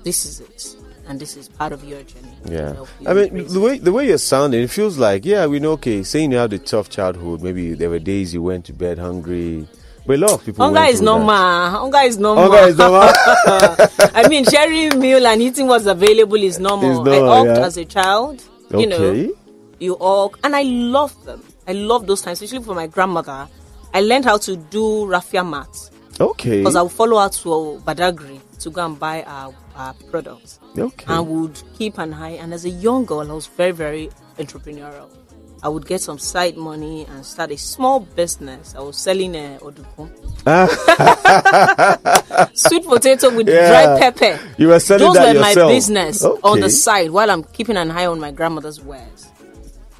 this 0.04 0.24
is 0.26 0.38
it 0.38 0.76
and 1.08 1.18
this 1.18 1.36
is 1.36 1.48
part 1.48 1.72
of 1.72 1.82
your 1.82 2.04
journey. 2.04 2.36
Yeah. 2.44 2.84
I 3.04 3.14
mean, 3.14 3.48
the 3.48 3.58
way 3.58 3.78
the 3.78 3.90
way 3.90 4.06
you're 4.06 4.18
sounding, 4.18 4.62
it 4.62 4.70
feels 4.70 4.96
like 4.98 5.24
yeah, 5.24 5.44
we 5.46 5.58
know. 5.58 5.72
Okay, 5.72 6.04
saying 6.04 6.30
you 6.30 6.38
had 6.38 6.52
a 6.52 6.60
tough 6.60 6.88
childhood. 6.88 7.42
Maybe 7.42 7.74
there 7.74 7.90
were 7.90 7.98
days 7.98 8.32
you 8.32 8.42
went 8.42 8.64
to 8.66 8.72
bed 8.72 9.00
hungry, 9.00 9.66
but 10.06 10.16
a 10.16 10.18
lot 10.18 10.32
of 10.32 10.44
people. 10.44 10.64
Hunger 10.64 10.82
is 10.90 10.98
that. 11.00 11.04
normal. 11.04 11.70
Hunger 11.70 11.98
is 12.04 12.18
normal. 12.18 12.50
Hunger 12.50 12.68
is 12.68 12.76
normal. 12.76 13.00
I 14.14 14.26
mean, 14.28 14.44
sharing 14.44 14.98
meal 15.00 15.26
and 15.26 15.40
eating 15.42 15.66
what's 15.66 15.86
available 15.86 16.36
is 16.36 16.58
normal. 16.58 17.08
I 17.08 17.18
hulked 17.18 17.58
yeah. 17.58 17.66
as 17.66 17.76
a 17.76 17.84
child. 17.84 18.42
You 18.70 18.78
Okay. 18.78 18.86
know, 18.86 19.34
you 19.78 19.96
hulk, 19.96 20.38
and 20.44 20.56
I 20.56 20.62
love 20.62 21.12
them. 21.24 21.42
I 21.66 21.72
love 21.72 22.06
those 22.06 22.22
times, 22.22 22.42
especially 22.42 22.64
for 22.64 22.74
my 22.74 22.86
grandmother. 22.86 23.48
I 23.92 24.00
learned 24.00 24.24
how 24.24 24.38
to 24.38 24.56
do 24.56 25.06
raffia 25.06 25.44
mats 25.44 25.90
okay. 26.20 26.58
because 26.58 26.76
I 26.76 26.82
would 26.82 26.92
follow 26.92 27.20
her 27.20 27.28
to 27.28 27.80
Badagry 27.86 28.40
to 28.60 28.70
go 28.70 28.84
and 28.84 28.98
buy 28.98 29.22
our, 29.22 29.54
our 29.76 29.94
products 30.10 30.58
okay. 30.76 31.04
and 31.08 31.28
would 31.28 31.62
keep 31.78 31.98
an 31.98 32.12
eye. 32.12 32.30
And 32.32 32.52
as 32.52 32.64
a 32.64 32.70
young 32.70 33.04
girl, 33.04 33.30
I 33.30 33.32
was 33.34 33.46
very, 33.46 33.70
very 33.72 34.10
entrepreneurial. 34.38 35.08
I 35.64 35.68
would 35.68 35.86
get 35.86 36.02
some 36.02 36.18
side 36.18 36.58
money 36.58 37.06
and 37.08 37.24
start 37.24 37.50
a 37.50 37.56
small 37.56 38.00
business. 38.00 38.74
I 38.76 38.80
was 38.80 38.98
selling 38.98 39.34
uh, 39.34 39.58
odukun. 39.62 40.10
Sweet 42.56 42.84
potato 42.84 43.34
with 43.34 43.48
Yeah. 43.48 43.70
dry 43.70 43.98
pepper. 43.98 44.38
You 44.58 44.68
were 44.68 44.78
selling 44.78 45.06
Those 45.06 45.14
that 45.14 45.34
were 45.34 45.40
yourself. 45.40 45.70
my 45.70 45.74
business 45.74 46.22
on 46.22 46.60
the 46.60 46.68
side 46.68 47.10
while 47.10 47.30
I'm 47.30 47.44
keeping 47.44 47.78
an 47.78 47.90
eye 47.90 48.04
on 48.04 48.20
my 48.20 48.30
grandmother's 48.30 48.82
wares. 48.82 49.23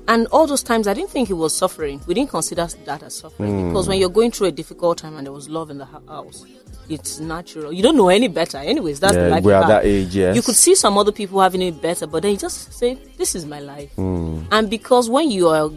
And 0.07 0.27
all 0.29 0.47
those 0.47 0.63
times, 0.63 0.87
I 0.87 0.93
didn't 0.95 1.11
think 1.11 1.29
he 1.29 1.35
was 1.35 1.57
suffering. 1.57 2.01
We 2.07 2.13
didn't 2.15 2.31
consider 2.31 2.67
that 2.85 3.03
as 3.03 3.15
suffering 3.17 3.51
Hmm. 3.59 3.69
because 3.69 3.89
when 3.89 3.99
you're 3.99 4.11
going 4.11 4.31
through 4.33 4.49
a 4.49 4.53
difficult 4.53 4.99
time 4.99 5.17
and 5.17 5.27
there 5.27 5.33
was 5.33 5.49
love 5.49 5.71
in 5.71 5.79
the 5.79 5.87
house, 5.87 6.45
it's 6.91 7.19
natural. 7.21 7.73
You 7.73 7.83
don't 7.83 7.97
know 7.97 8.09
any 8.11 8.29
better, 8.29 8.59
anyways. 8.59 9.01
That's 9.01 9.15
the 9.15 9.23
Yeah, 9.23 9.29
life 9.29 9.45
we're 9.45 9.57
you 9.57 9.63
at 9.63 9.69
that 9.69 9.85
age, 9.87 10.15
yes. 10.15 10.37
You 10.37 10.43
could 10.43 10.57
see 10.57 10.75
some 10.75 10.99
other 10.99 11.13
people 11.13 11.41
having 11.41 11.63
it 11.63 11.81
better, 11.81 12.07
but 12.07 12.23
then 12.23 12.33
you 12.33 12.37
just 12.37 12.75
say, 12.75 12.99
"This 13.17 13.35
is 13.35 13.47
my 13.47 13.61
life." 13.61 13.93
Hmm. 13.97 14.41
And 14.53 14.69
because 14.69 15.09
when 15.09 15.31
you 15.31 15.49
are, 15.49 15.71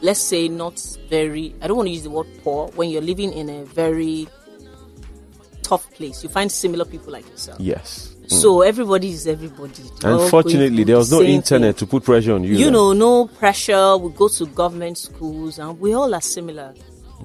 let's 0.00 0.20
say, 0.20 0.46
not 0.46 0.78
very, 1.10 1.54
I 1.60 1.66
don't 1.66 1.76
want 1.76 1.88
to 1.88 1.92
use 1.92 2.04
the 2.04 2.10
word 2.10 2.28
poor. 2.44 2.68
When 2.76 2.88
you're 2.88 3.02
living 3.02 3.32
in 3.32 3.48
a 3.50 3.64
very 3.64 4.28
tough 5.62 5.90
place, 5.94 6.22
you 6.22 6.28
find 6.28 6.52
similar 6.52 6.84
people 6.84 7.12
like 7.12 7.28
yourself. 7.28 7.58
yes. 7.58 8.13
So 8.26 8.62
everybody 8.62 9.10
is 9.10 9.26
everybody. 9.26 9.82
They're 10.00 10.12
Unfortunately, 10.12 10.84
there 10.84 10.96
was 10.96 11.10
the 11.10 11.16
no 11.16 11.22
internet 11.22 11.76
thing. 11.76 11.86
to 11.86 11.90
put 11.90 12.04
pressure 12.04 12.34
on 12.34 12.44
you. 12.44 12.54
You 12.54 12.64
then. 12.64 12.72
know, 12.72 12.92
no 12.92 13.26
pressure. 13.26 13.96
We 13.96 14.10
go 14.12 14.28
to 14.28 14.46
government 14.46 14.98
schools, 14.98 15.58
and 15.58 15.78
we 15.78 15.92
all 15.94 16.14
are 16.14 16.20
similar. 16.20 16.74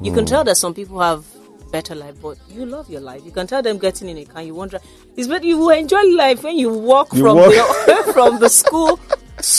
You 0.01 0.11
Hmm. 0.11 0.17
can 0.17 0.25
tell 0.25 0.43
that 0.43 0.57
some 0.57 0.73
people 0.73 0.99
have 0.99 1.23
better 1.71 1.95
life, 1.95 2.15
but 2.21 2.37
you 2.49 2.65
love 2.65 2.89
your 2.89 3.01
life. 3.01 3.21
You 3.25 3.31
can 3.31 3.47
tell 3.47 3.61
them 3.61 3.77
getting 3.77 4.09
in 4.09 4.17
a 4.17 4.25
car. 4.25 4.41
You 4.41 4.55
wonder, 4.55 4.79
it's 5.15 5.27
but 5.27 5.43
you 5.43 5.57
will 5.57 5.69
enjoy 5.69 6.01
life 6.15 6.43
when 6.43 6.57
you 6.57 6.69
walk 6.73 7.13
You 7.13 7.21
from 7.21 7.37
walk- 7.37 7.51
the 7.53 8.09
from 8.13 8.39
the 8.39 8.49
school 8.49 8.99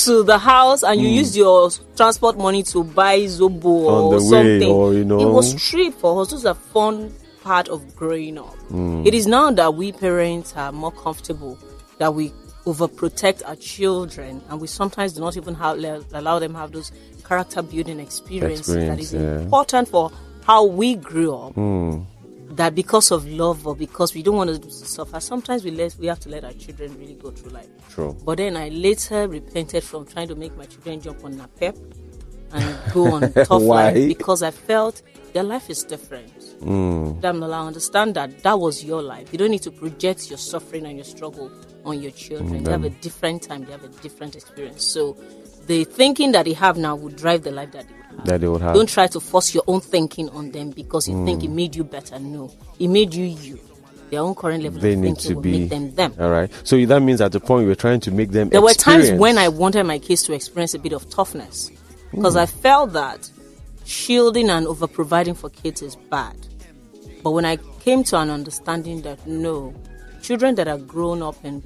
to 0.05 0.23
the 0.23 0.37
house, 0.39 0.83
and 0.83 1.01
you 1.01 1.09
Hmm. 1.09 1.15
use 1.15 1.37
your 1.37 1.71
transport 1.97 2.37
money 2.37 2.63
to 2.65 2.85
buy 2.85 3.21
zobo 3.21 3.65
or 3.65 4.11
the 4.19 4.25
way, 4.25 4.61
something. 4.61 4.71
or, 4.71 4.93
you 4.95 5.05
know. 5.05 5.21
It 5.21 5.33
was 5.33 5.55
treat 5.55 5.95
for 5.95 6.21
us. 6.21 6.31
Those 6.33 6.45
are 6.47 6.55
fun 6.55 7.13
part 7.43 7.69
of 7.69 7.97
growing 7.97 8.39
up. 8.39 8.55
Hmm. 8.69 9.03
It 9.07 9.15
is 9.15 9.27
now 9.27 9.51
that 9.51 9.75
we 9.75 9.93
parents 9.93 10.55
are 10.57 10.73
more 10.73 10.93
comfortable 10.93 11.59
that 11.99 12.15
we 12.15 12.33
overprotect 12.67 13.43
our 13.47 13.57
children 13.57 14.43
and 14.49 14.61
we 14.61 14.67
sometimes 14.67 15.15
do 15.15 15.21
not 15.21 15.37
even 15.37 15.55
have, 15.55 15.79
allow 16.13 16.39
them 16.39 16.55
have 16.55 16.73
those 16.73 16.93
character 17.25 17.63
building 17.63 18.01
experiences 18.01 18.67
that 18.67 18.99
Experience, 18.99 19.13
is 19.13 19.15
yeah. 19.15 19.41
Important 19.41 19.89
for 19.89 20.11
how 20.45 20.65
we 20.65 20.95
grew 20.95 21.35
up. 21.35 21.55
That 22.57 22.75
because 22.75 23.13
of 23.13 23.29
love 23.29 23.65
or 23.67 23.77
because 23.77 24.13
we 24.13 24.25
don't 24.25 24.35
want 24.35 24.61
to 24.63 24.71
suffer, 24.71 25.21
sometimes 25.21 25.63
we 25.63 25.71
let 25.71 25.95
we 26.01 26.09
have 26.09 26.19
to 26.21 26.29
let 26.29 26.45
our 26.45 26.53
children 26.53 26.99
really 26.99 27.15
go 27.15 27.31
through 27.31 27.53
life. 27.53 27.69
True. 27.91 28.17
But 28.25 28.39
then 28.39 28.57
I 28.57 28.71
later 28.71 29.29
repented 29.29 29.85
from 29.85 30.05
trying 30.05 30.27
to 30.29 30.35
make 30.35 30.57
my 30.57 30.65
children 30.65 31.01
jump 31.01 31.25
on 31.25 31.39
a 31.41 31.47
pep 31.47 31.77
and 32.53 32.93
go 32.93 33.13
on 33.13 33.33
tough 33.45 33.63
life 33.63 33.95
because 33.95 34.43
I 34.43 34.51
felt 34.51 35.01
their 35.33 35.45
life 35.45 35.71
is 35.71 35.85
different. 35.85 36.33
Mm. 36.61 37.21
Damola, 37.21 37.55
I 37.55 37.67
understand 37.67 38.15
that 38.17 38.43
that 38.43 38.59
was 38.59 38.85
your 38.85 39.03
life. 39.03 39.29
You 39.33 39.39
don't 39.39 39.51
need 39.51 39.63
to 39.63 39.71
project 39.71 40.29
your 40.29 40.39
suffering 40.39 40.85
and 40.87 40.97
your 40.97 41.05
struggle 41.05 41.51
on 41.85 42.03
your 42.03 42.11
children. 42.13 42.65
They 42.65 42.71
have 42.71 42.85
a 42.85 42.91
different 42.91 43.43
time, 43.43 43.65
they 43.65 43.73
have 43.73 43.85
a 43.85 43.89
different 43.89 44.37
experience. 44.37 44.85
So 44.85 45.17
the 45.67 45.85
thinking 45.85 46.33
that 46.33 46.45
they 46.45 46.53
have 46.53 46.77
now 46.77 46.97
would 46.97 47.17
drive 47.17 47.43
the 47.45 47.51
life 47.51 47.73
that 47.73 47.87
they 47.89 47.95
would 47.95 48.17
have. 48.19 48.27
That 48.27 48.41
they 48.43 48.49
would 48.49 48.61
have. 48.61 48.75
Don't 48.75 48.89
try 48.89 49.07
to 49.07 49.21
force 49.21 49.55
your 49.55 49.65
own 49.67 49.81
thinking 49.81 50.29
on 50.31 50.51
them 50.51 50.71
because 50.71 51.09
you 51.09 51.25
think 51.25 51.43
it 51.45 51.51
Mm. 51.51 51.55
made 51.55 51.77
you 51.77 51.85
better. 51.85 52.19
No, 52.19 52.51
it 52.79 52.89
made 52.89 53.15
you 53.15 53.25
you. 53.25 53.59
Their 54.11 54.21
own 54.21 54.35
current 54.35 54.65
level 54.65 54.81
they 54.81 54.95
of 54.95 54.99
need 54.99 55.17
thinking 55.19 55.35
to 55.37 55.41
be 55.41 55.59
make 55.61 55.71
them 55.71 55.95
them. 55.95 56.15
All 56.19 56.31
right. 56.31 56.51
So 56.65 56.85
that 56.85 57.01
means 57.01 57.21
at 57.21 57.31
the 57.33 57.39
point 57.41 57.63
we 57.63 57.69
were 57.69 57.77
trying 57.77 58.01
to 58.01 58.11
make 58.11 58.33
them. 58.33 58.49
There 58.49 58.61
were 58.61 58.75
times 58.75 59.13
when 59.13 59.39
I 59.39 59.49
wanted 59.49 59.85
my 59.85 59.99
kids 60.01 60.25
to 60.25 60.33
experience 60.35 60.75
a 60.75 60.79
bit 60.81 60.93
of 60.93 61.09
toughness 61.09 61.71
because 62.11 62.35
Hmm. 62.35 62.41
I 62.41 62.47
felt 62.47 62.93
that 62.95 63.31
shielding 63.85 64.51
and 64.51 64.67
over 64.67 64.89
providing 64.89 65.35
for 65.35 65.49
kids 65.49 65.81
is 65.81 65.95
bad. 66.11 66.35
But 67.23 67.33
when 67.33 67.45
I 67.45 67.57
came 67.81 68.05
to 68.05 68.19
an 68.19 68.31
understanding 68.31 69.03
that 69.03 69.27
no, 69.27 69.75
children 70.23 70.55
that 70.57 70.69
are 70.69 70.79
grown 70.79 71.23
up 71.23 71.37
in 71.45 71.63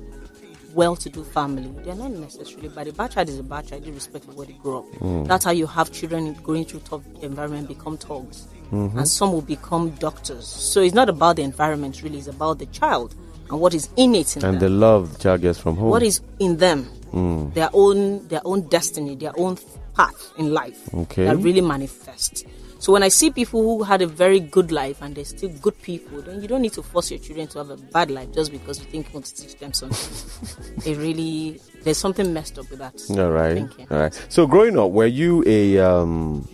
well 0.74 0.96
to 0.96 1.08
do 1.08 1.22
family, 1.22 1.72
they're 1.84 1.94
not 1.94 2.10
necessarily 2.10 2.68
bad. 2.68 2.88
A 2.88 2.92
bad 2.92 3.12
child 3.12 3.28
is 3.28 3.38
a 3.38 3.42
bad 3.44 3.68
child, 3.68 3.86
irrespective 3.86 4.30
of 4.30 4.36
where 4.36 4.46
they 4.46 4.54
grow 4.54 4.78
up. 4.78 4.86
Hmm. 4.96 5.24
That's 5.24 5.44
how 5.44 5.52
you 5.52 5.66
have 5.66 5.92
children 5.92 6.34
going 6.42 6.64
through 6.64 6.80
tough 6.80 7.02
environment 7.22 7.68
become 7.68 7.96
thugs. 7.96 8.48
Mm-hmm. 8.72 8.98
And 8.98 9.08
some 9.08 9.32
will 9.32 9.42
become 9.42 9.90
doctors. 9.90 10.46
So 10.48 10.80
it's 10.80 10.94
not 10.94 11.08
about 11.08 11.36
the 11.36 11.42
environment 11.42 12.02
really, 12.02 12.18
it's 12.18 12.26
about 12.26 12.58
the 12.58 12.66
child 12.66 13.14
and 13.50 13.60
what 13.60 13.74
is 13.74 13.88
innate 13.96 14.36
in 14.36 14.42
and 14.44 14.54
them 14.54 14.54
And 14.54 14.60
the 14.62 14.68
love 14.70 15.12
the 15.12 15.18
child 15.18 15.42
gets 15.42 15.58
from 15.60 15.76
home. 15.76 15.90
what 15.90 16.02
is 16.02 16.20
in 16.40 16.56
them 16.56 16.84
Hmm. 17.12 17.50
their 17.50 17.68
own 17.72 18.26
their 18.26 18.40
own 18.44 18.62
destiny 18.68 19.14
their 19.14 19.38
own 19.38 19.56
path 19.94 20.32
in 20.38 20.52
life 20.52 20.92
Okay. 20.92 21.26
that 21.26 21.36
really 21.36 21.60
manifest 21.60 22.44
so 22.84 22.92
when 22.92 23.02
i 23.02 23.08
see 23.08 23.30
people 23.30 23.62
who 23.62 23.82
had 23.82 24.02
a 24.02 24.06
very 24.06 24.38
good 24.38 24.70
life 24.70 25.00
and 25.00 25.14
they're 25.14 25.24
still 25.24 25.48
good 25.62 25.80
people 25.80 26.20
then 26.20 26.42
you 26.42 26.46
don't 26.46 26.60
need 26.60 26.72
to 26.72 26.82
force 26.82 27.10
your 27.10 27.18
children 27.18 27.46
to 27.46 27.56
have 27.56 27.70
a 27.70 27.76
bad 27.76 28.10
life 28.10 28.30
just 28.32 28.52
because 28.52 28.78
you 28.78 28.84
think 28.84 29.06
you 29.08 29.14
want 29.14 29.24
to 29.24 29.34
teach 29.34 29.56
them 29.58 29.72
something 29.72 30.82
it 30.84 30.98
really 30.98 31.58
there's 31.84 31.96
something 31.98 32.32
messed 32.32 32.58
up 32.58 32.68
with 32.70 32.78
that 32.78 32.94
All 33.10 33.30
right. 33.30 33.54
thinking. 33.54 33.86
All 33.90 33.98
right. 33.98 34.26
So 34.28 34.46
growing 34.46 34.78
up, 34.78 34.90
were 34.90 35.06
you 35.06 35.44
a 35.46 35.78
um 35.78 36.48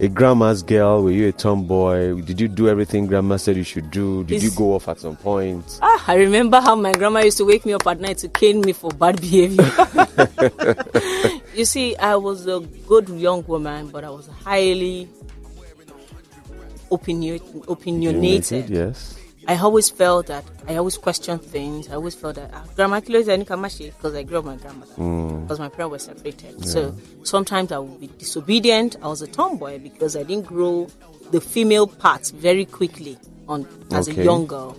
a 0.00 0.08
grandma's 0.08 0.62
girl? 0.62 1.04
Were 1.04 1.12
you 1.12 1.28
a 1.28 1.32
tomboy? 1.32 2.20
Did 2.22 2.40
you 2.40 2.48
do 2.48 2.68
everything 2.68 3.06
grandma 3.06 3.36
said 3.36 3.56
you 3.56 3.62
should 3.62 3.90
do? 3.92 4.24
Did 4.24 4.42
you 4.42 4.50
go 4.50 4.74
off 4.74 4.88
at 4.88 4.98
some 4.98 5.16
point? 5.16 5.78
Ah, 5.80 6.04
I 6.08 6.16
remember 6.16 6.60
how 6.60 6.74
my 6.74 6.92
grandma 6.92 7.20
used 7.20 7.38
to 7.38 7.44
wake 7.44 7.64
me 7.64 7.72
up 7.72 7.86
at 7.86 8.00
night 8.00 8.18
to 8.18 8.28
cane 8.28 8.60
me 8.60 8.72
for 8.72 8.90
bad 8.90 9.20
behavior. 9.20 9.70
you 11.54 11.64
see, 11.64 11.96
I 11.96 12.16
was 12.16 12.48
a 12.48 12.60
good 12.88 13.08
young 13.08 13.44
woman, 13.46 13.88
but 13.88 14.02
I 14.02 14.10
was 14.10 14.26
highly 14.26 15.08
opinion- 16.92 17.62
opinionated. 17.68 18.70
Yes. 18.70 19.16
I 19.48 19.56
always 19.56 19.90
felt 19.90 20.28
that 20.28 20.44
I 20.68 20.76
always 20.76 20.96
questioned 20.96 21.42
things. 21.42 21.88
I 21.90 21.94
always 21.94 22.14
felt 22.14 22.36
that 22.36 22.50
ah, 22.54 22.62
grandma 22.76 23.00
close 23.00 23.26
any 23.28 23.44
kamashi 23.44 23.86
because 23.86 24.14
I 24.14 24.22
grew 24.22 24.38
up 24.38 24.44
with 24.44 24.54
my 24.54 24.62
grandmother 24.62 25.40
because 25.42 25.58
my 25.58 25.68
parents 25.68 25.90
were 25.92 25.98
separated. 26.14 26.64
So 26.68 26.94
sometimes 27.24 27.72
I 27.72 27.78
would 27.78 27.98
be 28.00 28.06
disobedient. 28.06 28.96
I 29.02 29.08
was 29.08 29.20
a 29.20 29.26
tomboy 29.26 29.78
because 29.80 30.14
I 30.14 30.22
didn't 30.22 30.46
grow 30.46 30.86
the 31.32 31.40
female 31.40 31.88
part 31.88 32.30
very 32.36 32.64
quickly 32.64 33.18
on 33.48 33.66
as 33.90 34.08
Okay. 34.08 34.20
a 34.22 34.24
young 34.24 34.46
girl. 34.46 34.76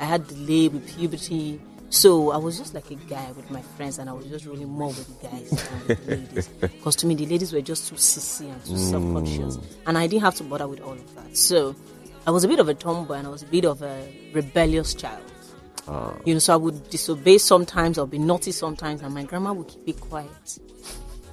I 0.00 0.04
had 0.04 0.26
delay 0.28 0.68
with 0.68 0.86
puberty. 0.96 1.60
So 1.90 2.30
I 2.32 2.36
was 2.36 2.58
just 2.58 2.74
like 2.74 2.90
a 2.90 2.94
guy 2.94 3.30
with 3.32 3.50
my 3.50 3.62
friends, 3.62 3.98
and 3.98 4.10
I 4.10 4.12
was 4.12 4.26
just 4.26 4.44
really 4.44 4.64
more 4.64 4.88
with 4.88 5.20
the 5.20 5.28
guys 5.28 5.50
than 5.50 5.88
with 5.88 6.06
the 6.06 6.16
ladies. 6.16 6.48
Because 6.60 6.96
to 6.96 7.06
me, 7.06 7.14
the 7.14 7.26
ladies 7.26 7.52
were 7.52 7.60
just 7.60 7.88
too 7.88 7.94
sissy 7.94 8.50
and 8.52 8.64
too 8.64 8.72
hmm. 8.72 8.78
self-conscious, 8.78 9.58
and 9.86 9.96
I 9.96 10.06
didn't 10.06 10.22
have 10.22 10.34
to 10.36 10.44
bother 10.44 10.66
with 10.66 10.80
all 10.80 10.92
of 10.92 11.14
that. 11.14 11.36
So 11.36 11.76
I 12.26 12.30
was 12.30 12.44
a 12.44 12.48
bit 12.48 12.58
of 12.58 12.68
a 12.68 12.74
tomboy, 12.74 13.14
and 13.14 13.26
I 13.26 13.30
was 13.30 13.42
a 13.42 13.46
bit 13.46 13.64
of 13.64 13.82
a 13.82 14.30
rebellious 14.32 14.94
child. 14.94 15.22
Ah. 15.88 16.14
You 16.24 16.34
know, 16.34 16.40
so 16.40 16.52
I 16.54 16.56
would 16.56 16.90
disobey 16.90 17.38
sometimes, 17.38 17.98
or 17.98 18.06
be 18.06 18.18
naughty 18.18 18.52
sometimes, 18.52 19.02
and 19.02 19.14
my 19.14 19.22
grandma 19.22 19.52
would 19.52 19.68
keep 19.68 19.88
it 19.88 20.00
quiet. 20.00 20.58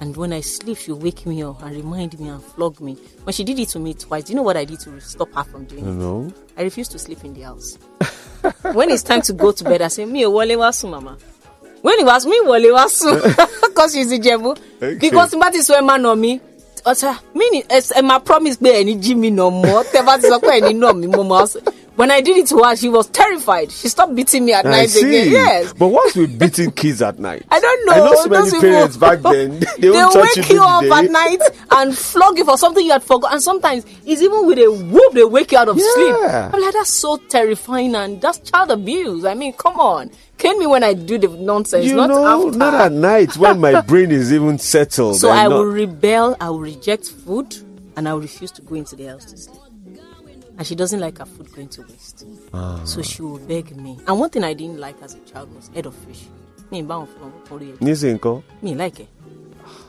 And 0.04 0.14
when 0.18 0.34
I 0.34 0.42
sleep, 0.42 0.76
she'll 0.76 0.98
wake 0.98 1.24
me 1.24 1.42
up 1.42 1.62
and 1.62 1.74
remind 1.74 2.20
me 2.20 2.28
and 2.28 2.44
flog 2.44 2.78
me. 2.78 2.92
When 3.22 3.32
she 3.32 3.42
did 3.42 3.58
it 3.58 3.70
to 3.70 3.78
me 3.78 3.94
twice, 3.94 4.24
do 4.24 4.32
you 4.32 4.36
know 4.36 4.42
what 4.42 4.54
I 4.54 4.66
did 4.66 4.78
to 4.80 5.00
stop 5.00 5.32
her 5.32 5.44
from 5.44 5.64
doing 5.64 5.82
it? 5.82 5.92
No. 5.92 6.30
I 6.58 6.62
refused 6.64 6.90
to 6.92 6.98
sleep 6.98 7.24
in 7.24 7.32
the 7.32 7.40
house. 7.40 7.78
when 8.74 8.90
it's 8.90 9.02
time 9.02 9.22
to 9.22 9.32
go 9.32 9.50
to 9.50 9.64
bed, 9.64 9.80
I 9.80 9.88
say, 9.88 10.04
Me, 10.04 10.26
wale 10.26 10.58
wasu, 10.58 10.90
mama. 10.90 11.16
When 11.80 11.98
it 11.98 12.04
was 12.04 12.26
me, 12.26 12.38
wale 12.44 12.74
wasu. 12.76 13.18
Because 13.62 13.94
she's 13.94 14.12
a 14.12 14.18
jebu. 14.18 14.50
Okay. 14.76 14.98
Because 14.98 15.30
somebody 15.30 15.62
saw 15.62 15.78
a 15.78 15.82
man 15.82 16.04
on 16.04 16.20
me. 16.20 16.38
Ọ̀sẹ̀ 16.84 17.16
mi 17.34 17.48
ni 17.50 17.62
ẹ 17.62 18.02
máa 18.02 18.20
promise 18.22 18.58
pé 18.60 18.70
ẹni 18.84 18.94
jí 19.00 19.14
mi 19.16 19.30
nà 19.30 19.44
mọ́ 19.48 19.84
tẹ́ 19.92 20.04
bá 20.06 20.18
ti 20.20 20.28
sọ 20.28 20.38
pé 20.38 20.60
ẹni 20.60 20.74
nà 20.78 20.92
mí 20.92 21.06
mo 21.06 21.22
máa 21.22 21.46
sọ. 21.46 21.58
When 21.96 22.10
I 22.10 22.20
did 22.20 22.36
it 22.36 22.48
to 22.48 22.58
her, 22.64 22.74
she 22.74 22.88
was 22.88 23.06
terrified. 23.06 23.70
She 23.70 23.88
stopped 23.88 24.16
beating 24.16 24.44
me 24.44 24.52
at 24.52 24.66
I 24.66 24.70
night 24.70 24.90
see. 24.90 25.00
again. 25.22 25.30
Yes. 25.32 25.72
But 25.74 25.88
what's 25.88 26.16
with 26.16 26.36
beating 26.36 26.72
kids 26.72 27.00
at 27.00 27.20
night? 27.20 27.44
I 27.52 27.60
don't 27.60 27.86
know. 27.86 27.92
I 27.92 27.98
know 27.98 28.14
so 28.16 28.28
many 28.28 28.42
Those 28.42 28.52
people- 28.52 28.60
parents 28.68 28.96
back 28.96 29.18
then. 29.22 29.60
They, 29.78 29.88
They 29.88 29.90
won't 29.90 30.14
wake 30.16 30.48
you 30.48 30.56
you 30.56 30.62
up 30.62 30.82
at 30.84 31.10
night 31.10 31.40
and 31.70 31.96
flog 31.96 32.36
you 32.38 32.44
for 32.44 32.58
something 32.58 32.84
you 32.84 32.90
had 32.90 33.04
forgotten. 33.04 33.34
And 33.34 33.42
sometimes 33.42 33.86
it's 34.04 34.20
even 34.22 34.44
with 34.46 34.58
a 34.58 34.70
whoop 34.72 35.12
they 35.12 35.22
wake 35.24 35.52
you 35.52 35.58
out 35.58 35.68
of 35.68 35.80
sleep. 35.80 36.16
I'm 36.16 36.60
like, 36.60 36.72
that's 36.74 36.90
so 36.90 37.16
terrifying 37.16 37.94
and 37.94 38.20
that's 38.20 38.38
child 38.38 38.72
abuse. 38.72 39.24
I 39.24 39.34
mean, 39.34 39.52
come 39.52 39.78
on. 39.78 40.10
Kill 40.36 40.58
me 40.58 40.66
when 40.66 40.82
I 40.82 40.94
do 40.94 41.16
the 41.16 41.28
nonsense, 41.28 41.84
You 41.86 41.94
not 41.94 42.08
know, 42.08 42.46
after. 42.46 42.58
not 42.58 42.74
at 42.74 42.90
night 42.92 43.36
when 43.36 43.60
my 43.60 43.80
brain 43.82 44.10
is 44.10 44.32
even 44.32 44.58
settled. 44.58 45.20
so 45.20 45.30
I 45.30 45.44
not- 45.44 45.52
will 45.52 45.64
rebel, 45.66 46.36
I 46.40 46.50
will 46.50 46.58
reject 46.58 47.06
food, 47.08 47.54
and 47.96 48.08
I 48.08 48.14
will 48.14 48.20
refuse 48.22 48.50
to 48.52 48.62
go 48.62 48.74
into 48.74 48.96
the 48.96 49.06
house 49.06 49.26
to 49.26 49.36
sleep. 49.38 49.60
And 50.56 50.66
she 50.66 50.74
doesn't 50.74 51.00
like 51.00 51.18
her 51.18 51.26
food 51.26 51.52
going 51.52 51.68
to 51.68 51.82
waste. 51.82 52.24
Ah. 52.52 52.80
So 52.84 53.02
she 53.02 53.22
will 53.22 53.38
beg 53.38 53.76
me. 53.76 53.98
And 54.06 54.18
one 54.20 54.30
thing 54.30 54.44
I 54.44 54.54
didn't 54.54 54.78
like 54.78 55.00
as 55.02 55.14
a 55.14 55.20
child 55.20 55.54
was 55.54 55.68
head 55.74 55.86
of 55.86 55.94
fish. 55.94 56.22
Me 56.70 56.82
bound 56.82 57.08
from 57.10 57.32
Korea. 57.48 57.74
Nísìnyí 57.80 58.18
ńkọ́? 58.18 58.42
Me 58.62 58.74
like 58.74 59.00
it. 59.00 59.08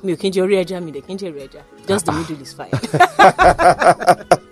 Me 0.04 0.13
ò 0.13 0.17
kí 0.17 0.28
n 0.30 0.32
jẹ 0.34 0.41
orí 0.41 0.56
ẹja, 0.63 0.82
mi 0.84 0.91
dẹ̀ 0.91 1.01
kí 1.06 1.13
orí 1.30 1.41
ẹja. 1.47 1.62
Just 1.88 2.06
the 2.06 2.12
middle 2.12 2.41
is 2.41 2.54
fine. 2.54 2.71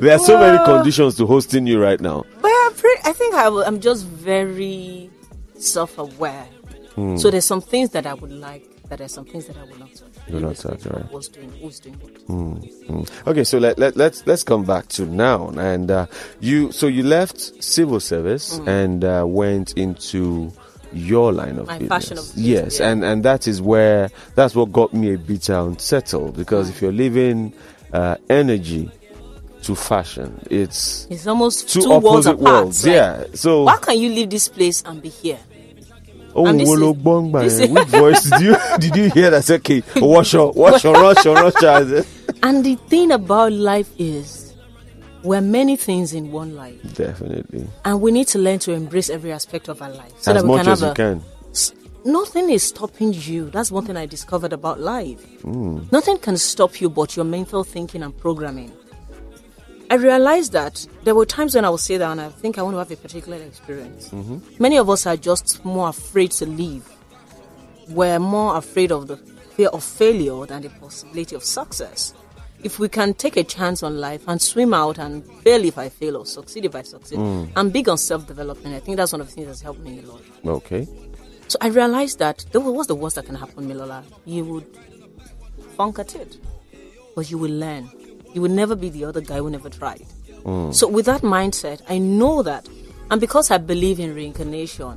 There 0.00 0.12
are 0.14 0.18
so 0.20 0.38
many 0.38 0.58
conditions 0.64 1.16
to 1.16 1.26
hosting 1.26 1.66
you 1.66 1.80
right 1.82 2.00
now. 2.00 2.24
But 2.40 2.52
I'm 2.54 2.72
pretty, 2.74 3.00
I 3.04 3.12
think 3.12 3.34
I 3.34 3.46
I'm 3.66 3.80
just 3.80 4.04
very 4.06 5.10
self-aware. 5.58 6.46
Hmm. 6.94 7.16
So 7.16 7.30
there's 7.30 7.44
some 7.46 7.60
things 7.60 7.90
that 7.90 8.06
I 8.06 8.14
would 8.14 8.30
like, 8.30 8.64
but 8.88 9.00
are 9.00 9.08
some 9.08 9.24
things 9.24 9.46
that 9.46 9.56
I 9.56 9.64
will 9.64 9.78
not 9.78 9.90
touch. 9.94 10.08
You 10.28 10.34
will 10.34 10.40
not 10.42 10.56
touch, 10.56 10.86
right. 10.86 11.12
What's 11.12 11.28
doing, 11.28 11.52
who's 11.60 11.78
doing 11.80 11.94
what. 11.96 12.14
Mm. 12.28 13.26
Okay, 13.26 13.44
so 13.44 13.58
let, 13.58 13.78
let 13.78 13.96
let's 13.96 14.26
let's 14.26 14.42
come 14.42 14.64
back 14.64 14.88
to 14.88 15.04
now. 15.06 15.48
And 15.50 15.90
uh, 15.90 16.06
you, 16.40 16.72
so 16.72 16.86
you 16.86 17.02
left 17.02 17.62
civil 17.62 18.00
service 18.00 18.58
Mm. 18.60 18.68
and 18.68 19.04
uh, 19.04 19.24
went 19.26 19.72
into 19.76 20.52
your 20.92 21.32
line 21.32 21.58
of 21.58 21.66
My 21.66 21.78
business. 21.78 21.88
fashion 21.88 22.18
of 22.18 22.24
business, 22.24 22.44
yes, 22.46 22.80
yeah. 22.80 22.88
and 22.90 23.04
and 23.04 23.22
that 23.24 23.46
is 23.46 23.60
where 23.60 24.08
that's 24.34 24.54
what 24.54 24.72
got 24.72 24.94
me 24.94 25.12
a 25.12 25.18
bit 25.18 25.48
unsettled 25.50 26.34
because 26.36 26.70
if 26.70 26.80
you're 26.80 26.92
leaving 26.92 27.52
uh, 27.92 28.16
energy 28.30 28.90
to 29.64 29.74
fashion, 29.74 30.40
it's 30.50 31.06
It's 31.10 31.26
almost 31.26 31.68
two, 31.68 31.82
two, 31.82 31.90
worlds 31.90 32.26
opposite 32.26 32.40
apart. 32.40 32.62
worlds. 32.64 32.86
like, 32.86 32.94
yeah. 32.94 33.24
So 33.34 33.64
Why 33.64 33.76
can 33.76 33.98
you 33.98 34.08
leave 34.08 34.30
this 34.30 34.48
place 34.48 34.82
and 34.86 35.02
be 35.02 35.08
here? 35.10 35.38
Oh, 36.38 36.54
Wolo 36.54 36.90
is- 36.92 36.96
Gbongba, 36.98 37.40
this 37.42 37.58
is- 37.60 37.70
which 37.70 37.88
voice 37.88 38.22
did 38.30 38.40
you 38.40 38.56
did 38.78 38.96
you 38.96 39.10
hear 39.10 39.30
that? 39.30 39.44
said, 39.44 39.60
Okay, 39.60 39.82
wash 39.96 40.34
on, 40.34 40.52
wash 40.54 40.84
on, 40.84 40.94
rush 40.94 41.26
on, 41.26 41.34
rush 41.34 41.62
on. 41.62 42.04
And 42.42 42.64
the 42.64 42.76
thing 42.88 43.10
about 43.12 43.52
life 43.52 43.90
is, 43.98 44.54
we're 45.22 45.40
many 45.40 45.76
things 45.76 46.12
in 46.14 46.30
one 46.32 46.54
life, 46.56 46.80
Definitely, 46.94 47.66
and 47.84 48.00
we 48.00 48.10
need 48.12 48.28
to 48.28 48.38
learn 48.38 48.58
to 48.60 48.72
embrace 48.72 49.10
every 49.10 49.32
aspect 49.32 49.68
of 49.68 49.82
our 49.82 49.90
life 49.90 50.12
so 50.20 50.32
as 50.32 50.42
that 50.42 50.44
we 50.44 50.48
much 50.56 50.64
can 50.64 50.72
as 50.72 50.80
have 50.80 50.86
you 50.88 50.92
a, 50.92 50.94
can. 50.94 51.22
Nothing 52.04 52.48
is 52.50 52.62
stopping 52.62 53.12
you. 53.12 53.50
That's 53.50 53.70
one 53.72 53.84
thing 53.84 53.96
I 53.96 54.06
discovered 54.06 54.52
about 54.52 54.80
life. 54.80 55.22
Hmm. 55.42 55.80
Nothing 55.90 56.16
can 56.18 56.36
stop 56.38 56.80
you 56.80 56.88
but 56.88 57.16
your 57.16 57.24
mental 57.24 57.64
thinking 57.64 58.02
and 58.02 58.16
programming. 58.16 58.72
I 59.90 59.94
realized 59.94 60.52
that 60.52 60.86
there 61.04 61.14
were 61.14 61.24
times 61.24 61.54
when 61.54 61.64
I 61.64 61.70
would 61.70 61.80
say 61.80 61.96
that 61.96 62.10
and 62.10 62.20
I 62.20 62.28
think 62.28 62.58
I 62.58 62.62
want 62.62 62.74
to 62.74 62.78
have 62.78 62.90
a 62.90 62.96
particular 62.96 63.38
experience. 63.38 64.10
Mm-hmm. 64.10 64.62
Many 64.62 64.76
of 64.76 64.90
us 64.90 65.06
are 65.06 65.16
just 65.16 65.64
more 65.64 65.88
afraid 65.88 66.30
to 66.32 66.46
leave. 66.46 66.88
We're 67.88 68.18
more 68.18 68.56
afraid 68.56 68.92
of 68.92 69.06
the 69.08 69.16
fear 69.16 69.68
of 69.68 69.82
failure 69.82 70.44
than 70.46 70.62
the 70.62 70.68
possibility 70.68 71.34
of 71.34 71.42
success. 71.42 72.12
If 72.62 72.78
we 72.78 72.88
can 72.88 73.14
take 73.14 73.36
a 73.36 73.44
chance 73.44 73.82
on 73.82 73.98
life 73.98 74.22
and 74.26 74.42
swim 74.42 74.74
out 74.74 74.98
and 74.98 75.24
fail 75.42 75.64
if 75.64 75.78
I 75.78 75.88
fail 75.88 76.16
or 76.18 76.26
succeed 76.26 76.64
if 76.66 76.74
I 76.74 76.82
succeed, 76.82 77.16
Hmm. 77.18 77.44
I'm 77.56 77.70
big 77.70 77.88
on 77.88 77.96
self 77.98 78.26
development. 78.26 78.74
I 78.74 78.80
think 78.80 78.96
that's 78.98 79.12
one 79.12 79.20
of 79.20 79.28
the 79.28 79.32
things 79.32 79.46
that's 79.46 79.62
helped 79.62 79.80
me 79.80 80.00
a 80.00 80.02
lot. 80.02 80.20
Okay. 80.44 80.86
So 81.46 81.56
I 81.62 81.68
realized 81.68 82.18
that 82.18 82.44
what's 82.52 82.88
the 82.88 82.94
worst 82.94 83.16
that 83.16 83.24
can 83.26 83.36
happen, 83.36 83.66
Milola? 83.68 84.04
You 84.26 84.44
would 84.44 84.66
funk 85.76 85.98
at 85.98 86.14
it, 86.14 86.36
but 87.14 87.30
you 87.30 87.38
will 87.38 87.52
learn. 87.52 87.88
You 88.38 88.42
will 88.42 88.50
never 88.50 88.76
be 88.76 88.88
the 88.88 89.04
other 89.04 89.20
guy 89.20 89.38
who 89.38 89.50
never 89.50 89.68
tried. 89.68 90.06
Mm. 90.44 90.72
So 90.72 90.86
with 90.86 91.06
that 91.06 91.22
mindset, 91.22 91.82
I 91.88 91.98
know 91.98 92.44
that, 92.44 92.68
and 93.10 93.20
because 93.20 93.50
I 93.50 93.58
believe 93.58 93.98
in 93.98 94.14
reincarnation, 94.14 94.96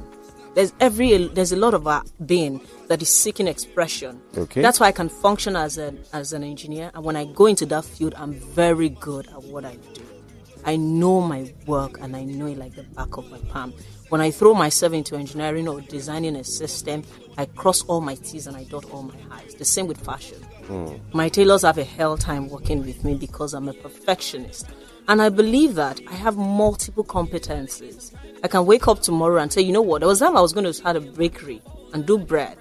there's 0.54 0.74
every 0.80 1.26
there's 1.26 1.52
a 1.52 1.56
lot 1.56 1.74
of 1.74 1.88
our 1.88 2.04
being 2.24 2.62
that 2.88 3.02
is 3.02 3.10
seeking 3.10 3.48
expression. 3.48 4.22
Okay. 4.38 4.62
That's 4.62 4.80
why 4.80 4.90
I 4.90 4.92
can 4.92 5.10
function 5.10 5.56
as 5.56 5.80
an 5.80 6.04
as 6.14 6.34
an 6.34 6.44
engineer, 6.44 6.92
and 6.94 7.04
when 7.04 7.16
I 7.16 7.26
go 7.26 7.48
into 7.48 7.66
that 7.66 7.84
field, 7.84 8.14
I'm 8.16 8.34
very 8.34 8.90
good 8.90 9.28
at 9.30 9.42
what 9.46 9.66
I 9.66 9.76
do. 9.96 10.04
I 10.64 10.76
know 10.76 11.20
my 11.20 11.52
work 11.66 12.00
and 12.00 12.16
I 12.16 12.24
know 12.24 12.46
it 12.46 12.60
like 12.60 12.76
the 12.76 12.84
back 12.84 13.18
of 13.18 13.28
my 13.32 13.40
palm. 13.50 13.74
When 14.10 14.22
I 14.22 14.30
throw 14.30 14.54
myself 14.54 14.94
into 14.94 15.16
engineering 15.16 15.68
or 15.68 15.82
designing 15.82 16.36
a 16.36 16.44
system, 16.44 17.02
I 17.40 17.46
cross 17.46 17.82
all 17.86 18.02
my 18.02 18.14
T's 18.14 18.46
and 18.46 18.56
I 18.56 18.66
dot 18.66 18.86
all 18.92 19.02
my 19.02 19.16
I's. 19.32 19.56
The 19.56 19.66
same 19.66 19.88
with 19.88 20.00
fashion. 20.00 20.38
Mm. 20.68 21.00
My 21.14 21.30
tailors 21.30 21.64
have 21.64 21.78
a 21.78 21.84
hell 21.84 22.18
time 22.18 22.50
working 22.50 22.86
with 22.86 23.04
me 23.04 23.16
because 23.16 23.54
I'm 23.54 23.68
a 23.68 23.74
perfectionist. 23.74 24.68
And 25.08 25.22
I 25.22 25.30
believe 25.30 25.76
that 25.76 26.00
I 26.08 26.14
have 26.14 26.38
multiple 26.38 27.04
competencies. 27.04 28.14
I 28.44 28.48
can 28.48 28.66
wake 28.66 28.88
up 28.88 29.02
tomorrow 29.02 29.42
and 29.42 29.52
say, 29.52 29.62
you 29.62 29.74
know 29.74 29.82
what, 29.82 30.00
there 30.00 30.08
was 30.08 30.20
time 30.20 30.38
I 30.38 30.42
was 30.42 30.54
going 30.54 30.66
to 30.66 30.74
start 30.74 30.96
a 30.96 31.02
bakery 31.02 31.62
and 31.94 32.06
do 32.06 32.18
bread. 32.18 32.58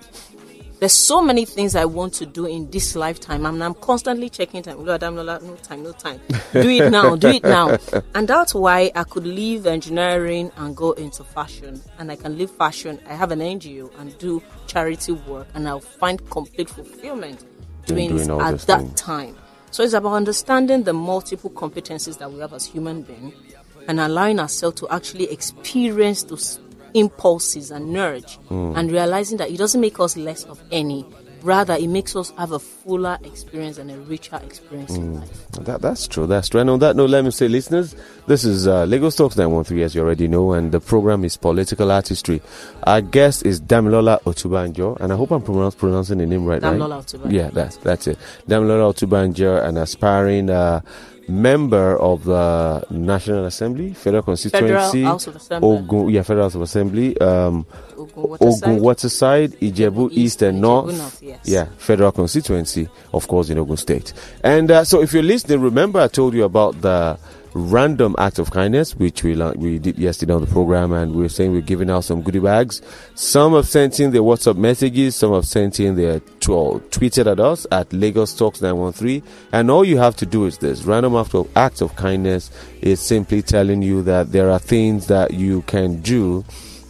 There's 0.81 0.95
so 0.95 1.21
many 1.21 1.45
things 1.45 1.77
I 1.77 1.85
want 1.85 2.15
to 2.15 2.27
do 2.27 2.47
in 2.47 2.71
this 2.71 2.97
lifetime, 2.97 3.45
and 3.45 3.63
I'm 3.63 3.75
constantly 3.75 4.31
checking 4.31 4.63
time. 4.63 4.83
Lord, 4.83 5.03
I'm 5.03 5.15
not, 5.15 5.43
no 5.43 5.55
time, 5.57 5.83
no 5.83 5.93
time. 5.93 6.19
Do 6.55 6.67
it 6.71 6.91
now, 6.91 7.17
do 7.17 7.29
it 7.29 7.43
now. 7.43 7.77
And 8.15 8.27
that's 8.27 8.55
why 8.55 8.91
I 8.95 9.05
could 9.05 9.27
leave 9.27 9.67
engineering 9.67 10.51
and 10.57 10.75
go 10.75 10.93
into 10.93 11.23
fashion. 11.23 11.83
And 11.99 12.11
I 12.11 12.17
can 12.17 12.39
leave 12.39 12.51
fashion. 12.51 12.99
I 13.07 13.13
have 13.13 13.31
an 13.31 13.41
NGO 13.41 13.91
and 14.01 14.17
do 14.17 14.43
charity 14.67 15.13
work, 15.13 15.49
and 15.53 15.69
I'll 15.69 15.81
find 15.81 16.19
complete 16.31 16.71
fulfillment 16.71 17.45
doing, 17.95 18.27
doing 18.27 18.41
at 18.41 18.59
that 18.61 18.81
things. 18.81 19.01
time. 19.01 19.37
So 19.71 19.83
it's 19.85 19.93
about 19.95 20.15
understanding 20.15 20.83
the 20.83 20.93
multiple 20.93 21.51
competencies 21.51 22.19
that 22.19 22.33
we 22.33 22.41
have 22.41 22.53
as 22.53 22.65
human 22.67 23.03
beings 23.03 23.35
and 23.89 24.01
allowing 24.01 24.39
ourselves 24.41 24.81
to 24.81 24.89
actually 24.89 25.31
experience 25.31 26.25
those 26.25 26.59
impulses 26.95 27.71
and 27.71 27.93
nudge 27.93 28.37
Hmm. 28.49 28.73
and 28.77 28.91
realizing 28.91 29.39
that 29.39 29.49
it 29.51 29.59
doesn't 29.59 29.81
make 29.81 29.99
us 30.01 30.17
less 30.17 30.45
of 30.45 30.61
any. 30.73 31.07
Rather, 31.43 31.75
it 31.75 31.89
makes 31.89 32.15
us 32.17 32.33
have 32.37 32.53
a 32.53 32.59
fuller 32.59 33.17
experience 33.25 33.79
and 33.79 33.91
a 33.91 33.97
richer 33.97 34.39
experience 34.45 34.91
Hmm. 34.97 35.03
in 35.03 35.15
life. 35.21 35.47
That, 35.53 35.81
that's 35.81 36.07
true. 36.09 36.27
That's 36.27 36.49
true. 36.49 36.61
And 36.61 36.69
on 36.69 36.81
that 36.81 36.97
note, 36.97 37.09
let 37.11 37.25
me 37.25 37.31
say, 37.31 37.49
listeners, 37.49 37.95
this 38.31 38.45
is 38.45 38.69
uh, 38.69 38.85
Lagos 38.85 39.17
Talks 39.17 39.37
913, 39.37 39.83
as 39.85 39.93
you 39.97 40.03
already 40.03 40.29
know, 40.29 40.53
and 40.53 40.71
the 40.71 40.79
program 40.79 41.25
is 41.25 41.37
Political 41.37 41.91
Artistry. 41.91 42.41
Our 42.85 43.01
guest 43.01 43.45
is 43.45 43.61
Damilola 43.61 44.23
Otubanjo, 44.23 45.01
and 45.01 45.13
I 45.13 45.17
hope 45.17 45.33
I'm 45.33 45.43
pronounce, 45.43 45.75
pronouncing 45.75 46.19
the 46.19 46.27
name 46.27 46.45
right. 46.45 46.63
Damilola 46.63 46.99
right? 46.99 47.07
Otubanjo. 47.07 47.33
Yeah, 47.33 47.51
that's 47.51 47.77
that's 47.79 48.07
it. 48.07 48.19
Damilola 48.49 48.95
Otubanjo, 48.95 49.67
an 49.67 49.79
aspiring 49.79 50.49
uh, 50.49 50.81
member 51.27 51.97
of 51.99 52.23
the 52.23 52.87
National 52.91 53.47
Assembly, 53.47 53.95
Federal 53.95 54.23
Constituency, 54.23 55.03
House 55.03 55.27
of 55.27 55.35
Assembly. 55.35 55.69
Ogun, 55.69 56.11
yeah, 56.11 56.23
Federal 56.23 56.45
House 56.45 56.55
of 56.55 56.63
Assembly, 56.63 57.19
um, 57.21 57.67
Ogun 57.99 58.23
Waterside. 58.29 58.63
Ogun 58.63 58.81
Waterside, 58.81 59.51
Ijebu 59.61 60.09
East 60.13 60.43
and 60.43 60.59
Ijebu 60.59 60.61
North. 60.61 60.97
North, 60.97 61.21
yes. 61.21 61.41
Yeah, 61.49 61.65
federal 61.79 62.13
constituency, 62.13 62.89
of 63.13 63.27
course, 63.27 63.51
in 63.51 63.59
Ogun 63.59 63.77
State. 63.77 64.13
And 64.45 64.71
uh, 64.71 64.85
so, 64.85 65.03
if 65.03 65.13
you're 65.13 65.25
listening, 65.25 65.61
remember 65.61 65.99
I 65.99 66.07
told 66.07 66.35
you 66.35 66.45
about 66.45 66.81
the 66.81 67.19
random 67.55 68.15
act 68.19 68.39
of 68.39 68.51
kindness, 68.51 68.95
which 68.97 69.23
we 69.23 69.35
la- 69.35 69.53
we 69.53 69.79
did 69.79 69.99
yesterday 69.99 70.33
on 70.33 70.41
the 70.41 70.47
program, 70.47 70.93
and 70.93 71.15
we 71.15 71.23
were 71.23 71.29
saying 71.29 71.53
we're 71.53 71.61
giving 71.61 71.91
out 71.91 72.05
some 72.05 72.23
goodie 72.23 72.39
bags. 72.39 72.81
Some 73.15 73.55
have 73.55 73.69
sent 73.69 73.99
in 74.01 74.13
their 74.13 74.23
WhatsApp 74.23 74.57
messages, 74.57 75.17
some 75.17 75.33
have 75.33 75.45
sent 75.47 75.81
in 75.81 75.97
their 75.97 76.21
tw- 76.21 76.81
tweeted 76.91 77.31
at 77.31 77.41
us 77.41 77.67
at 77.73 77.93
Lagos 77.93 78.35
Talks 78.35 78.61
913. 78.61 79.23
And 79.53 79.71
all 79.71 79.85
you 79.85 79.99
have 79.99 80.17
to 80.17 80.27
do 80.27 80.47
is 80.47 80.59
this 80.59 80.85
random 80.85 81.17
act 81.17 81.35
of, 81.35 81.49
act 81.57 81.81
of 81.81 81.97
kindness 81.97 82.51
is 82.81 83.01
simply 83.01 83.43
telling 83.43 83.83
you 83.83 84.03
that 84.03 84.33
there 84.33 84.51
are 84.51 84.59
things 84.59 85.07
that 85.09 85.35
you 85.35 85.63
can 85.63 86.01
do 86.01 86.45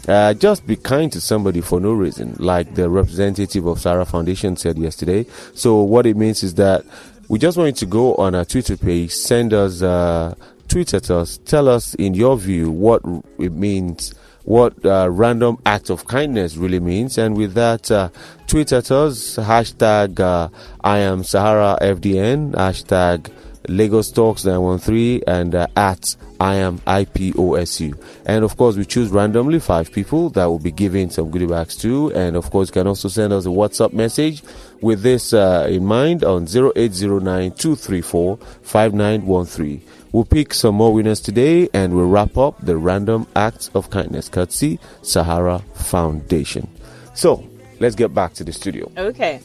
Uh, 0.08 0.32
just 0.34 0.66
be 0.66 0.76
kind 0.76 1.12
to 1.12 1.20
somebody 1.20 1.60
for 1.60 1.78
no 1.78 1.92
reason, 1.92 2.34
like 2.38 2.74
the 2.74 2.88
representative 2.88 3.66
of 3.66 3.78
Sahara 3.78 4.06
Foundation 4.06 4.56
said 4.56 4.78
yesterday. 4.78 5.26
So 5.54 5.82
what 5.82 6.06
it 6.06 6.16
means 6.16 6.42
is 6.42 6.54
that 6.54 6.84
we 7.28 7.38
just 7.38 7.56
want 7.56 7.68
you 7.68 7.72
to 7.74 7.86
go 7.86 8.14
on 8.16 8.34
our 8.34 8.44
Twitter 8.46 8.76
page, 8.76 9.12
send 9.12 9.52
us, 9.52 9.82
uh, 9.82 10.34
tweet 10.70 10.94
at 10.94 11.10
us, 11.10 11.38
tell 11.44 11.68
us 11.68 11.94
in 11.94 12.14
your 12.14 12.38
view 12.38 12.70
what 12.70 13.02
it 13.38 13.52
means 13.52 14.14
what 14.44 14.84
uh, 14.86 15.08
random 15.10 15.58
act 15.66 15.90
of 15.90 16.06
kindness 16.06 16.56
really 16.56 16.80
means. 16.80 17.18
And 17.18 17.36
with 17.36 17.54
that, 17.54 17.90
uh, 17.90 18.08
tweet 18.46 18.72
at 18.72 18.90
us, 18.90 19.36
hashtag 19.36 20.18
uh, 20.18 20.48
I 20.82 20.98
am 20.98 21.24
Sahara 21.24 21.76
FDN, 21.80 22.52
hashtag 22.52 23.30
Lagos 23.68 24.10
Talks 24.10 24.44
913, 24.44 25.22
and 25.26 25.54
uh, 25.54 25.66
at 25.76 26.16
I 26.40 26.54
am 26.56 26.78
IPOSU. 26.80 28.02
And 28.24 28.44
of 28.44 28.56
course, 28.56 28.76
we 28.76 28.86
choose 28.86 29.10
randomly 29.10 29.60
five 29.60 29.92
people 29.92 30.30
that 30.30 30.46
will 30.46 30.58
be 30.58 30.72
giving 30.72 31.10
some 31.10 31.30
goodie 31.30 31.46
bags 31.46 31.76
to. 31.76 32.10
And 32.14 32.34
of 32.36 32.50
course, 32.50 32.70
you 32.70 32.72
can 32.72 32.86
also 32.86 33.08
send 33.08 33.32
us 33.32 33.44
a 33.44 33.50
WhatsApp 33.50 33.92
message 33.92 34.42
with 34.80 35.02
this 35.02 35.34
uh, 35.34 35.68
in 35.70 35.84
mind 35.84 36.24
on 36.24 36.44
0809 36.44 37.52
234 37.52 38.38
5913. 38.62 39.82
We'll 40.12 40.24
pick 40.24 40.54
some 40.54 40.74
more 40.74 40.92
winners 40.92 41.20
today 41.20 41.68
and 41.72 41.94
we'll 41.94 42.08
wrap 42.08 42.36
up 42.36 42.56
the 42.60 42.76
random 42.76 43.26
acts 43.36 43.70
of 43.74 43.90
kindness 43.90 44.28
courtesy 44.28 44.78
Sahara 45.02 45.60
Foundation. 45.74 46.68
So 47.14 47.44
let's 47.78 47.94
get 47.94 48.12
back 48.12 48.34
to 48.34 48.44
the 48.44 48.52
studio. 48.52 48.90
Okay. 48.96 49.40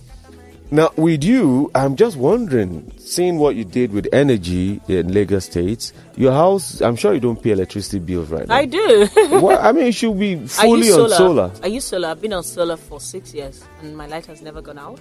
Now, 0.71 0.89
with 0.97 1.23
you, 1.23 1.69
I'm 1.75 1.95
just 1.95 2.17
wondering, 2.17 2.91
seeing 2.97 3.37
what 3.37 3.55
you 3.55 3.63
did 3.63 3.91
with 3.93 4.07
energy 4.11 4.81
in 4.87 5.13
Lagos 5.13 5.45
State, 5.45 5.93
your 6.17 6.31
house, 6.31 6.81
I'm 6.81 6.95
sure 6.95 7.13
you 7.13 7.19
don't 7.19 7.41
pay 7.41 7.51
electricity 7.51 7.99
bills 7.99 8.29
right 8.31 8.47
now. 8.47 8.55
I 8.55 8.65
do. 8.65 9.07
well, 9.29 9.59
I 9.61 9.71
mean, 9.71 9.85
it 9.85 9.93
should 9.93 10.17
be 10.17 10.33
I 10.33 10.47
fully 10.47 10.87
use 10.87 10.97
on 10.97 11.09
solar. 11.11 11.15
solar. 11.15 11.51
I 11.61 11.67
use 11.67 11.85
solar. 11.85 12.07
I've 12.07 12.21
been 12.21 12.33
on 12.33 12.43
solar 12.43 12.77
for 12.77 12.99
six 12.99 13.31
years, 13.31 13.63
and 13.81 13.95
my 13.95 14.07
light 14.07 14.25
has 14.25 14.41
never 14.41 14.61
gone 14.61 14.79
out. 14.79 14.99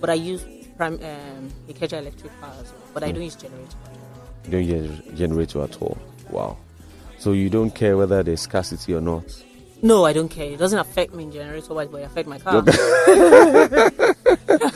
But 0.00 0.10
I 0.10 0.14
use 0.14 0.44
prime 0.76 0.94
um, 0.94 1.48
Ikeja 1.68 1.98
electric 1.98 2.32
power 2.40 2.50
as 2.60 2.72
well. 2.72 2.82
But 2.92 3.04
I 3.04 3.12
don't 3.12 3.22
use 3.22 3.36
generator. 3.36 3.76
You 4.44 4.50
don't 4.50 4.64
use 4.64 5.00
generator 5.18 5.62
at 5.62 5.80
all. 5.80 5.96
Wow. 6.30 6.56
So 7.18 7.32
you 7.32 7.48
don't 7.50 7.70
care 7.70 7.96
whether 7.96 8.22
there's 8.22 8.40
scarcity 8.40 8.94
or 8.94 9.00
not. 9.00 9.24
No, 9.80 10.04
I 10.04 10.12
don't 10.12 10.28
care. 10.28 10.52
It 10.52 10.58
doesn't 10.58 10.78
affect 10.78 11.14
me 11.14 11.24
in 11.24 11.32
generator 11.32 11.74
wise, 11.74 11.88
but 11.88 12.02
it 12.02 12.04
affect 12.04 12.28
my 12.28 12.38
car. 12.38 12.62
I 12.66 13.90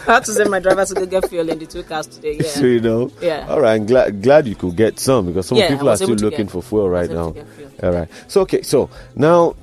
had 0.07 0.25
to 0.25 0.33
send 0.33 0.51
my 0.51 0.59
driver 0.59 0.85
to 0.85 0.95
go 0.95 1.07
get 1.07 1.29
fuel 1.29 1.49
in 1.49 1.59
the 1.59 1.67
two 1.67 1.83
cars 1.85 2.07
today. 2.07 2.39
Yeah. 2.41 2.49
So 2.49 2.65
you 2.65 2.81
know. 2.81 3.11
Yeah. 3.21 3.47
All 3.49 3.61
right. 3.61 3.75
I'm 3.75 3.87
glad 3.87 4.23
glad 4.23 4.47
you 4.47 4.55
could 4.55 4.77
get 4.77 4.99
some 4.99 5.27
because 5.27 5.47
some 5.47 5.59
Yeah, 5.59 5.69
people 5.69 5.89
are 5.89 5.97
still 5.97 6.09
looking 6.17 6.47
get- 6.47 6.51
for 6.51 6.63
fuel 6.63 6.89
right 6.89 7.11
now. 7.11 7.33
fuel. 7.33 7.47
All 7.83 7.93
right. 7.93 8.09
So 8.29 8.43
okay. 8.43 8.63
So 8.63 8.91
now, 9.15 9.55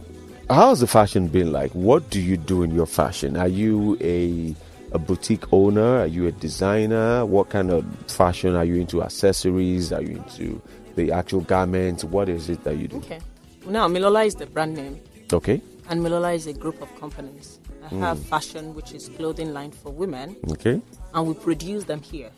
how's 0.50 0.80
the 0.80 0.88
fashion 0.88 1.28
been 1.28 1.52
like? 1.52 1.72
What 1.72 2.10
do 2.10 2.22
you 2.22 2.38
do 2.38 2.64
in 2.64 2.74
your 2.74 2.86
fashion? 2.86 3.38
Are 3.38 3.48
you 3.48 3.98
a 4.02 4.56
a 4.94 5.00
boutique 5.00 5.52
owner? 5.52 6.00
Are 6.00 6.08
you 6.08 6.28
a 6.28 6.32
designer? 6.32 7.26
What 7.26 7.50
kind 7.50 7.72
of 7.72 7.86
fashion 8.08 8.56
are 8.56 8.66
you 8.66 8.76
into? 8.76 9.02
Accessories? 9.04 9.92
Are 9.92 10.02
you 10.02 10.18
into 10.18 10.62
the 10.96 11.12
actual 11.12 11.42
garments? 11.42 12.04
What 12.04 12.30
is 12.30 12.50
it 12.50 12.64
that 12.64 12.78
you 12.78 12.88
do? 12.88 12.98
Okay. 12.98 13.20
Now, 13.68 13.88
Milola 13.88 14.26
is 14.26 14.36
the 14.36 14.46
brand 14.46 14.76
name, 14.76 15.00
Okay. 15.32 15.62
and 15.90 16.02
Milola 16.02 16.36
is 16.36 16.48
a 16.48 16.54
group 16.54 16.82
of 16.82 16.94
companies. 17.00 17.60
I 17.86 17.90
mm. 17.90 18.00
have 18.00 18.20
fashion, 18.20 18.76
which 18.76 18.94
is 18.94 19.10
clothing 19.10 19.54
line 19.54 19.72
for 19.72 19.92
women, 19.92 20.36
Okay. 20.52 20.82
and 21.14 21.28
we 21.28 21.34
produce 21.34 21.86
them 21.86 22.02
here. 22.02 22.30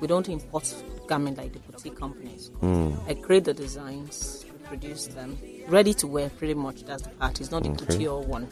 We 0.00 0.08
don't 0.08 0.28
import 0.28 0.74
garment 1.06 1.38
like 1.38 1.52
the 1.52 1.60
boutique 1.60 1.96
companies. 1.96 2.50
Mm. 2.60 3.08
I 3.08 3.14
create 3.14 3.44
the 3.44 3.54
designs, 3.54 4.44
we 4.52 4.66
produce 4.66 5.06
them, 5.08 5.38
ready 5.68 5.94
to 5.94 6.06
wear. 6.08 6.28
Pretty 6.30 6.54
much 6.54 6.82
that's 6.84 7.02
the 7.02 7.10
part. 7.10 7.40
It's 7.40 7.50
not 7.52 7.62
the 7.62 7.70
Okay. 7.70 7.86
couture 7.86 8.20
one. 8.20 8.48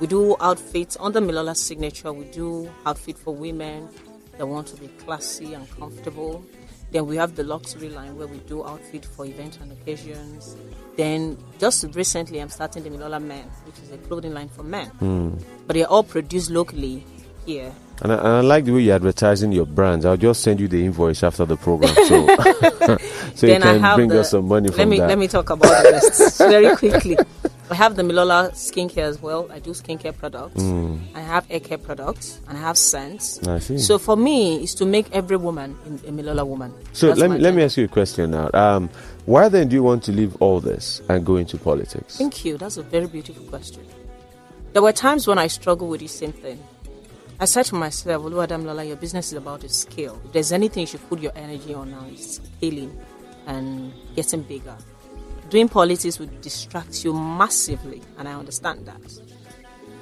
We 0.00 0.06
do 0.06 0.36
outfits 0.40 0.96
under 1.00 1.20
Milola 1.20 1.56
signature. 1.56 2.12
We 2.12 2.24
do 2.26 2.70
outfit 2.86 3.18
for 3.18 3.34
women 3.34 3.88
that 4.36 4.46
want 4.46 4.68
to 4.68 4.76
be 4.76 4.88
classy 4.88 5.54
and 5.54 5.68
comfortable. 5.78 6.44
Then 6.90 7.06
we 7.06 7.16
have 7.16 7.34
the 7.34 7.42
luxury 7.44 7.88
line 7.90 8.16
where 8.16 8.28
we 8.28 8.38
do 8.38 8.64
outfit 8.64 9.04
for 9.04 9.26
events 9.26 9.58
and 9.60 9.72
occasions. 9.72 10.56
Then 10.96 11.36
just 11.58 11.84
recently, 11.94 12.38
I'm 12.40 12.48
starting 12.48 12.82
the 12.82 12.90
Milola 12.90 13.22
Men, 13.22 13.44
which 13.66 13.78
is 13.80 13.90
a 13.90 13.98
clothing 13.98 14.32
line 14.32 14.48
for 14.48 14.62
men. 14.62 14.86
Hmm. 14.86 15.34
But 15.66 15.74
they're 15.74 15.86
all 15.86 16.04
produced 16.04 16.50
locally 16.50 17.04
here. 17.44 17.72
And 18.00 18.12
I, 18.12 18.16
and 18.16 18.26
I 18.28 18.40
like 18.40 18.64
the 18.64 18.72
way 18.72 18.82
you're 18.82 18.94
advertising 18.94 19.50
your 19.50 19.66
brands. 19.66 20.04
I'll 20.06 20.16
just 20.16 20.42
send 20.42 20.60
you 20.60 20.68
the 20.68 20.84
invoice 20.84 21.22
after 21.24 21.44
the 21.44 21.56
program, 21.56 21.92
so 21.94 22.26
so 23.34 23.46
you 23.46 23.58
then 23.58 23.62
can 23.62 23.96
bring 23.96 24.08
the, 24.08 24.20
us 24.20 24.30
some 24.30 24.46
money 24.46 24.68
let 24.68 24.86
me 24.86 24.98
that. 24.98 25.08
let 25.08 25.18
me 25.18 25.26
talk 25.26 25.50
about 25.50 25.82
the 25.82 25.90
rest 25.90 26.38
very 26.38 26.76
quickly. 26.76 27.16
I 27.70 27.74
have 27.74 27.96
the 27.96 28.02
Milola 28.02 28.50
skincare 28.52 29.02
as 29.02 29.20
well. 29.20 29.50
I 29.52 29.58
do 29.58 29.70
skincare 29.70 30.16
products. 30.16 30.62
I 31.14 31.20
have 31.20 31.46
hair 31.46 31.60
care 31.60 31.78
products, 31.78 32.40
and 32.48 32.56
I 32.56 32.60
have 32.60 32.78
scents. 32.78 33.38
Mm. 33.40 33.48
I 33.48 33.58
see. 33.58 33.78
So 33.78 33.98
for 33.98 34.16
me, 34.16 34.62
it's 34.62 34.74
to 34.74 34.86
make 34.86 35.10
every 35.12 35.36
woman 35.36 35.76
a 36.06 36.10
Milola 36.10 36.46
woman. 36.46 36.72
So 36.92 37.08
That's 37.08 37.20
let 37.20 37.30
me 37.30 37.38
let 37.38 37.54
me 37.54 37.62
ask 37.62 37.76
you 37.76 37.84
a 37.84 37.88
question 37.88 38.30
now. 38.30 38.50
Um, 38.54 38.88
why 39.26 39.48
then 39.50 39.68
do 39.68 39.76
you 39.76 39.82
want 39.82 40.02
to 40.04 40.12
leave 40.12 40.34
all 40.40 40.60
this 40.60 41.02
and 41.08 41.24
go 41.26 41.36
into 41.36 41.58
politics? 41.58 42.16
Thank 42.16 42.44
you. 42.44 42.56
That's 42.56 42.78
a 42.78 42.82
very 42.82 43.06
beautiful 43.06 43.44
question. 43.44 43.84
There 44.72 44.82
were 44.82 44.92
times 44.92 45.26
when 45.26 45.38
I 45.38 45.48
struggled 45.48 45.90
with 45.90 46.00
the 46.00 46.08
same 46.08 46.32
thing. 46.32 46.62
I 47.40 47.44
said 47.44 47.66
to 47.66 47.74
myself, 47.74 48.24
Oluwadamilola, 48.24 48.86
your 48.86 48.96
business 48.96 49.28
is 49.28 49.34
about 49.34 49.60
to 49.60 49.68
scale. 49.68 50.20
If 50.24 50.32
there's 50.32 50.52
anything 50.52 50.80
you 50.80 50.86
should 50.86 51.08
put 51.08 51.20
your 51.20 51.32
energy 51.36 51.72
on 51.72 51.90
now, 51.90 52.04
it's 52.10 52.40
scaling 52.56 52.98
and 53.46 53.92
getting 54.16 54.42
bigger. 54.42 54.76
Doing 55.50 55.68
politics 55.68 56.18
would 56.18 56.40
distract 56.42 57.04
you 57.04 57.14
massively, 57.14 58.02
and 58.18 58.28
I 58.28 58.34
understand 58.34 58.86
that. 58.86 59.00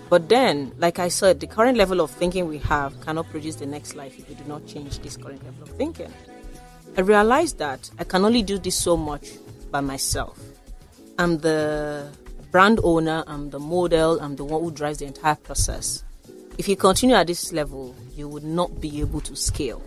But 0.08 0.28
then, 0.28 0.72
like 0.78 0.98
I 0.98 1.08
said, 1.08 1.40
the 1.40 1.46
current 1.46 1.76
level 1.76 2.00
of 2.00 2.10
thinking 2.10 2.46
we 2.48 2.58
have 2.58 3.00
cannot 3.00 3.28
produce 3.30 3.56
the 3.56 3.66
next 3.66 3.94
life 3.94 4.18
if 4.18 4.28
we 4.28 4.34
do 4.34 4.44
not 4.44 4.66
change 4.66 4.98
this 5.00 5.16
current 5.16 5.44
level 5.44 5.62
of 5.64 5.70
thinking. 5.70 6.12
I 6.96 7.00
realized 7.00 7.58
that 7.58 7.90
I 7.98 8.04
can 8.04 8.24
only 8.24 8.42
do 8.42 8.58
this 8.58 8.76
so 8.76 8.96
much 8.96 9.28
by 9.70 9.80
myself. 9.80 10.40
I'm 11.18 11.38
the 11.38 12.08
brand 12.50 12.80
owner, 12.82 13.24
I'm 13.26 13.50
the 13.50 13.58
model, 13.58 14.20
I'm 14.20 14.36
the 14.36 14.44
one 14.44 14.62
who 14.62 14.70
drives 14.70 14.98
the 14.98 15.06
entire 15.06 15.34
process. 15.34 16.04
If 16.58 16.68
you 16.68 16.76
continue 16.76 17.14
at 17.14 17.26
this 17.26 17.52
level, 17.52 17.94
you 18.14 18.28
would 18.28 18.44
not 18.44 18.80
be 18.80 19.00
able 19.00 19.20
to 19.22 19.36
scale. 19.36 19.82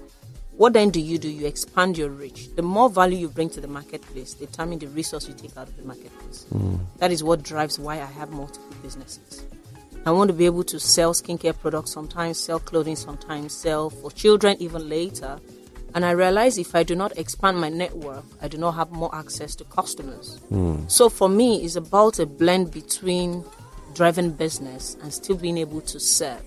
What 0.59 0.73
then 0.73 0.89
do 0.89 0.99
you 0.99 1.17
do? 1.17 1.29
You 1.29 1.47
expand 1.47 1.97
your 1.97 2.09
reach. 2.09 2.53
The 2.53 2.61
more 2.61 2.89
value 2.89 3.17
you 3.17 3.29
bring 3.29 3.49
to 3.51 3.61
the 3.61 3.69
marketplace, 3.69 4.33
determine 4.33 4.79
the 4.79 4.89
resource 4.89 5.25
you 5.25 5.33
take 5.33 5.55
out 5.55 5.69
of 5.69 5.77
the 5.77 5.83
marketplace. 5.83 6.47
That 6.97 7.13
is 7.13 7.23
what 7.23 7.43
drives 7.43 7.79
why 7.79 7.93
I 8.01 8.05
have 8.07 8.31
multiple 8.31 8.75
businesses. 8.83 9.45
I 10.05 10.11
want 10.11 10.27
to 10.27 10.33
be 10.33 10.45
able 10.45 10.65
to 10.65 10.77
sell 10.77 11.13
skincare 11.13 11.57
products 11.57 11.93
sometimes, 11.93 12.37
sell 12.37 12.59
clothing 12.59 12.97
sometimes, 12.97 13.53
sell 13.53 13.89
for 13.89 14.11
children 14.11 14.57
even 14.59 14.89
later. 14.89 15.39
And 15.95 16.03
I 16.03 16.11
realize 16.11 16.57
if 16.57 16.75
I 16.75 16.83
do 16.83 16.93
not 16.93 17.17
expand 17.17 17.57
my 17.57 17.69
network, 17.69 18.25
I 18.41 18.49
do 18.49 18.57
not 18.57 18.73
have 18.73 18.91
more 18.91 19.15
access 19.15 19.55
to 19.55 19.63
customers. 19.63 20.41
So 20.87 21.07
for 21.07 21.29
me, 21.29 21.63
it's 21.63 21.77
about 21.77 22.19
a 22.19 22.25
blend 22.25 22.71
between 22.71 23.45
driving 23.95 24.31
business 24.31 24.97
and 25.01 25.13
still 25.13 25.37
being 25.37 25.57
able 25.57 25.79
to 25.79 26.01
serve. 26.01 26.41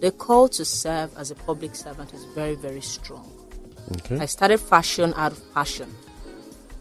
The 0.00 0.12
call 0.12 0.48
to 0.50 0.66
serve 0.66 1.16
as 1.16 1.30
a 1.30 1.34
public 1.34 1.74
servant 1.74 2.12
is 2.12 2.24
very, 2.26 2.54
very 2.54 2.82
strong. 2.82 3.32
Okay. 3.96 4.18
I 4.18 4.26
started 4.26 4.58
fashion 4.58 5.14
out 5.16 5.32
of 5.32 5.54
passion. 5.54 5.94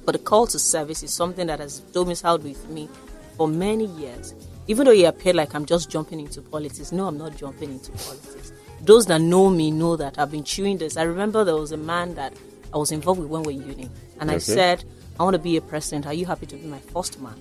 But 0.05 0.13
the 0.13 0.19
call 0.19 0.47
to 0.47 0.59
service 0.59 1.03
is 1.03 1.13
something 1.13 1.47
that 1.47 1.59
has 1.59 1.79
domiciled 1.79 2.43
with 2.43 2.69
me 2.69 2.89
for 3.35 3.47
many 3.47 3.85
years. 3.85 4.33
Even 4.67 4.85
though 4.85 4.91
it 4.91 5.03
appeared 5.03 5.35
like 5.35 5.55
I'm 5.55 5.65
just 5.65 5.89
jumping 5.89 6.19
into 6.19 6.41
politics, 6.41 6.91
no, 6.91 7.07
I'm 7.07 7.17
not 7.17 7.37
jumping 7.37 7.71
into 7.71 7.91
politics. 7.91 8.51
Those 8.81 9.05
that 9.07 9.21
know 9.21 9.49
me 9.49 9.71
know 9.71 9.95
that 9.95 10.19
I've 10.19 10.31
been 10.31 10.43
chewing 10.43 10.77
this. 10.77 10.97
I 10.97 11.03
remember 11.03 11.43
there 11.43 11.55
was 11.55 11.71
a 11.71 11.77
man 11.77 12.15
that 12.15 12.33
I 12.73 12.77
was 12.77 12.91
involved 12.91 13.21
with 13.21 13.29
when 13.29 13.43
we 13.43 13.55
were 13.55 13.61
in 13.61 13.69
uni, 13.69 13.89
and 14.19 14.29
I 14.29 14.37
said, 14.37 14.83
I 15.19 15.23
want 15.23 15.33
to 15.33 15.39
be 15.39 15.57
a 15.57 15.61
president. 15.61 16.05
Are 16.05 16.13
you 16.13 16.25
happy 16.25 16.45
to 16.47 16.55
be 16.55 16.67
my 16.67 16.79
first 16.79 17.19
man? 17.19 17.35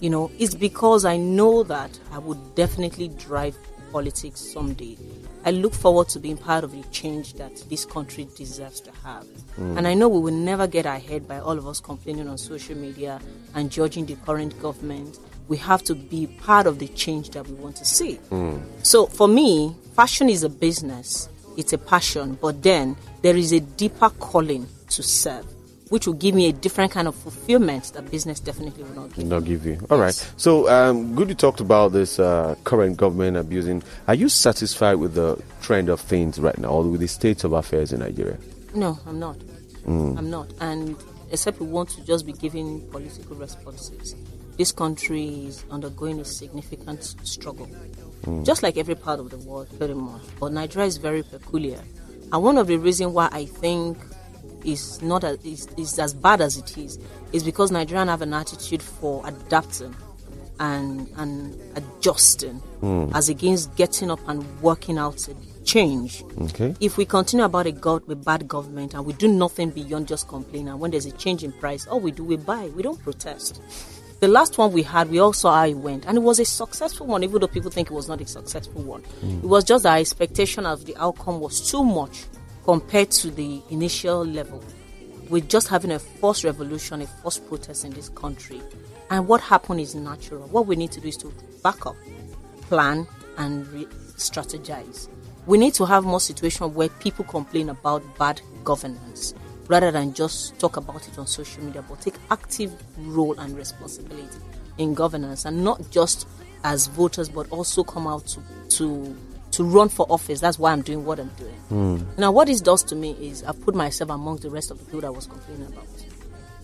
You 0.00 0.10
know, 0.10 0.30
it's 0.38 0.54
because 0.54 1.04
I 1.04 1.16
know 1.16 1.62
that 1.64 1.98
I 2.12 2.18
would 2.18 2.54
definitely 2.54 3.08
drive 3.08 3.56
politics 3.90 4.40
someday. 4.40 4.96
I 5.44 5.50
look 5.50 5.74
forward 5.74 6.08
to 6.10 6.20
being 6.20 6.36
part 6.36 6.62
of 6.64 6.72
the 6.72 6.82
change 6.90 7.34
that 7.34 7.56
this 7.68 7.84
country 7.84 8.28
deserves 8.36 8.80
to 8.82 8.92
have. 9.04 9.26
And 9.56 9.86
I 9.88 9.94
know 9.94 10.08
we 10.08 10.20
will 10.20 10.32
never 10.32 10.66
get 10.66 10.86
ahead 10.86 11.26
by 11.26 11.38
all 11.38 11.58
of 11.58 11.66
us 11.66 11.80
complaining 11.80 12.28
on 12.28 12.38
social 12.38 12.76
media 12.76 13.20
and 13.54 13.70
judging 13.70 14.06
the 14.06 14.14
current 14.16 14.60
government. 14.62 15.18
We 15.48 15.56
have 15.58 15.82
to 15.84 15.94
be 15.94 16.28
part 16.28 16.66
of 16.66 16.78
the 16.78 16.88
change 16.88 17.30
that 17.30 17.46
we 17.46 17.54
want 17.54 17.76
to 17.76 17.84
see. 17.84 18.18
So 18.82 19.06
for 19.06 19.28
me, 19.28 19.74
fashion 19.94 20.28
is 20.28 20.44
a 20.44 20.48
business, 20.48 21.28
it's 21.56 21.72
a 21.72 21.78
passion, 21.78 22.38
but 22.40 22.62
then 22.62 22.96
there 23.22 23.36
is 23.36 23.52
a 23.52 23.60
deeper 23.60 24.10
calling 24.10 24.66
to 24.90 25.02
serve, 25.02 25.46
which 25.92 26.06
will 26.06 26.14
give 26.14 26.34
me 26.34 26.48
a 26.48 26.52
different 26.52 26.90
kind 26.90 27.06
of 27.06 27.14
fulfillment 27.14 27.92
that 27.92 28.10
business 28.10 28.40
definitely 28.40 28.82
will 28.82 28.94
not 28.94 29.12
give. 29.14 29.26
Not 29.26 29.44
give 29.44 29.66
you. 29.66 29.78
All 29.90 29.98
right. 29.98 30.14
So, 30.38 30.66
um, 30.70 31.14
good 31.14 31.28
you 31.28 31.34
talked 31.34 31.60
about 31.60 31.92
this 31.92 32.18
uh, 32.18 32.54
current 32.64 32.96
government 32.96 33.36
abusing. 33.36 33.82
Are 34.08 34.14
you 34.14 34.30
satisfied 34.30 34.94
with 34.94 35.12
the 35.12 35.36
trend 35.60 35.90
of 35.90 36.00
things 36.00 36.38
right 36.40 36.56
now, 36.56 36.68
or 36.68 36.84
with 36.84 37.02
the 37.02 37.08
state 37.08 37.44
of 37.44 37.52
affairs 37.52 37.92
in 37.92 38.00
Nigeria? 38.00 38.38
No, 38.74 38.98
I'm 39.06 39.18
not. 39.18 39.36
I'm 39.86 40.30
not. 40.30 40.50
And 40.62 40.96
except 41.30 41.60
we 41.60 41.66
want 41.66 41.90
to 41.90 42.04
just 42.06 42.24
be 42.24 42.32
giving 42.32 42.80
political 42.90 43.36
responses. 43.36 44.14
this 44.56 44.72
country 44.72 45.46
is 45.46 45.64
undergoing 45.70 46.20
a 46.20 46.24
significant 46.24 47.02
struggle, 47.26 47.68
just 48.44 48.62
like 48.62 48.78
every 48.78 48.94
part 48.94 49.20
of 49.20 49.28
the 49.28 49.36
world, 49.38 49.68
pretty 49.76 49.92
much. 49.94 50.22
But 50.40 50.52
Nigeria 50.52 50.86
is 50.88 50.96
very 50.96 51.22
peculiar, 51.22 51.80
and 52.32 52.42
one 52.42 52.56
of 52.56 52.66
the 52.66 52.78
reasons 52.78 53.12
why 53.12 53.28
I 53.30 53.44
think 53.44 53.98
is 54.64 55.00
not 55.02 55.24
as, 55.24 55.44
is, 55.44 55.66
is 55.76 55.98
as 55.98 56.14
bad 56.14 56.40
as 56.40 56.56
it 56.56 56.76
is 56.78 56.98
is 57.32 57.42
because 57.42 57.70
Nigerians 57.70 58.08
have 58.08 58.22
an 58.22 58.34
attitude 58.34 58.82
for 58.82 59.26
adapting 59.26 59.94
and 60.60 61.08
and 61.16 61.58
adjusting 61.76 62.54
hmm. 62.80 63.10
as 63.14 63.28
against 63.28 63.74
getting 63.76 64.10
up 64.10 64.20
and 64.28 64.44
working 64.60 64.98
out 64.98 65.26
a 65.28 65.34
change. 65.64 66.22
Okay. 66.40 66.74
If 66.80 66.96
we 66.96 67.04
continue 67.04 67.44
about 67.44 67.66
a, 67.66 67.72
gov- 67.72 68.08
a 68.08 68.16
bad 68.16 68.48
government 68.48 68.94
and 68.94 69.06
we 69.06 69.12
do 69.14 69.28
nothing 69.28 69.70
beyond 69.70 70.08
just 70.08 70.28
complain, 70.28 70.68
and 70.68 70.78
when 70.80 70.90
there's 70.90 71.06
a 71.06 71.12
change 71.12 71.42
in 71.44 71.52
price, 71.52 71.86
all 71.86 72.00
we 72.00 72.10
do 72.10 72.24
we 72.24 72.36
buy. 72.36 72.66
We 72.76 72.82
don't 72.82 73.00
protest. 73.02 73.60
The 74.20 74.28
last 74.28 74.56
one 74.56 74.72
we 74.72 74.84
had, 74.84 75.10
we 75.10 75.18
all 75.18 75.32
saw 75.32 75.54
how 75.54 75.66
it 75.66 75.74
went, 75.74 76.06
and 76.06 76.16
it 76.16 76.20
was 76.20 76.38
a 76.38 76.44
successful 76.44 77.06
one, 77.08 77.24
even 77.24 77.40
though 77.40 77.48
people 77.48 77.72
think 77.72 77.90
it 77.90 77.94
was 77.94 78.08
not 78.08 78.20
a 78.20 78.26
successful 78.26 78.82
one. 78.82 79.00
Hmm. 79.02 79.38
It 79.38 79.44
was 79.44 79.64
just 79.64 79.84
our 79.84 79.96
expectation 79.98 80.64
of 80.66 80.84
the 80.84 80.96
outcome 80.96 81.40
was 81.40 81.68
too 81.68 81.82
much 81.82 82.24
compared 82.64 83.10
to 83.10 83.30
the 83.30 83.62
initial 83.70 84.24
level. 84.24 84.62
With 85.28 85.48
just 85.48 85.68
having 85.68 85.92
a 85.92 85.98
forced 85.98 86.44
revolution, 86.44 87.00
a 87.00 87.06
forced 87.06 87.46
protest 87.48 87.84
in 87.84 87.92
this 87.92 88.08
country, 88.10 88.60
and 89.10 89.26
what 89.26 89.40
happened 89.40 89.80
is 89.80 89.94
natural. 89.94 90.46
What 90.48 90.66
we 90.66 90.76
need 90.76 90.92
to 90.92 91.00
do 91.00 91.08
is 91.08 91.16
to 91.18 91.32
back 91.62 91.86
up, 91.86 91.96
plan, 92.62 93.06
and 93.38 93.66
re- 93.68 93.86
strategize. 94.16 95.08
We 95.46 95.58
need 95.58 95.74
to 95.74 95.86
have 95.86 96.04
more 96.04 96.20
situations 96.20 96.74
where 96.74 96.88
people 96.88 97.24
complain 97.24 97.68
about 97.68 98.02
bad 98.18 98.40
governance 98.64 99.34
rather 99.68 99.90
than 99.90 100.12
just 100.12 100.58
talk 100.58 100.76
about 100.76 101.06
it 101.08 101.18
on 101.18 101.26
social 101.26 101.62
media, 101.64 101.82
but 101.88 102.00
take 102.00 102.14
active 102.30 102.72
role 102.98 103.38
and 103.38 103.56
responsibility 103.56 104.38
in 104.78 104.94
governance, 104.94 105.44
and 105.44 105.64
not 105.64 105.90
just 105.90 106.26
as 106.64 106.86
voters, 106.88 107.28
but 107.28 107.50
also 107.50 107.82
come 107.82 108.06
out 108.06 108.26
to 108.26 108.40
to 108.76 109.16
to 109.52 109.64
run 109.64 109.88
for 109.88 110.06
office. 110.10 110.40
That's 110.40 110.58
why 110.58 110.72
I'm 110.72 110.82
doing 110.82 111.04
what 111.04 111.18
I'm 111.20 111.30
doing. 111.38 112.06
Now, 112.18 112.32
what 112.32 112.48
this 112.48 112.60
does 112.60 112.82
to 112.84 112.94
me 112.94 113.12
is 113.20 113.42
I've 113.44 113.60
put 113.60 113.74
myself 113.74 114.10
amongst 114.10 114.42
the 114.42 114.50
rest 114.50 114.70
of 114.70 114.78
the 114.78 114.84
people 114.84 115.00
that 115.02 115.06
I 115.08 115.10
was 115.10 115.26
complaining 115.26 115.66
about. 115.66 115.86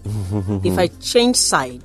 if 0.64 0.78
I 0.78 0.86
change 1.00 1.36
side, 1.36 1.82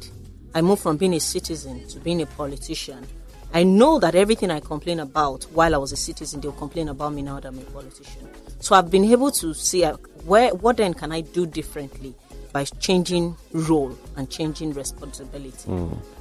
I 0.56 0.62
move 0.62 0.80
from 0.80 0.98
being 0.98 1.14
a 1.14 1.20
citizen 1.20 1.88
to 1.88 2.00
being 2.00 2.22
a 2.22 2.26
politician. 2.26 3.06
I 3.54 3.64
know 3.64 4.00
that 4.00 4.16
everything 4.16 4.50
I 4.50 4.60
complain 4.60 5.00
about 5.00 5.44
while 5.52 5.76
I 5.76 5.78
was 5.78 5.92
a 5.92 5.96
citizen, 5.96 6.42
they'll 6.42 6.54
complain 6.54 6.90
about 6.90 7.14
me 7.14 7.22
now 7.22 7.40
that 7.40 7.48
I'm 7.48 7.60
a 7.60 7.62
politician. 7.62 8.28
So 8.60 8.76
I've 8.76 8.90
been 8.90 9.06
able 9.06 9.32
to 9.32 9.54
see 9.54 9.84
uh, 9.84 9.98
where 10.26 10.54
what 10.56 10.78
then 10.78 10.94
can 10.94 11.12
I 11.12 11.22
do 11.22 11.46
differently 11.46 12.16
by 12.52 12.64
changing 12.66 13.36
role 13.52 13.98
and 14.16 14.30
changing 14.30 14.74
responsibility. 14.74 15.70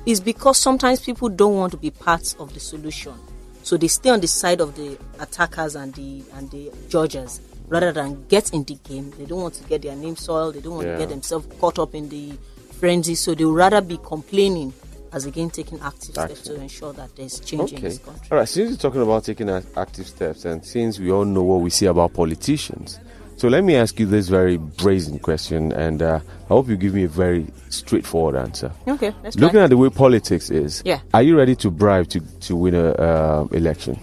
Is 0.07 0.21
because 0.21 0.59
sometimes 0.59 1.01
people 1.01 1.29
don't 1.29 1.55
want 1.57 1.73
to 1.73 1.79
be 1.79 1.91
part 1.91 2.35
of 2.39 2.53
the 2.55 2.61
solution, 2.61 3.15
so 3.63 3.77
they 3.77 3.89
stay 3.89 4.11
on 4.11 4.21
the 4.21 4.27
side 4.29 4.61
of 4.61 4.75
the 4.77 4.99
attackers 5.21 5.77
and 5.77 5.95
the 5.95 6.23
and 6.35 6.51
the 6.51 6.71
judges 6.89 7.41
rather 7.69 7.93
than 7.93 8.25
get 8.29 8.53
in 8.53 8.65
the 8.65 8.75
game. 8.85 9.11
They 9.17 9.25
don't 9.25 9.41
want 9.43 9.55
to 9.55 9.65
get 9.65 9.83
their 9.83 9.97
name 9.97 10.17
soiled. 10.17 10.55
They 10.57 10.61
don't 10.61 10.75
want 10.75 10.87
Yeah. 10.89 10.95
to 10.95 10.99
get 10.99 11.09
themselves 11.09 11.47
caught 11.61 11.79
up 11.79 11.95
in 11.95 12.09
the 12.09 12.33
frenzy. 12.79 13.15
So 13.15 13.35
they 13.35 13.45
would 13.45 13.55
rather 13.57 13.81
be 13.81 13.99
complaining 14.05 14.75
as 15.13 15.25
again 15.27 15.49
taking 15.51 15.79
active 15.81 16.11
steps 16.15 16.41
to 16.43 16.55
ensure 16.55 16.93
that 16.95 17.15
there's 17.17 17.39
change 17.41 17.73
in 17.73 17.79
Okay. 17.79 17.89
this 17.89 17.99
country. 17.99 18.29
All 18.31 18.39
right. 18.39 18.49
Since 18.49 18.71
you're 18.71 18.79
talking 18.79 19.03
about 19.03 19.25
taking 19.25 19.49
active 19.49 20.07
steps, 20.07 20.45
and 20.45 20.65
since 20.65 20.99
we 20.99 21.11
all 21.13 21.25
know 21.25 21.43
what 21.43 21.61
we 21.61 21.71
see 21.71 21.87
about 21.87 22.13
politicians, 22.15 22.99
so 23.43 23.49
let 23.49 23.65
me 23.65 23.75
ask 23.75 23.99
you 23.99 24.07
this 24.07 24.29
very 24.29 24.57
brazen 24.57 25.19
question, 25.19 25.73
and 25.73 26.01
uh, 26.01 26.21
I 26.45 26.47
hope 26.47 26.69
you 26.69 26.77
give 26.77 26.95
me 26.95 27.03
a 27.03 27.09
very 27.09 27.49
straightforward 27.71 28.37
answer. 28.37 28.71
Okay, 28.87 29.13
let's 29.25 29.35
Looking 29.35 29.55
try. 29.57 29.65
at 29.65 29.71
the 29.71 29.77
way 29.77 29.91
politics 29.91 30.49
is, 30.49 30.81
Yeah. 30.85 31.01
are 31.13 31.23
you 31.25 31.37
ready 31.37 31.57
to 31.57 31.69
bribe 31.69 32.07
to, 32.11 32.21
to 32.21 32.55
win 32.55 32.77
a 32.77 32.91
uh, 32.93 33.49
election? 33.51 33.99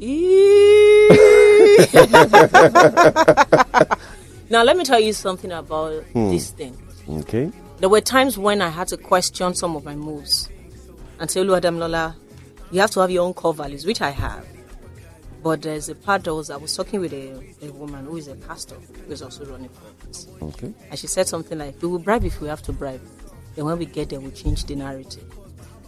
now 4.48 4.62
let 4.62 4.78
me 4.78 4.84
tell 4.84 4.98
you 4.98 5.12
something 5.12 5.52
about 5.52 6.02
Hmm. 6.14 6.30
this 6.30 6.48
thing. 6.52 6.74
Okay. 7.06 7.50
There 7.80 7.90
were 7.90 8.00
times 8.00 8.38
when 8.38 8.62
I 8.62 8.70
had 8.70 8.88
to 8.88 8.96
question 8.96 9.52
some 9.54 9.76
of 9.76 9.84
my 9.84 9.94
moves 9.94 10.48
and 11.20 11.30
say, 11.30 11.40
Damilola, 11.42 12.14
you 12.70 12.80
have 12.80 12.92
to 12.92 13.00
have 13.00 13.10
your 13.10 13.26
own 13.26 13.34
core 13.34 13.52
values, 13.52 13.84
which 13.84 14.00
I 14.00 14.08
have. 14.08 14.53
But 15.44 15.60
there's 15.60 15.90
a 15.90 15.94
part 15.94 16.24
that 16.24 16.34
was 16.34 16.48
I 16.48 16.56
was 16.56 16.74
talking 16.74 17.00
with 17.00 17.12
a, 17.12 17.38
a 17.60 17.70
woman 17.72 18.06
who 18.06 18.16
is 18.16 18.28
a 18.28 18.34
pastor 18.34 18.76
who 19.06 19.12
is 19.12 19.20
also 19.20 19.44
running 19.44 19.68
for 19.68 19.82
office. 19.88 20.26
Okay. 20.40 20.72
And 20.88 20.98
she 20.98 21.06
said 21.06 21.28
something 21.28 21.58
like, 21.58 21.82
We 21.82 21.88
will 21.88 21.98
bribe 21.98 22.24
if 22.24 22.40
we 22.40 22.48
have 22.48 22.62
to 22.62 22.72
bribe. 22.72 23.02
Then 23.54 23.66
when 23.66 23.76
we 23.76 23.84
get 23.84 24.08
there, 24.08 24.20
we'll 24.20 24.30
change 24.30 24.64
the 24.64 24.74
narrative. 24.74 25.22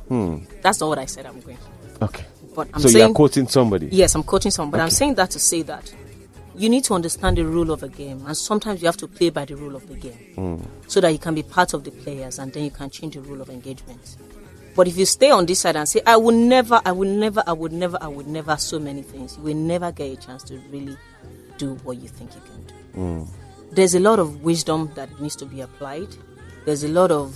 Hmm. 0.08 0.40
That's 0.60 0.78
not 0.80 0.90
what 0.90 0.98
I 0.98 1.06
said 1.06 1.24
I'm 1.24 1.40
going. 1.40 1.56
Okay. 2.02 2.26
But 2.54 2.68
I'm 2.74 2.82
so 2.82 2.88
saying 2.88 3.06
you're 3.06 3.14
quoting 3.14 3.48
somebody. 3.48 3.88
Yes, 3.90 4.14
I'm 4.14 4.24
quoting 4.24 4.50
someone, 4.50 4.72
but 4.72 4.80
I'm 4.80 4.90
saying 4.90 5.14
that 5.14 5.30
to 5.30 5.38
say 5.38 5.62
that 5.62 5.90
you 6.54 6.68
need 6.68 6.84
to 6.84 6.94
understand 6.94 7.38
the 7.38 7.44
rule 7.46 7.70
of 7.70 7.82
a 7.82 7.88
game, 7.88 8.24
and 8.26 8.36
sometimes 8.36 8.82
you 8.82 8.86
have 8.86 8.96
to 8.98 9.08
play 9.08 9.30
by 9.30 9.46
the 9.46 9.56
rule 9.56 9.74
of 9.74 9.88
the 9.88 9.94
game 9.94 10.12
hmm. 10.34 10.56
so 10.86 11.00
that 11.00 11.12
you 11.12 11.18
can 11.18 11.34
be 11.34 11.42
part 11.42 11.72
of 11.72 11.82
the 11.84 11.90
players 11.90 12.38
and 12.38 12.52
then 12.52 12.64
you 12.64 12.70
can 12.70 12.90
change 12.90 13.14
the 13.14 13.22
rule 13.22 13.40
of 13.40 13.48
engagement. 13.48 14.16
But 14.76 14.88
if 14.88 14.98
you 14.98 15.06
stay 15.06 15.30
on 15.30 15.46
this 15.46 15.60
side 15.60 15.74
and 15.76 15.88
say, 15.88 16.02
I 16.06 16.18
will 16.18 16.36
never, 16.36 16.80
I 16.84 16.92
will 16.92 17.08
never, 17.08 17.42
I 17.46 17.52
would 17.54 17.72
never, 17.72 17.96
I 18.00 18.08
would 18.08 18.26
never, 18.26 18.58
so 18.58 18.78
many 18.78 19.00
things, 19.02 19.38
you 19.38 19.42
will 19.42 19.54
never 19.54 19.90
get 19.90 20.12
a 20.12 20.16
chance 20.16 20.42
to 20.44 20.58
really 20.70 20.96
do 21.56 21.76
what 21.76 21.96
you 21.96 22.08
think 22.08 22.34
you 22.34 22.42
can 22.42 22.64
do. 22.64 22.74
Hmm. 22.92 23.22
There's 23.72 23.94
a 23.94 24.00
lot 24.00 24.18
of 24.18 24.42
wisdom 24.42 24.92
that 24.94 25.18
needs 25.18 25.34
to 25.36 25.46
be 25.46 25.62
applied, 25.62 26.08
there's 26.66 26.84
a 26.84 26.88
lot 26.88 27.10
of 27.10 27.34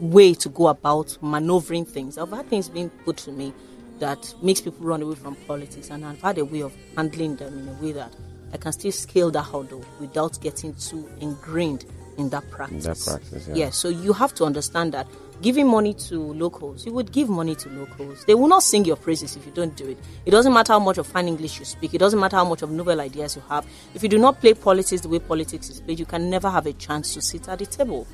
way 0.00 0.32
to 0.34 0.48
go 0.48 0.68
about 0.68 1.16
maneuvering 1.20 1.84
things. 1.84 2.16
I've 2.16 2.30
had 2.30 2.48
things 2.48 2.68
being 2.68 2.88
put 3.04 3.18
to 3.18 3.30
me 3.30 3.52
that 3.98 4.34
makes 4.42 4.60
people 4.60 4.84
run 4.84 5.02
away 5.02 5.14
from 5.14 5.36
politics, 5.46 5.90
and 5.90 6.04
I've 6.04 6.20
had 6.22 6.38
a 6.38 6.44
way 6.44 6.62
of 6.62 6.74
handling 6.96 7.36
them 7.36 7.58
in 7.58 7.68
a 7.68 7.72
way 7.74 7.92
that 7.92 8.16
I 8.52 8.56
can 8.56 8.72
still 8.72 8.92
scale 8.92 9.30
that 9.30 9.42
hurdle 9.42 9.84
without 10.00 10.40
getting 10.40 10.74
too 10.74 11.08
ingrained 11.20 11.84
in 12.18 12.30
that 12.30 12.50
practice. 12.50 12.84
That 12.84 12.98
practice, 13.04 13.48
yeah. 13.48 13.54
Yes, 13.54 13.76
so 13.76 13.88
you 13.88 14.12
have 14.12 14.34
to 14.34 14.44
understand 14.44 14.92
that 14.92 15.06
giving 15.42 15.66
money 15.68 15.92
to 15.94 16.18
locals, 16.32 16.86
you 16.86 16.92
would 16.92 17.12
give 17.12 17.28
money 17.28 17.54
to 17.56 17.68
locals. 17.70 18.24
They 18.24 18.34
will 18.34 18.48
not 18.48 18.62
sing 18.62 18.84
your 18.84 18.96
praises 18.96 19.36
if 19.36 19.44
you 19.44 19.52
don't 19.52 19.76
do 19.76 19.88
it. 19.88 19.98
It 20.24 20.30
doesn't 20.30 20.52
matter 20.52 20.72
how 20.72 20.78
much 20.78 20.98
of 20.98 21.06
fine 21.06 21.28
English 21.28 21.58
you 21.58 21.64
speak. 21.64 21.92
It 21.94 21.98
doesn't 21.98 22.18
matter 22.18 22.36
how 22.36 22.44
much 22.44 22.62
of 22.62 22.70
novel 22.70 23.00
ideas 23.00 23.36
you 23.36 23.42
have. 23.48 23.66
If 23.94 24.02
you 24.02 24.08
do 24.08 24.18
not 24.18 24.40
play 24.40 24.54
politics 24.54 25.02
the 25.02 25.08
way 25.08 25.18
politics 25.18 25.68
is 25.68 25.80
played, 25.80 25.98
you 25.98 26.06
can 26.06 26.30
never 26.30 26.48
have 26.48 26.66
a 26.66 26.72
chance 26.72 27.12
to 27.14 27.20
sit 27.20 27.48
at 27.48 27.58
the 27.58 27.66
table. 27.66 28.06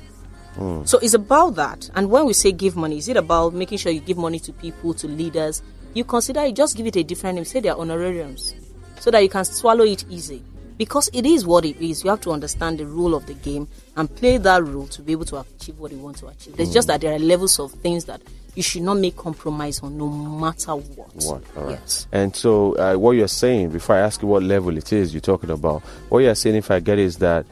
Hmm. 0.55 0.83
So 0.85 0.97
it's 0.99 1.13
about 1.13 1.55
that. 1.55 1.89
And 1.95 2.09
when 2.09 2.25
we 2.25 2.33
say 2.33 2.51
give 2.51 2.75
money, 2.75 2.97
is 2.97 3.07
it 3.07 3.17
about 3.17 3.53
making 3.53 3.77
sure 3.77 3.91
you 3.91 3.99
give 4.01 4.17
money 4.17 4.39
to 4.39 4.51
people, 4.51 4.93
to 4.95 5.07
leaders? 5.07 5.61
You 5.93 6.03
consider 6.03 6.41
it, 6.41 6.55
just 6.55 6.75
give 6.75 6.87
it 6.87 6.95
a 6.95 7.03
different 7.03 7.35
name, 7.35 7.45
say 7.45 7.59
they're 7.59 7.77
honorariums, 7.77 8.53
so 8.99 9.09
that 9.11 9.23
you 9.23 9.29
can 9.29 9.45
swallow 9.45 9.83
it 9.83 10.05
easy. 10.09 10.43
Because 10.79 11.09
it 11.11 11.25
is 11.25 11.45
what 11.45 11.65
it 11.65 11.75
is. 11.81 12.05
You 12.05 12.09
have 12.09 12.21
to 12.21 12.31
understand 12.31 12.79
the 12.79 12.85
rule 12.85 13.13
of 13.13 13.25
the 13.25 13.33
game 13.33 13.67
and 13.97 14.09
play 14.15 14.37
that 14.37 14.63
rule 14.63 14.87
to 14.87 15.01
be 15.01 15.11
able 15.11 15.25
to 15.25 15.35
achieve 15.35 15.77
what 15.77 15.91
you 15.91 15.97
want 15.97 16.15
to 16.19 16.27
achieve. 16.27 16.57
It's 16.57 16.71
just 16.71 16.87
that 16.87 17.01
there 17.01 17.13
are 17.13 17.19
levels 17.19 17.59
of 17.59 17.73
things 17.73 18.05
that 18.05 18.21
you 18.55 18.63
should 18.63 18.83
not 18.83 18.93
make 18.93 19.17
compromise 19.17 19.81
on, 19.81 19.97
no 19.97 20.07
matter 20.07 20.71
what. 20.71 21.13
What? 21.15 21.43
All 21.57 21.63
right. 21.65 21.71
Yes. 21.71 22.07
And 22.13 22.33
so, 22.33 22.77
uh, 22.77 22.95
what 22.95 23.11
you're 23.11 23.27
saying, 23.27 23.71
before 23.71 23.97
I 23.97 23.99
ask 23.99 24.21
you 24.21 24.29
what 24.29 24.41
level 24.41 24.77
it 24.77 24.93
is 24.93 25.13
you're 25.13 25.19
talking 25.19 25.49
about, 25.49 25.81
what 26.07 26.19
you're 26.19 26.33
saying, 26.33 26.55
if 26.55 26.71
I 26.71 26.79
get 26.79 26.97
it, 26.97 27.03
is 27.03 27.17
that 27.17 27.45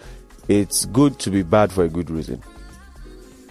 it's 0.48 0.86
good 0.86 1.20
to 1.20 1.30
be 1.30 1.44
bad 1.44 1.74
for 1.74 1.84
a 1.84 1.90
good 1.90 2.10
reason. 2.10 2.42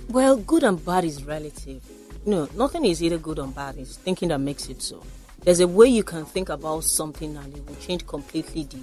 Well, 0.08 0.38
good 0.38 0.62
and 0.62 0.82
bad 0.82 1.04
is 1.04 1.22
relative. 1.22 1.82
No, 2.24 2.48
nothing 2.56 2.86
is 2.86 3.02
either 3.02 3.18
good 3.18 3.38
or 3.38 3.48
bad. 3.48 3.76
It's 3.76 3.96
thinking 3.96 4.30
that 4.30 4.38
makes 4.38 4.70
it 4.70 4.80
so. 4.80 5.02
There's 5.42 5.60
a 5.60 5.68
way 5.68 5.86
you 5.88 6.02
can 6.02 6.24
think 6.24 6.48
about 6.48 6.84
something 6.84 7.36
and 7.36 7.54
it 7.54 7.66
will 7.66 7.76
change 7.76 8.06
completely 8.06 8.64
the 8.64 8.78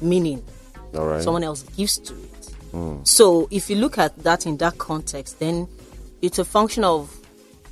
meaning 0.00 0.44
All 0.94 1.06
right. 1.06 1.22
someone 1.22 1.44
else 1.44 1.62
gives 1.76 1.98
to 1.98 2.14
it. 2.14 2.54
Hmm. 2.72 2.96
So 3.04 3.48
if 3.50 3.70
you 3.70 3.76
look 3.76 3.98
at 3.98 4.16
that 4.24 4.46
in 4.46 4.56
that 4.58 4.78
context, 4.78 5.38
then 5.38 5.68
it's 6.22 6.38
a 6.38 6.44
function 6.44 6.84
of 6.84 7.14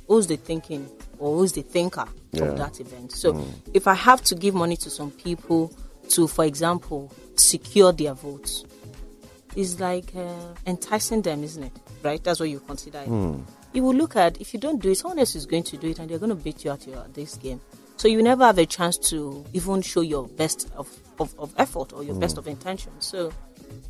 who's 0.07 0.27
the 0.27 0.37
thinking 0.37 0.89
or 1.19 1.37
who's 1.37 1.53
the 1.53 1.61
thinker 1.61 2.05
Yeah. 2.31 2.45
of 2.45 2.57
that 2.57 2.79
event. 2.79 3.11
So 3.11 3.33
hmm. 3.33 3.49
if 3.73 3.87
I 3.87 3.93
have 3.93 4.21
to 4.23 4.35
give 4.35 4.53
money 4.53 4.77
to 4.77 4.89
some 4.89 5.11
people 5.11 5.71
to, 6.09 6.27
for 6.27 6.45
example, 6.45 7.11
secure 7.35 7.91
their 7.91 8.13
votes, 8.13 8.65
it's 9.55 9.79
like 9.79 10.15
uh, 10.15 10.53
enticing 10.65 11.21
them, 11.21 11.43
isn't 11.43 11.63
it? 11.63 11.71
Right? 12.01 12.23
That's 12.23 12.39
what 12.39 12.49
you 12.49 12.59
consider 12.59 12.99
it. 12.99 13.07
Hmm. 13.07 13.41
You 13.73 13.83
will 13.83 13.95
look 13.95 14.15
at 14.15 14.39
if 14.39 14.53
you 14.53 14.59
don't 14.59 14.81
do 14.81 14.91
it, 14.91 14.95
someone 14.97 15.19
else 15.19 15.35
is 15.35 15.45
going 15.45 15.63
to 15.63 15.77
do 15.77 15.87
it, 15.89 15.99
and 15.99 16.09
they're 16.09 16.19
going 16.19 16.29
to 16.29 16.35
beat 16.35 16.63
you 16.63 16.71
at 16.71 16.85
your 16.85 16.97
at 16.99 17.13
this 17.13 17.35
game. 17.37 17.59
So 17.97 18.07
you 18.07 18.21
never 18.21 18.43
have 18.45 18.57
a 18.57 18.65
chance 18.65 18.97
to 19.09 19.43
even 19.53 19.81
show 19.81 20.01
your 20.01 20.27
best 20.27 20.69
of, 20.75 20.87
of, 21.19 21.37
of 21.39 21.53
effort 21.57 21.93
or 21.93 22.03
your 22.03 22.15
best 22.15 22.35
hmm. 22.35 22.39
of 22.39 22.47
intention. 22.47 22.91
So 22.99 23.31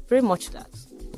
pretty 0.08 0.26
much 0.26 0.50
that. 0.52 0.70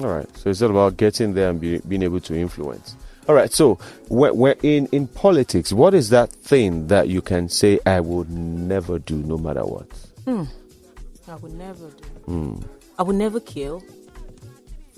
All 0.02 0.08
right. 0.08 0.38
So 0.38 0.50
it's 0.50 0.62
all 0.62 0.72
about 0.72 0.98
getting 0.98 1.34
there 1.34 1.50
and 1.50 1.60
be, 1.60 1.80
being 1.88 2.04
able 2.04 2.20
to 2.22 2.36
influence. 2.36 2.96
All 3.28 3.36
right. 3.36 3.52
So 3.52 3.80
we're, 4.10 4.34
we're 4.34 4.56
in 4.62 4.88
in 4.88 5.08
politics. 5.08 5.72
What 5.72 5.94
is 5.94 6.10
that 6.10 6.30
thing 6.30 6.88
that 6.88 7.08
you 7.08 7.22
can 7.22 7.50
say 7.50 7.80
I 7.86 8.00
would 8.00 8.30
never 8.30 9.00
do, 9.00 9.16
no 9.16 9.38
matter 9.38 9.64
what? 9.66 9.88
Hmm. 10.26 10.44
I 11.28 11.36
would 11.36 11.54
never 11.54 11.90
do. 11.90 12.04
Hmm. 12.26 12.60
I 13.00 13.04
would 13.04 13.16
never 13.16 13.40
kill 13.40 13.84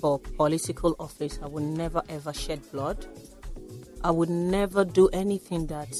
for 0.00 0.18
political 0.18 0.94
office. 0.98 1.38
I 1.42 1.46
would 1.46 1.62
never 1.62 2.02
ever 2.08 2.32
shed 2.32 2.60
blood. 2.70 3.06
I 4.04 4.10
would 4.10 4.30
never 4.30 4.84
do 4.84 5.08
anything 5.08 5.66
that 5.68 5.94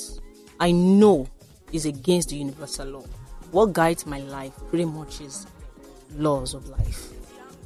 I 0.60 0.70
know 0.72 1.26
is 1.72 1.86
against 1.86 2.30
the 2.30 2.36
universal 2.36 2.86
law. 2.88 3.04
What 3.50 3.72
guides 3.72 4.06
my 4.06 4.20
life 4.20 4.52
pretty 4.68 4.84
much 4.84 5.20
is 5.20 5.46
laws 6.16 6.54
of 6.54 6.68
life. 6.68 7.08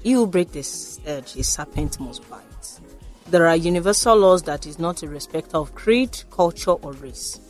Who 0.04 0.26
break 0.26 0.52
this 0.52 1.00
edge, 1.06 1.36
a 1.36 1.42
serpent 1.42 1.98
must 1.98 2.28
bite. 2.30 2.80
There 3.28 3.46
are 3.46 3.56
universal 3.56 4.16
laws 4.16 4.42
that 4.44 4.66
is 4.66 4.78
not 4.78 5.02
a 5.02 5.08
respecter 5.08 5.56
of 5.56 5.74
creed, 5.74 6.22
culture, 6.30 6.72
or 6.72 6.92
race. 6.92 7.40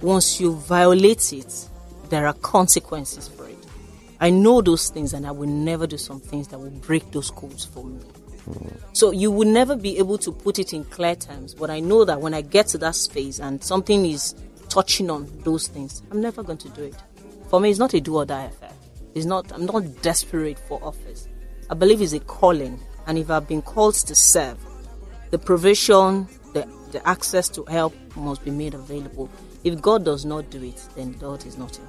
Once 0.00 0.40
you 0.40 0.54
violate 0.54 1.32
it, 1.32 1.68
there 2.08 2.26
are 2.26 2.32
consequences 2.34 3.28
for 3.28 3.48
it. 3.48 3.58
I 4.20 4.30
know 4.30 4.62
those 4.62 4.88
things, 4.88 5.12
and 5.12 5.26
I 5.26 5.30
will 5.30 5.48
never 5.48 5.86
do 5.86 5.98
some 5.98 6.20
things 6.20 6.48
that 6.48 6.58
will 6.58 6.70
break 6.70 7.10
those 7.12 7.30
codes 7.30 7.64
for 7.64 7.84
me. 7.84 8.00
So 8.92 9.10
you 9.10 9.30
will 9.30 9.48
never 9.48 9.76
be 9.76 9.98
able 9.98 10.18
to 10.18 10.32
put 10.32 10.58
it 10.58 10.72
in 10.72 10.84
clear 10.84 11.16
terms, 11.16 11.54
but 11.54 11.70
I 11.70 11.80
know 11.80 12.04
that 12.04 12.20
when 12.20 12.32
I 12.32 12.40
get 12.40 12.68
to 12.68 12.78
that 12.78 12.94
space 12.94 13.40
and 13.40 13.62
something 13.62 14.06
is 14.06 14.34
touching 14.68 15.10
on 15.10 15.28
those 15.44 15.68
things, 15.68 16.02
I'm 16.10 16.20
never 16.20 16.42
going 16.42 16.58
to 16.58 16.68
do 16.70 16.84
it. 16.84 16.94
For 17.48 17.60
me, 17.60 17.70
it's 17.70 17.78
not 17.78 17.94
a 17.94 18.00
do 18.00 18.16
or 18.16 18.24
die 18.24 18.44
affair. 18.44 18.72
It's 19.14 19.26
not. 19.26 19.50
I'm 19.52 19.66
not 19.66 20.02
desperate 20.02 20.58
for 20.58 20.82
office. 20.84 21.28
I 21.70 21.74
believe 21.74 22.02
it's 22.02 22.12
a 22.12 22.20
calling, 22.20 22.78
and 23.06 23.18
if 23.18 23.30
I've 23.30 23.48
been 23.48 23.62
called 23.62 23.94
to 23.94 24.14
serve, 24.14 24.58
the 25.30 25.38
provision, 25.38 26.28
the, 26.52 26.68
the 26.92 27.06
access 27.08 27.48
to 27.50 27.64
help 27.64 27.94
must 28.16 28.44
be 28.44 28.50
made 28.50 28.74
available. 28.74 29.30
If 29.64 29.80
God 29.80 30.04
does 30.04 30.24
not 30.24 30.50
do 30.50 30.62
it, 30.62 30.80
then 30.94 31.12
God 31.12 31.44
is 31.46 31.58
not 31.58 31.78
in. 31.78 31.86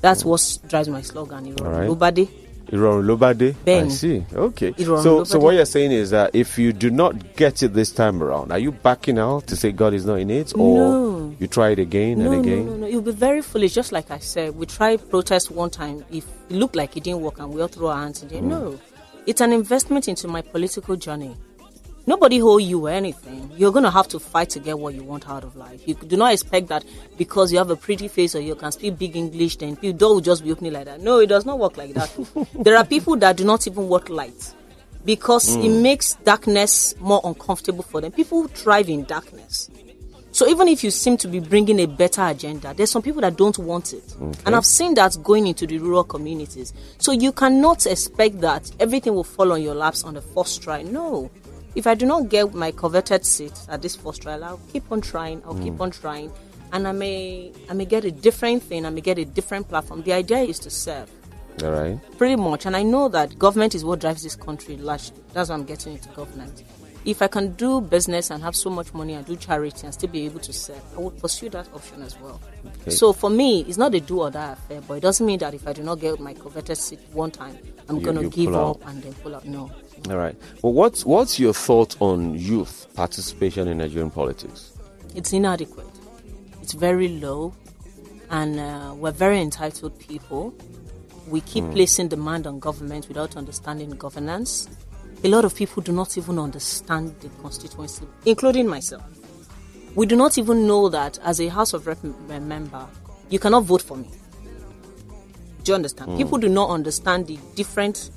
That's 0.00 0.24
what 0.24 0.58
drives 0.68 0.88
my 0.88 1.02
slogan. 1.02 1.54
All 1.60 1.70
right. 1.70 1.86
Nobody. 1.86 2.28
Ìrọ̀rùn 2.72 3.06
ló 3.06 3.16
bá 3.16 3.32
dé. 3.34 3.54
I 3.66 3.88
see. 3.88 4.24
Okay. 4.34 4.72
Ìrọ̀rùn 4.72 5.02
So, 5.02 5.10
ló 5.18 5.20
bá 5.20 5.26
so 5.26 5.38
what 5.38 5.54
you're 5.54 5.64
saying 5.66 5.92
is 5.92 6.10
that 6.10 6.30
if 6.34 6.58
you 6.58 6.72
do 6.72 6.90
not 6.90 7.14
get 7.36 7.62
it 7.62 7.74
this 7.74 7.92
time 7.92 8.22
around, 8.22 8.50
are 8.52 8.58
you 8.58 8.72
backing 8.72 9.18
out 9.18 9.46
to 9.46 9.56
say 9.56 9.72
God 9.72 9.94
is 9.94 10.04
not 10.04 10.18
in 10.20 10.30
it, 10.30 10.52
or 10.56 10.78
No. 10.78 11.34
you 11.38 11.46
try 11.46 11.70
it 11.70 11.78
again 11.78 12.18
No, 12.18 12.32
and 12.32 12.44
again? 12.44 12.66
no, 12.66 12.72
no. 12.72 12.76
No. 12.78 12.86
You'll 12.86 13.02
be 13.02 13.12
very 13.12 13.42
foolish. 13.42 13.74
Just 13.74 13.92
like 13.92 14.10
I 14.10 14.18
said, 14.18 14.56
we 14.56 14.66
tried 14.66 15.08
protest 15.10 15.50
one 15.50 15.70
time. 15.70 16.04
If 16.10 16.24
it 16.50 16.56
looked 16.56 16.76
like 16.76 16.96
it 16.96 17.04
didn't 17.04 17.20
work 17.22 17.38
and 17.38 17.52
we 17.54 17.60
all 17.62 17.68
throw 17.68 17.88
our 17.88 17.98
hands 18.02 18.22
in 18.22 18.28
there, 18.28 18.40
hmm. 18.40 18.48
no. 18.48 18.78
It's 19.26 19.40
an 19.40 19.52
investment 19.52 20.06
into 20.08 20.28
my 20.28 20.40
political 20.40 20.96
journey. 20.96 21.36
Nobody 22.06 22.40
owe 22.40 22.58
you 22.58 22.86
anything. 22.86 23.50
You're 23.56 23.72
going 23.72 23.84
to 23.84 23.90
have 23.90 24.06
to 24.08 24.20
fight 24.20 24.50
to 24.50 24.60
get 24.60 24.78
what 24.78 24.94
you 24.94 25.02
want 25.02 25.28
out 25.28 25.42
of 25.42 25.56
life. 25.56 25.82
You 25.86 25.94
do 25.94 26.16
not 26.16 26.32
expect 26.32 26.68
that 26.68 26.84
because 27.18 27.50
you 27.50 27.58
have 27.58 27.70
a 27.70 27.76
pretty 27.76 28.06
face 28.06 28.36
or 28.36 28.40
you 28.40 28.54
can 28.54 28.70
speak 28.70 28.96
big 28.96 29.16
English, 29.16 29.56
then 29.56 29.74
people 29.76 29.98
door 29.98 30.14
will 30.14 30.20
just 30.20 30.44
be 30.44 30.52
opening 30.52 30.72
like 30.72 30.84
that. 30.84 31.00
No, 31.00 31.18
it 31.18 31.26
does 31.26 31.44
not 31.44 31.58
work 31.58 31.76
like 31.76 31.94
that. 31.94 32.10
there 32.54 32.76
are 32.76 32.84
people 32.84 33.16
that 33.16 33.36
do 33.36 33.44
not 33.44 33.66
even 33.66 33.88
work 33.88 34.08
light 34.08 34.54
because 35.04 35.48
it 35.56 35.60
mm. 35.60 35.82
makes 35.82 36.14
darkness 36.24 36.94
more 37.00 37.20
uncomfortable 37.24 37.82
for 37.82 38.00
them. 38.00 38.12
People 38.12 38.46
thrive 38.48 38.88
in 38.88 39.04
darkness. 39.04 39.68
So 40.30 40.46
even 40.48 40.68
if 40.68 40.84
you 40.84 40.90
seem 40.90 41.16
to 41.18 41.28
be 41.28 41.40
bringing 41.40 41.80
a 41.80 41.86
better 41.86 42.22
agenda, 42.22 42.74
there's 42.74 42.90
some 42.90 43.00
people 43.00 43.22
that 43.22 43.36
don't 43.38 43.56
want 43.58 43.94
it. 43.94 44.14
And 44.44 44.54
I've 44.54 44.66
seen 44.66 44.92
that 44.94 45.16
going 45.22 45.46
into 45.46 45.66
the 45.66 45.78
rural 45.78 46.04
communities. 46.04 46.74
So 46.98 47.12
you 47.12 47.32
cannot 47.32 47.86
expect 47.86 48.42
that 48.42 48.70
everything 48.78 49.14
will 49.14 49.24
fall 49.24 49.50
on 49.52 49.62
your 49.62 49.74
laps 49.74 50.04
on 50.04 50.12
the 50.12 50.20
first 50.20 50.62
try. 50.62 50.82
No. 50.82 51.30
If 51.76 51.86
I 51.86 51.94
do 51.94 52.06
not 52.06 52.30
get 52.30 52.54
my 52.54 52.72
coveted 52.72 53.26
seat 53.26 53.52
at 53.68 53.82
this 53.82 53.94
first 53.94 54.22
trial, 54.22 54.42
I'll 54.42 54.60
keep 54.72 54.90
on 54.90 55.02
trying, 55.02 55.42
I'll 55.44 55.54
keep 55.54 55.74
mm. 55.74 55.80
on 55.80 55.90
trying. 55.90 56.32
And 56.72 56.88
I 56.88 56.92
may 56.92 57.52
I 57.68 57.74
may 57.74 57.84
get 57.84 58.06
a 58.06 58.10
different 58.10 58.62
thing, 58.62 58.86
I 58.86 58.90
may 58.90 59.02
get 59.02 59.18
a 59.18 59.26
different 59.26 59.68
platform. 59.68 60.02
The 60.02 60.14
idea 60.14 60.38
is 60.38 60.58
to 60.60 60.70
serve 60.70 61.10
All 61.62 61.70
right. 61.70 61.98
pretty 62.16 62.36
much. 62.36 62.64
And 62.64 62.74
I 62.74 62.82
know 62.82 63.08
that 63.08 63.38
government 63.38 63.74
is 63.74 63.84
what 63.84 64.00
drives 64.00 64.22
this 64.22 64.34
country 64.34 64.78
largely. 64.78 65.18
That's 65.34 65.50
why 65.50 65.54
I'm 65.54 65.64
getting 65.64 65.92
into 65.92 66.08
government. 66.08 66.64
If 67.04 67.20
I 67.20 67.28
can 67.28 67.52
do 67.52 67.82
business 67.82 68.30
and 68.30 68.42
have 68.42 68.56
so 68.56 68.70
much 68.70 68.94
money 68.94 69.12
and 69.12 69.24
do 69.26 69.36
charity 69.36 69.84
and 69.84 69.92
still 69.92 70.08
be 70.08 70.24
able 70.24 70.40
to 70.40 70.52
serve, 70.54 70.82
I 70.96 71.00
would 71.00 71.18
pursue 71.20 71.50
that 71.50 71.68
option 71.74 72.02
as 72.02 72.18
well. 72.18 72.40
Okay. 72.80 72.90
So 72.90 73.12
for 73.12 73.28
me, 73.28 73.60
it's 73.68 73.76
not 73.76 73.94
a 73.94 74.00
do 74.00 74.22
or 74.22 74.30
die 74.30 74.52
affair, 74.52 74.80
but 74.80 74.94
it 74.94 75.00
doesn't 75.00 75.24
mean 75.24 75.38
that 75.40 75.52
if 75.52 75.68
I 75.68 75.74
do 75.74 75.82
not 75.82 76.00
get 76.00 76.18
my 76.18 76.32
coveted 76.32 76.78
seat 76.78 77.00
one 77.12 77.30
time, 77.30 77.58
I'm 77.88 78.00
going 78.00 78.16
to 78.16 78.28
give 78.28 78.54
up 78.54 78.82
out. 78.82 78.90
and 78.90 79.02
then 79.02 79.12
pull 79.14 79.36
out. 79.36 79.44
No. 79.44 79.70
All 80.08 80.16
right. 80.16 80.36
Well, 80.62 80.72
what's 80.72 81.04
what's 81.04 81.38
your 81.40 81.52
thought 81.52 81.96
on 82.00 82.38
youth 82.38 82.86
participation 82.94 83.66
in 83.68 83.78
Nigerian 83.78 84.10
politics? 84.10 84.72
It's 85.14 85.32
inadequate. 85.32 85.86
It's 86.62 86.74
very 86.74 87.08
low, 87.08 87.54
and 88.30 88.60
uh, 88.60 88.94
we're 88.96 89.10
very 89.12 89.40
entitled 89.40 89.98
people. 89.98 90.54
We 91.26 91.40
keep 91.40 91.64
hmm. 91.64 91.72
placing 91.72 92.08
demand 92.08 92.46
on 92.46 92.60
government 92.60 93.08
without 93.08 93.36
understanding 93.36 93.90
governance. 93.90 94.68
A 95.24 95.28
lot 95.28 95.44
of 95.44 95.54
people 95.56 95.82
do 95.82 95.92
not 95.92 96.16
even 96.18 96.38
understand 96.38 97.18
the 97.20 97.28
constituency, 97.40 98.06
including 98.26 98.68
myself. 98.68 99.02
We 99.96 100.06
do 100.06 100.14
not 100.14 100.38
even 100.38 100.66
know 100.66 100.88
that 100.90 101.18
as 101.24 101.40
a 101.40 101.48
House 101.48 101.72
of 101.72 101.86
Rep 101.86 101.98
uh, 102.04 102.38
member, 102.40 102.86
you 103.30 103.38
cannot 103.38 103.64
vote 103.64 103.82
for 103.82 103.96
me. 103.96 104.08
Do 105.64 105.72
you 105.72 105.74
understand? 105.74 106.12
Hmm. 106.12 106.16
People 106.18 106.38
do 106.38 106.48
not 106.48 106.70
understand 106.70 107.26
the 107.26 107.38
different 107.56 108.10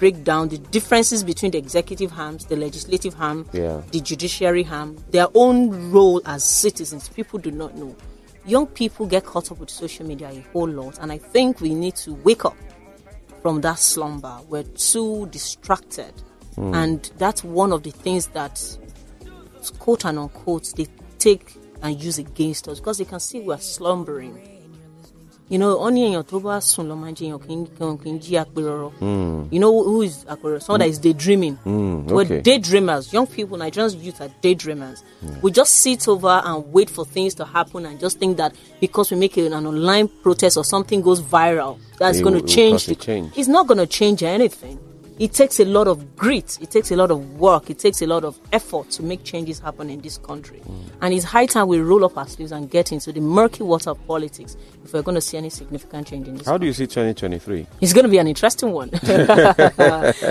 breakdown, 0.00 0.48
the 0.48 0.58
differences 0.58 1.22
between 1.22 1.52
the 1.52 1.58
executive 1.58 2.12
arms, 2.18 2.46
the 2.46 2.56
legislative 2.56 3.14
arm, 3.20 3.46
Yeah. 3.52 3.82
the 3.92 4.00
judiciary 4.00 4.66
arm, 4.68 4.96
their 5.10 5.28
own 5.34 5.92
role 5.92 6.20
as 6.24 6.42
citizens. 6.42 7.08
People 7.08 7.38
do 7.38 7.52
not 7.52 7.76
know. 7.76 7.94
Young 8.46 8.66
people 8.66 9.06
get 9.06 9.24
caught 9.26 9.52
up 9.52 9.60
with 9.60 9.70
social 9.70 10.04
media 10.06 10.30
a 10.30 10.40
whole 10.52 10.68
lot, 10.68 10.98
and 10.98 11.12
I 11.12 11.18
think 11.18 11.60
we 11.60 11.74
need 11.74 11.94
to 11.96 12.14
wake 12.24 12.44
up 12.44 12.56
from 13.42 13.60
that 13.60 13.78
slumber. 13.78 14.38
We're 14.48 14.62
too 14.64 15.26
distracted, 15.26 16.12
hmm. 16.56 16.74
and 16.74 17.10
that's 17.18 17.44
one 17.44 17.72
of 17.72 17.82
the 17.82 17.90
things 17.90 18.28
that, 18.28 18.60
quote 19.78 20.04
and 20.06 20.18
unquote, 20.18 20.72
they 20.76 20.86
take 21.18 21.54
and 21.82 22.02
use 22.02 22.18
against 22.18 22.68
us 22.68 22.80
because 22.80 22.98
they 22.98 23.04
can 23.04 23.20
see 23.20 23.40
we're 23.40 23.58
slumbering. 23.58 24.59
You 25.50 25.58
know, 25.58 25.78
only 25.80 26.04
in 26.06 26.14
October, 26.14 26.60
soon, 26.60 26.88
lo 26.88 26.94
máa 26.94 27.10
ń 27.10 27.14
jiyàn 27.16 27.38
kì 27.42 27.50
í- 27.50 27.98
kì 27.98 28.10
í 28.10 28.18
jí 28.22 28.44
àpérọ̀rọ̀. 28.44 29.50
You 29.50 29.58
know 29.58 29.82
who 29.82 30.02
is 30.02 30.24
àpérọ̀rọ̀? 30.24 30.62
Someone 30.62 30.78
that 30.78 30.88
is 30.88 30.98
daydreaming. 31.00 31.58
We're 32.06 32.24
daydreamers. 32.42 33.12
Young 33.12 33.26
people, 33.26 33.58
Nigerians 33.58 33.96
youth 34.00 34.20
are 34.20 34.30
daydreamers. 34.42 35.02
We 35.42 35.50
just 35.50 35.72
sit 35.82 36.06
over 36.06 36.40
and 36.44 36.72
wait 36.72 36.88
for 36.88 37.04
things 37.04 37.34
to 37.34 37.44
happen 37.44 37.84
and 37.84 37.98
just 37.98 38.20
think 38.20 38.36
that 38.36 38.54
because 38.80 39.10
we 39.10 39.16
make 39.16 39.36
an 39.38 39.52
online 39.66 40.08
protest 40.22 40.56
or 40.56 40.64
something 40.64 41.02
goes 41.02 41.20
viral, 41.20 41.78
that's 41.98 42.20
going 42.20 42.34
to 42.40 42.46
change. 42.46 42.86
the- 42.86 42.94
change. 42.94 43.32
It's 43.36 43.48
not 43.48 43.66
going 43.66 43.78
to 43.78 43.86
change 43.86 44.22
anything. 44.22 44.78
It 45.20 45.34
takes 45.34 45.60
a 45.60 45.66
lot 45.66 45.86
of 45.86 46.16
grit. 46.16 46.58
It 46.62 46.70
takes 46.70 46.90
a 46.90 46.96
lot 46.96 47.10
of 47.10 47.38
work. 47.38 47.68
It 47.68 47.78
takes 47.78 48.00
a 48.00 48.06
lot 48.06 48.24
of 48.24 48.40
effort 48.54 48.88
to 48.92 49.02
make 49.02 49.22
changes 49.22 49.58
happen 49.60 49.90
in 49.90 50.00
this 50.00 50.16
country. 50.16 50.60
Mm. 50.66 50.82
And 51.02 51.12
it's 51.12 51.24
high 51.26 51.44
time 51.44 51.68
we 51.68 51.78
roll 51.78 52.06
up 52.06 52.16
our 52.16 52.26
sleeves 52.26 52.52
and 52.52 52.70
get 52.70 52.90
into 52.90 53.12
the 53.12 53.20
murky 53.20 53.62
water 53.62 53.90
of 53.90 54.06
politics 54.06 54.56
if 54.82 54.94
we're 54.94 55.02
going 55.02 55.16
to 55.16 55.20
see 55.20 55.36
any 55.36 55.50
significant 55.50 56.06
change 56.06 56.26
in 56.26 56.36
this. 56.38 56.46
Country. 56.46 56.52
How 56.54 56.56
do 56.56 56.64
you 56.66 56.72
see 56.72 56.86
2023? 56.86 57.66
It's 57.82 57.92
going 57.92 58.04
to 58.04 58.08
be 58.10 58.16
an 58.16 58.28
interesting 58.28 58.72
one. 58.72 58.88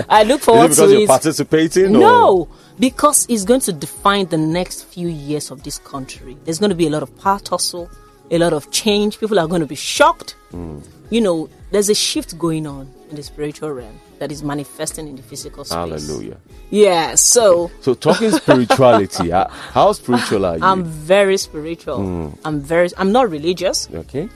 I 0.08 0.24
look 0.26 0.40
Is 0.40 0.44
forward 0.44 0.64
it 0.64 0.68
because 0.70 0.76
to 0.78 0.88
you're 0.92 1.02
it. 1.02 1.08
participating? 1.08 1.94
or- 1.94 2.00
No, 2.00 2.48
because 2.80 3.26
it's 3.28 3.44
going 3.44 3.60
to 3.60 3.72
define 3.72 4.26
the 4.26 4.38
next 4.38 4.86
few 4.86 5.06
years 5.06 5.52
of 5.52 5.62
this 5.62 5.78
country. 5.78 6.36
There's 6.44 6.58
going 6.58 6.70
to 6.70 6.76
be 6.76 6.88
a 6.88 6.90
lot 6.90 7.04
of 7.04 7.16
power 7.20 7.38
tussle, 7.38 7.88
a 8.32 8.38
lot 8.38 8.52
of 8.52 8.68
change. 8.72 9.20
People 9.20 9.38
are 9.38 9.46
going 9.46 9.60
to 9.60 9.68
be 9.68 9.76
shocked. 9.76 10.34
Mm. 10.52 10.84
You 11.10 11.20
know, 11.20 11.48
there's 11.70 11.88
a 11.90 11.94
shift 11.94 12.36
going 12.40 12.66
on 12.66 12.92
in 13.08 13.14
the 13.14 13.22
spiritual 13.22 13.70
realm 13.70 14.00
that 14.20 14.30
is 14.30 14.42
manifesting 14.44 15.08
in 15.08 15.16
the 15.16 15.22
physical 15.22 15.64
space. 15.64 15.74
Hallelujah. 15.74 16.36
Yeah, 16.70 17.14
so 17.16 17.70
So 17.80 17.94
talking 17.94 18.30
spirituality, 18.30 19.30
how, 19.36 19.48
how 19.48 19.92
spiritual 19.92 20.44
are 20.44 20.58
you? 20.58 20.62
I'm 20.64 20.84
very 20.84 21.36
spiritual. 21.38 22.32
I'm 22.44 22.60
very. 22.60 22.90
I'm 22.96 23.10
not 23.12 23.30
religious. 23.30 23.88
okay. 23.92 24.28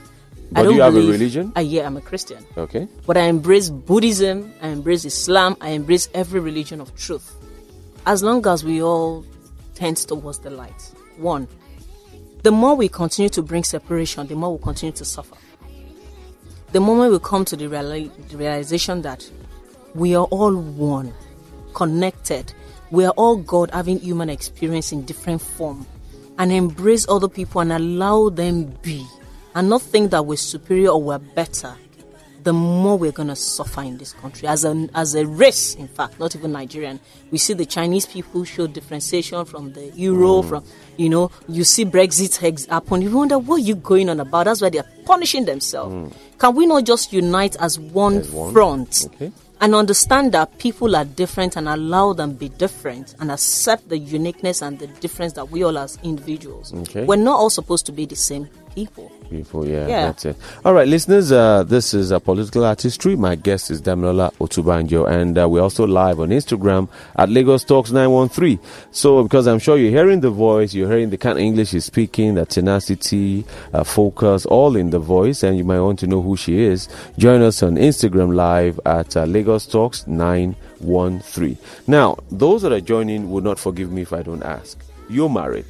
I 0.57 0.62
But 0.62 0.62
do 0.62 0.68
don't 0.68 0.76
you 0.76 0.82
have 0.82 0.95
a 0.97 1.01
religion? 1.01 1.53
Uh, 1.57 1.61
yeah, 1.61 1.87
I'm 1.87 1.97
a 1.97 2.01
Christian. 2.01 2.45
Okay. 2.57 2.87
But 3.07 3.16
I 3.16 3.22
embrace 3.22 3.70
Buddhism, 3.70 4.53
I 4.62 4.68
embrace 4.68 5.05
Islam, 5.05 5.57
I 5.61 5.70
embrace 5.70 6.09
every 6.14 6.41
religion 6.41 6.80
of 6.80 6.95
truth. 6.97 7.35
As 8.07 8.22
long 8.22 8.47
as 8.47 8.62
we 8.64 8.82
all 8.82 9.24
tend 9.74 9.97
towards 9.97 10.39
the 10.41 10.51
light. 10.51 10.93
One, 11.16 11.49
the 12.43 12.53
more 12.53 12.74
we 12.76 12.89
continue 12.89 13.30
to 13.30 13.43
bring 13.43 13.64
separation, 13.64 14.26
the 14.28 14.35
more 14.37 14.57
we 14.57 14.62
continue 14.62 14.93
to 14.93 15.05
suffer. 15.05 15.37
The 16.72 16.80
moment 16.80 17.12
we 17.12 17.18
come 17.18 17.45
to 17.47 17.57
the 17.57 17.66
realization 17.68 19.03
that 19.03 19.28
we 19.95 20.14
are 20.16 20.24
all 20.24 20.55
one, 20.57 21.12
connected, 21.74 22.53
we 22.90 23.05
are 23.05 23.12
all 23.16 23.36
God 23.36 23.70
having 23.72 23.99
human 24.01 24.28
experience 24.30 24.92
in 24.92 25.05
different 25.05 25.40
form, 25.40 25.86
and 26.38 26.53
embrace 26.53 27.07
other 27.09 27.28
people 27.28 27.61
and 27.61 27.72
allow 27.72 28.28
them 28.28 28.64
be, 28.82 29.07
and 29.55 29.68
not 29.68 29.82
think 29.82 30.11
that 30.11 30.26
we're 30.26 30.36
superior 30.36 30.90
or 30.90 31.03
we're 31.03 31.18
better, 31.18 31.74
the 32.42 32.53
more 32.53 32.99
we're 32.99 33.12
going 33.12 33.28
to 33.28 33.36
suffer 33.36 33.80
in 33.80 33.97
this 33.97 34.12
country 34.12 34.47
as 34.47 34.66
a 34.66 34.86
as 34.95 35.14
a 35.14 35.24
race. 35.26 35.74
In 35.76 35.88
fact, 35.88 36.20
not 36.20 36.36
even 36.36 36.53
Nigerian. 36.53 37.01
We 37.30 37.38
see 37.38 37.55
the 37.55 37.64
Chinese 37.64 38.05
people 38.05 38.45
show 38.45 38.66
differentiation 38.66 39.47
from 39.47 39.72
the 39.72 39.86
Euro. 39.95 40.42
Mm. 40.42 40.49
From 40.51 40.64
you 40.99 41.09
know, 41.09 41.30
you 41.49 41.64
see 41.64 41.86
Brexit 41.86 42.42
ex- 42.42 42.66
happen. 42.66 43.01
You 43.01 43.16
wonder 43.16 43.38
what 43.38 43.62
you 43.62 43.74
going 43.76 44.11
on 44.11 44.20
about. 44.20 44.45
That's 44.45 44.61
why 44.61 44.68
they're 44.68 44.84
punishing 45.07 45.47
themselves. 45.47 46.14
Can 46.38 46.55
we 46.55 46.66
not 46.66 46.84
just 46.84 47.14
unite 47.14 47.57
as 47.61 47.78
one, 47.78 48.16
Mm. 48.16 48.20
As 48.20 48.30
one? 48.30 48.53
front? 48.53 49.07
Okay. 49.14 49.32
And 49.64 49.74
understand 49.74 50.32
that 50.32 50.58
people 50.58 50.94
are 50.94 51.06
different 51.06 51.56
and 51.56 51.66
allow 51.66 52.12
them 52.12 52.32
to 52.32 52.36
be 52.36 52.50
different 52.50 53.14
and 53.18 53.30
accept 53.30 53.88
the 53.88 53.96
uniqueness 53.96 54.60
and 54.60 54.78
the 54.78 54.86
difference 55.00 55.32
that 55.32 55.50
we 55.50 55.64
all 55.64 55.78
as 55.78 55.98
individuals. 56.02 56.74
Okay. 56.74 57.06
We're 57.06 57.16
not 57.16 57.38
all 57.38 57.48
supposed 57.48 57.86
to 57.86 57.92
be 57.92 58.04
the 58.04 58.14
same 58.14 58.46
people. 58.75 59.11
People, 59.31 59.66
yeah, 59.66 59.87
Yeah. 59.89 60.07
that's 60.07 60.25
it. 60.27 60.37
All 60.64 60.75
right, 60.75 60.87
listeners, 60.87 61.33
uh, 61.33 61.62
this 61.64 61.95
is 61.95 62.11
a 62.11 62.20
political 62.20 62.64
artistry. 62.64 63.16
My 63.16 63.35
guest 63.37 63.70
is 63.70 63.81
Damilola 63.81 64.33
Otubanjo, 64.39 65.09
and 65.11 65.39
uh, 65.39 65.49
we're 65.49 65.62
also 65.62 65.87
live 65.87 66.20
on 66.20 66.29
Instagram 66.29 66.89
at 67.16 67.31
Lagos 67.31 67.64
Talks 67.64 67.91
913. 67.91 68.59
So, 68.91 69.22
because 69.22 69.47
I'm 69.47 69.59
sure 69.59 69.77
you're 69.79 69.91
hearing 69.91 70.20
the 70.20 70.31
voice, 70.31 70.75
you're 70.75 70.89
hearing 70.89 71.11
the 71.11 71.16
kind 71.16 71.39
of 71.39 71.43
English 71.45 71.70
he's 71.70 71.85
speaking, 71.87 72.35
the 72.35 72.45
tenacity, 72.47 73.45
uh, 73.72 73.83
focus, 73.85 74.45
all 74.47 74.77
in 74.77 74.91
the 74.91 74.99
voice, 74.99 75.43
and 75.43 75.57
you 75.57 75.64
might 75.64 75.81
want 75.81 75.99
to 76.01 76.07
know 76.07 76.20
who 76.22 76.37
she 76.37 76.61
is. 76.61 76.89
Join 77.18 77.41
us 77.43 77.62
on 77.62 77.77
Instagram 77.77 78.35
live 78.35 78.79
at 78.85 79.16
uh, 79.16 79.25
Lagos 79.25 79.66
Talks 79.66 80.07
913. 80.07 81.57
Now, 81.87 82.18
those 82.31 82.62
that 82.62 82.72
are 82.72 82.81
joining 82.81 83.31
will 83.31 83.43
not 83.43 83.59
forgive 83.59 83.91
me 83.91 84.03
if 84.03 84.12
I 84.12 84.22
don't 84.22 84.43
ask. 84.43 84.79
You're 85.09 85.31
married. 85.31 85.66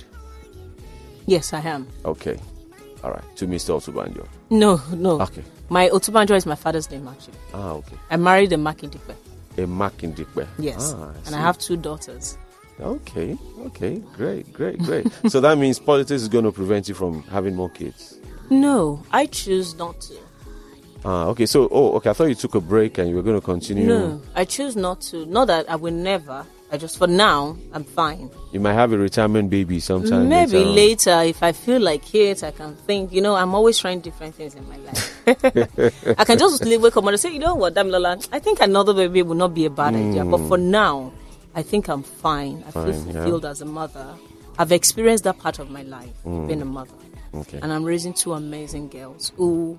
Yes, 1.27 1.53
I 1.55 1.61
am. 1.61 1.87
Okay. 2.05 2.39
All 3.05 3.11
right. 3.11 3.37
To 3.37 3.47
Mr. 3.47 3.75
Otubanjo. 3.79 4.27
No, 4.49 4.81
no. 4.95 5.21
Okay. 5.21 5.45
My 5.69 5.91
Otubanjo 5.91 6.35
is 6.37 6.47
my 6.47 6.55
father's 6.55 6.91
name, 6.91 7.07
actually. 7.07 7.35
Ah, 7.53 7.73
okay. 7.73 7.97
I 8.11 8.17
married 8.17 8.53
a 8.53 8.57
Makindipe. 8.57 9.15
A 9.59 9.67
Makindikwe. 9.67 10.49
Yes. 10.59 10.95
Ah, 10.97 11.11
and 11.11 11.27
see. 11.27 11.35
I 11.35 11.39
have 11.39 11.59
two 11.59 11.77
daughters. 11.77 12.39
Okay. 12.81 13.37
Okay. 13.67 13.99
Great. 14.17 14.51
Great. 14.55 14.79
Great. 14.79 15.07
so 15.29 15.41
that 15.43 15.59
means 15.59 15.79
politics 15.79 16.23
is 16.23 16.29
going 16.29 16.45
to 16.45 16.51
prevent 16.53 16.89
you 16.89 16.95
from 16.95 17.23
having 17.25 17.55
more 17.55 17.69
kids. 17.69 18.19
No, 18.49 19.03
I 19.13 19.27
choose 19.27 19.75
not 19.77 20.01
to. 20.01 20.15
Ah. 21.05 21.27
Okay. 21.27 21.45
So, 21.45 21.69
oh, 21.71 21.93
okay. 21.97 22.09
I 22.09 22.15
thought 22.15 22.29
you 22.29 22.35
took 22.35 22.55
a 22.55 22.61
break 22.61 22.97
and 22.97 23.11
you 23.11 23.17
were 23.17 23.23
going 23.23 23.39
to 23.39 23.45
continue. 23.45 23.87
No, 23.87 24.23
I 24.35 24.47
choose 24.47 24.77
not 24.77 25.03
to. 25.03 25.27
Not 25.27 25.49
that 25.49 25.69
I 25.71 25.77
will 25.77 25.93
never. 25.93 26.47
I 26.75 26.77
just, 26.77 26.99
for 26.99 27.07
now, 27.07 27.57
I'm 27.73 27.85
fine. 27.85 28.29
You 28.53 28.59
might 28.59 28.73
have 28.75 28.93
a 28.93 28.99
retirement 28.99 29.49
baby 29.49 29.79
sometime. 29.79 30.29
Maybe 30.29 30.59
later. 30.65 30.71
later, 31.15 31.23
if 31.23 31.41
I 31.43 31.53
feel 31.53 31.81
like 31.81 32.13
it, 32.15 32.43
I 32.43 32.51
can 32.51 32.75
think. 32.75 33.13
You 33.13 33.23
know, 33.23 33.37
I'm 33.37 33.55
always 33.55 33.79
trying 33.79 34.01
different 34.01 34.35
things 34.35 34.57
in 34.57 34.69
my 34.69 34.77
life. 34.79 36.19
I 36.19 36.25
can 36.25 36.37
just 36.39 36.65
leave, 36.65 36.83
wake 36.87 36.97
up 36.97 37.05
and 37.07 37.19
say, 37.21 37.33
you 37.33 37.39
know 37.39 37.55
what, 37.55 37.75
Damilola, 37.75 38.29
I 38.33 38.41
think 38.41 38.61
another 38.61 38.93
baby 38.93 39.23
would 39.23 39.39
not 39.39 39.55
be 39.55 39.65
a 39.67 39.71
bad 39.71 39.95
idea. 39.95 40.25
But 40.25 40.39
for 40.49 40.59
now, 40.59 41.13
I 41.55 41.63
think 41.63 41.89
I'm 41.89 42.03
fine. 42.03 42.65
I 42.67 42.71
feel 42.73 42.83
Hmm. 42.83 42.91
Fine, 42.93 43.07
yeah. 43.07 43.13
fulfilled 43.13 43.45
as 43.45 43.61
a 43.61 43.65
mother. 43.67 44.07
I've 44.59 44.73
experienced 44.73 45.25
that 45.25 45.39
part 45.39 45.61
of 45.61 45.71
my 45.71 45.83
life, 45.83 46.11
Hmm. 46.25 46.49
being 46.49 46.61
a 46.63 46.65
mother. 46.65 46.91
Okay. 47.35 47.61
And 47.63 47.73
I'm 47.73 47.85
raising 47.85 48.13
two 48.15 48.33
amazing 48.33 48.89
girls 48.89 49.31
who 49.37 49.79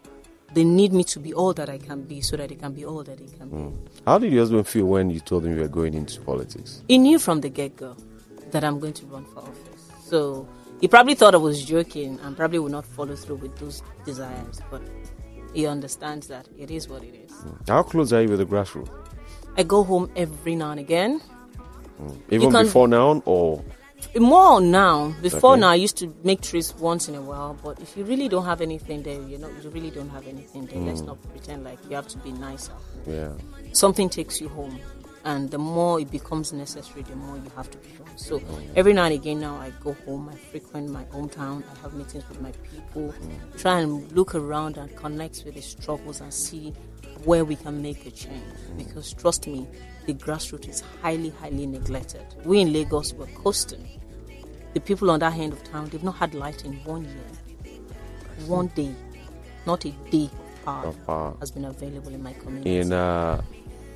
they 0.56 0.64
need 0.64 0.94
me 0.94 1.04
to 1.04 1.20
be 1.20 1.34
all 1.34 1.54
that 1.54 1.70
I 1.70 1.78
can 1.78 2.04
be 2.04 2.22
so 2.22 2.38
that 2.38 2.48
they 2.50 2.56
can 2.56 2.72
be 2.74 2.86
all 2.86 3.04
that 3.04 3.18
they 3.18 3.38
can 3.38 3.50
be. 3.50 3.56
Hmm. 3.56 3.76
How 4.08 4.18
did 4.18 4.32
your 4.32 4.42
husband 4.42 4.66
feel 4.68 4.86
when 4.86 5.10
you 5.10 5.20
told 5.20 5.46
him 5.46 5.54
you 5.54 5.62
were 5.62 5.68
going 5.68 5.94
into 5.94 6.22
politics? 6.22 6.82
He 6.88 6.98
knew 6.98 7.20
from 7.20 7.42
the 7.42 7.50
get 7.50 7.76
go 7.76 7.96
that 8.52 8.64
I'm 8.64 8.80
going 8.80 8.94
to 8.94 9.06
run 9.08 9.26
for 9.26 9.40
office. 9.40 9.92
So 10.06 10.48
he 10.80 10.88
probably 10.88 11.14
thought 11.14 11.34
I 11.36 11.38
was 11.38 11.64
joking 11.64 12.20
and 12.24 12.38
probably 12.38 12.60
would 12.60 12.72
not 12.72 12.86
follow 12.86 13.16
through 13.18 13.36
with 13.36 13.58
those 13.58 13.84
desires. 14.06 14.62
But 14.72 14.82
he 15.54 15.68
understands 15.68 16.28
that 16.28 16.48
it 16.58 16.72
is 16.72 16.88
what 16.88 17.04
it 17.04 17.16
is. 17.16 17.32
Hmm. 17.34 17.50
How 17.68 17.84
close 17.84 18.14
are 18.14 18.22
you 18.22 18.30
with 18.30 18.40
the 18.40 18.46
grassroots? 18.46 18.90
I 19.58 19.64
go 19.64 19.84
home 19.84 20.10
every 20.16 20.56
now 20.56 20.72
and 20.72 20.80
again. 20.80 21.20
Hmm. 21.98 22.12
Even 22.32 22.52
can- 22.52 22.64
before 22.66 22.88
now, 22.88 23.22
or 23.26 23.62
More 24.20 24.62
now. 24.62 25.14
Before 25.22 25.54
Okay. 25.54 25.62
now, 25.62 25.70
I 25.70 25.76
used 25.76 25.98
to 25.98 26.14
make 26.24 26.42
trips 26.42 26.74
once 26.76 27.10
in 27.10 27.16
a 27.16 27.22
while. 27.22 27.58
But 27.64 27.80
if 27.82 27.98
you 27.98 28.04
really 28.06 28.30
don't 28.30 28.46
have 28.46 28.62
anything 28.62 29.04
there, 29.04 29.22
you 29.22 29.38
know, 29.38 29.50
you 29.62 29.70
really 29.70 29.92
don't 29.92 30.10
have 30.10 30.26
anything 30.28 30.66
there. 30.68 30.80
Let's 30.80 31.02
mm. 31.02 31.08
not 31.08 31.18
pretend 31.32 31.64
like 31.64 31.80
you 31.90 31.96
have 31.96 32.08
to 32.10 32.18
be 32.20 32.32
nicer. 32.32 32.74
yeah. 33.08 33.32
something 33.74 34.10
takes 34.10 34.40
you 34.42 34.50
home 34.50 34.80
and 35.26 35.50
the 35.52 35.58
more 35.58 36.00
it 36.00 36.10
becomes 36.12 36.54
necessary 36.54 37.02
the 37.04 37.16
more 37.16 37.36
you 37.38 37.52
have 37.56 37.70
to 37.70 37.78
be 37.80 37.90
home 37.96 38.08
so 38.16 38.40
mm. 38.40 38.70
every 38.76 38.94
now 38.94 39.04
and 39.06 39.14
again 39.14 39.40
now 39.40 39.56
i 39.56 39.72
go 39.82 39.94
home 40.06 40.30
i 40.32 40.36
frequent 40.36 40.90
my 40.90 41.04
hometown 41.06 41.64
i 41.76 41.80
have 41.82 41.94
meetings 41.94 42.28
with 42.30 42.40
my 42.42 42.52
people 42.72 43.14
mm. 43.22 43.60
try 43.60 43.80
and 43.80 44.12
look 44.14 44.34
around 44.36 44.78
and 44.78 44.96
connect 44.96 45.44
with 45.46 45.56
the 45.56 45.62
struggles 45.62 46.22
and 46.22 46.34
see 46.34 46.72
where 47.24 47.44
we 47.44 47.56
can 47.56 47.82
make 47.82 48.06
a 48.06 48.12
change 48.12 48.44
because 48.78 49.14
trust 49.14 49.48
me 49.48 49.68
the 50.06 50.14
grassroots 50.14 50.70
is 50.70 50.84
highly 51.02 51.30
highly 51.42 51.66
neglected 51.66 52.24
we 52.46 52.62
in 52.62 52.72
lagos 52.72 53.14
were 53.14 53.28
coasting 53.28 53.86
the 54.76 54.80
people 54.80 55.10
on 55.10 55.20
that 55.20 55.34
end 55.34 55.52
of 55.54 55.64
town 55.64 55.90
they've 55.90 56.04
not 56.04 56.16
had 56.16 56.34
light 56.36 56.64
in 56.66 56.74
one 56.84 57.04
year 57.04 58.46
one 58.46 58.68
day 58.76 58.94
not 59.66 59.84
a 59.86 59.90
day 60.12 60.26
of 60.26 60.66
power, 60.66 60.86
Of 60.88 61.06
power. 61.08 61.34
has 61.40 61.50
been 61.52 61.66
available 61.66 62.14
in 62.14 62.22
my 62.22 62.34
community 62.34 62.78
In 62.78 62.94
uh, 62.94 63.42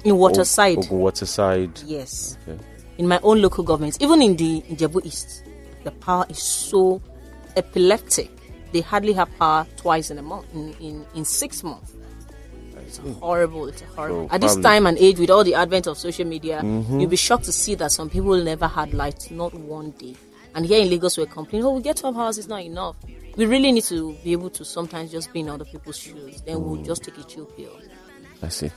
in 0.03 0.17
waterside 0.17 0.77
Ogun 0.79 0.99
Waterside. 0.99 1.81
Yes. 1.85 2.37
Okay. 2.47 2.57
In 2.97 3.07
my 3.07 3.19
own 3.21 3.41
local 3.41 3.63
government, 3.65 3.97
even 4.01 4.21
in 4.21 4.35
the 4.37 4.63
in 4.69 4.75
Jebu 4.77 5.05
East, 5.05 5.43
the 5.83 5.91
power 5.91 6.25
is 6.29 6.41
so 6.41 7.01
epileptic. 7.57 8.29
They 8.71 8.79
hardly 8.81 9.13
have 9.13 9.29
power 9.37 9.65
twice 9.77 10.09
in 10.11 10.17
a 10.17 10.21
month, 10.21 10.45
in, 10.53 10.73
in, 10.79 11.05
in 11.15 11.25
six 11.25 11.63
months. 11.63 11.93
It's 12.87 12.97
horrible. 13.19 13.67
It's 13.67 13.81
horrible. 13.95 14.29
So 14.29 14.35
At 14.35 14.41
this 14.41 14.55
time 14.57 14.85
and 14.87 14.97
age, 14.97 15.19
with 15.19 15.29
all 15.29 15.43
the 15.43 15.55
advent 15.55 15.85
of 15.87 15.97
social 15.97 16.25
media, 16.25 16.61
you'll 16.63 17.07
be 17.07 17.15
shocked 17.17 17.45
to 17.45 17.51
see 17.51 17.75
that 17.75 17.91
some 17.91 18.09
people 18.09 18.35
never 18.41 18.67
had 18.67 18.93
light, 18.93 19.29
not 19.31 19.53
one 19.53 19.91
day. 19.91 20.15
And 20.55 20.65
here 20.65 20.81
in 20.81 20.89
Lagos, 20.89 21.17
we're 21.17 21.25
complaining, 21.25 21.65
oh, 21.65 21.75
we 21.75 21.81
get 21.81 21.97
12 21.97 22.17
hours, 22.17 22.37
it's 22.37 22.47
not 22.47 22.61
enough. 22.61 22.95
We 23.35 23.45
really 23.45 23.71
need 23.71 23.83
to 23.85 24.13
be 24.23 24.31
able 24.31 24.49
to 24.51 24.65
sometimes 24.65 25.11
just 25.11 25.31
be 25.31 25.41
in 25.41 25.49
other 25.49 25.65
people's 25.65 25.97
shoes. 25.97 26.41
Then 26.41 26.63
we'll 26.63 26.81
just 26.81 27.03
take 27.03 27.17
a 27.17 27.23
chill 27.23 27.45
pill. 27.45 27.79
I 28.41 28.49
see. 28.49 28.71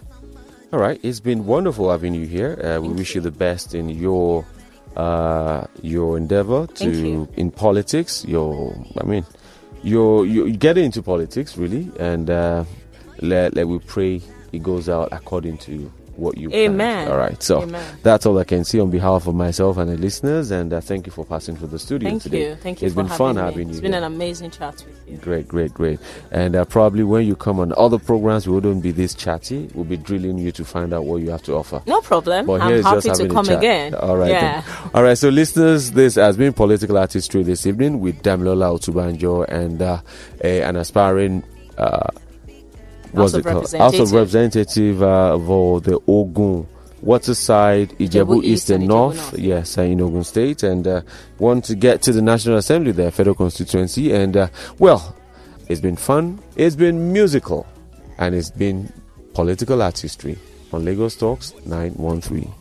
All 0.73 0.79
right, 0.79 0.99
it's 1.03 1.20
been 1.20 1.47
wonderful 1.47 1.91
having 1.91 2.14
you 2.14 2.27
here. 2.27 2.59
Uh, 2.62 2.81
we 2.81 2.89
wish 2.89 3.14
you 3.14 3.20
the 3.20 3.31
best 3.31 3.75
in 3.75 3.89
your 3.89 4.45
uh, 4.97 5.66
your 5.83 6.16
endeavor 6.16 6.66
to 6.66 6.91
you. 6.91 7.29
in 7.37 7.51
politics. 7.51 8.25
Your, 8.25 8.75
I 8.99 9.05
mean, 9.05 9.27
you're 9.83 10.25
you 10.25 10.53
getting 10.57 10.87
into 10.87 11.03
politics 11.03 11.57
really, 11.57 11.91
and 11.99 12.31
uh, 12.31 12.64
let 13.20 13.55
let 13.55 13.68
we 13.68 13.79
pray 13.81 14.23
it 14.53 14.62
goes 14.62 14.89
out 14.89 15.09
according 15.12 15.59
to 15.59 15.93
what 16.17 16.37
you. 16.39 16.49
planned. 16.51 16.75
Amen. 16.75 17.09
All 17.11 17.17
right, 17.17 17.43
so 17.43 17.63
Amen. 17.63 17.97
that's 18.03 18.27
all 18.27 18.39
I 18.39 18.45
can 18.45 18.65
see 18.65 18.81
on 18.81 18.91
behalf 18.91 19.27
of 19.27 19.35
myself 19.35 19.77
and 19.79 19.91
the 19.91 19.97
listeners, 19.97 20.51
and 20.51 20.73
uh, 20.73 20.81
thank 20.81 21.07
you 21.07 21.13
for 21.13 21.25
passing 21.25 21.57
through 21.57 21.69
the 21.69 21.79
studio 21.79 22.09
Thank 22.11 22.23
today. 22.23 22.49
you. 22.51 22.55
Thank 22.57 22.83
you 22.83 22.87
It's 22.87 22.95
been 22.95 23.09
fun 23.09 23.37
having 23.37 23.37
me. 23.37 23.43
having 23.53 23.69
you. 23.69 23.73
It's 23.73 23.81
been 23.81 23.93
here. 23.93 23.99
an 24.03 24.13
amazing 24.13 24.51
chat 24.51 24.85
with 24.87 25.09
you. 25.09 25.17
Great, 25.19 25.49
great, 25.49 25.73
great. 25.75 25.99
And 26.31 26.55
uh, 26.57 26.65
probably 26.65 27.03
when 27.05 27.27
you 27.27 27.35
come 27.37 27.61
on 27.61 27.73
other 27.77 27.99
programs, 27.99 28.47
we 28.47 28.55
wouldn't 28.55 28.83
be 28.83 28.91
this 28.93 29.15
chatty. 29.15 29.71
We'll 29.75 29.85
be 29.85 29.97
drilling 29.97 30.39
you 30.39 30.53
to 30.53 30.65
find 30.65 30.93
out 30.93 31.05
what 31.05 31.23
you 31.23 31.31
have 31.31 31.43
to 31.45 31.55
offer. 31.55 31.83
No 31.87 32.01
problem. 32.01 32.47
But 32.47 32.61
I'm 32.61 32.83
happy 32.83 33.11
to 33.11 33.29
come 33.29 33.49
again. 33.49 33.95
All 33.95 34.17
right. 34.17 34.31
Yeah. 34.31 34.63
All 34.95 35.03
right. 35.03 35.17
So, 35.19 35.29
listeners, 35.29 35.93
this 35.93 36.15
has 36.17 36.37
been 36.37 36.53
Political 36.53 36.99
Artistry 36.99 37.43
this 37.43 37.67
evening 37.67 38.01
with 38.01 38.23
Damilola 38.23 38.79
Otubanjo 38.79 39.47
and 39.49 39.81
uh, 39.83 40.01
a, 40.43 40.63
an 40.63 40.77
aspiring. 40.77 41.43
Uh, 41.79 42.07
what's 43.13 43.33
House 43.33 43.35
it 43.35 43.47
of 43.47 43.53
called? 43.53 43.73
House 43.73 43.99
of 43.99 44.13
Representative. 44.13 45.03
Uh, 45.03 45.39
for 45.39 45.81
the 45.81 45.99
Ogun 46.07 46.67
Waterside, 47.03 47.91
Ijebu, 47.99 48.41
Ijebu 48.41 48.45
East 48.45 48.71
and 48.71 48.83
and 48.83 48.89
North, 48.89 49.17
North. 49.17 49.39
yes, 49.39 49.77
uh, 49.77 49.83
in 49.83 50.01
Ogun 50.01 50.25
State, 50.25 50.63
and 50.63 50.87
uh, 50.87 51.03
want 51.39 51.65
to 51.65 51.75
get 51.75 52.01
to 52.03 52.13
the 52.13 52.23
National 52.23 52.57
Assembly, 52.59 52.93
their 52.93 53.11
federal 53.11 53.35
constituency. 53.35 54.13
And 54.13 54.37
uh, 54.37 54.49
well, 54.79 55.17
it's 55.69 55.81
been 55.81 55.97
fun, 55.97 56.39
it's 56.57 56.77
been 56.77 57.13
musical, 57.13 57.67
and 58.19 58.35
it's 58.35 58.51
been 58.51 58.93
political 59.35 59.83
artistry 59.83 60.39
on 60.73 60.85
Lagos 60.85 61.17
Talks 61.17 61.53
913. 61.67 62.53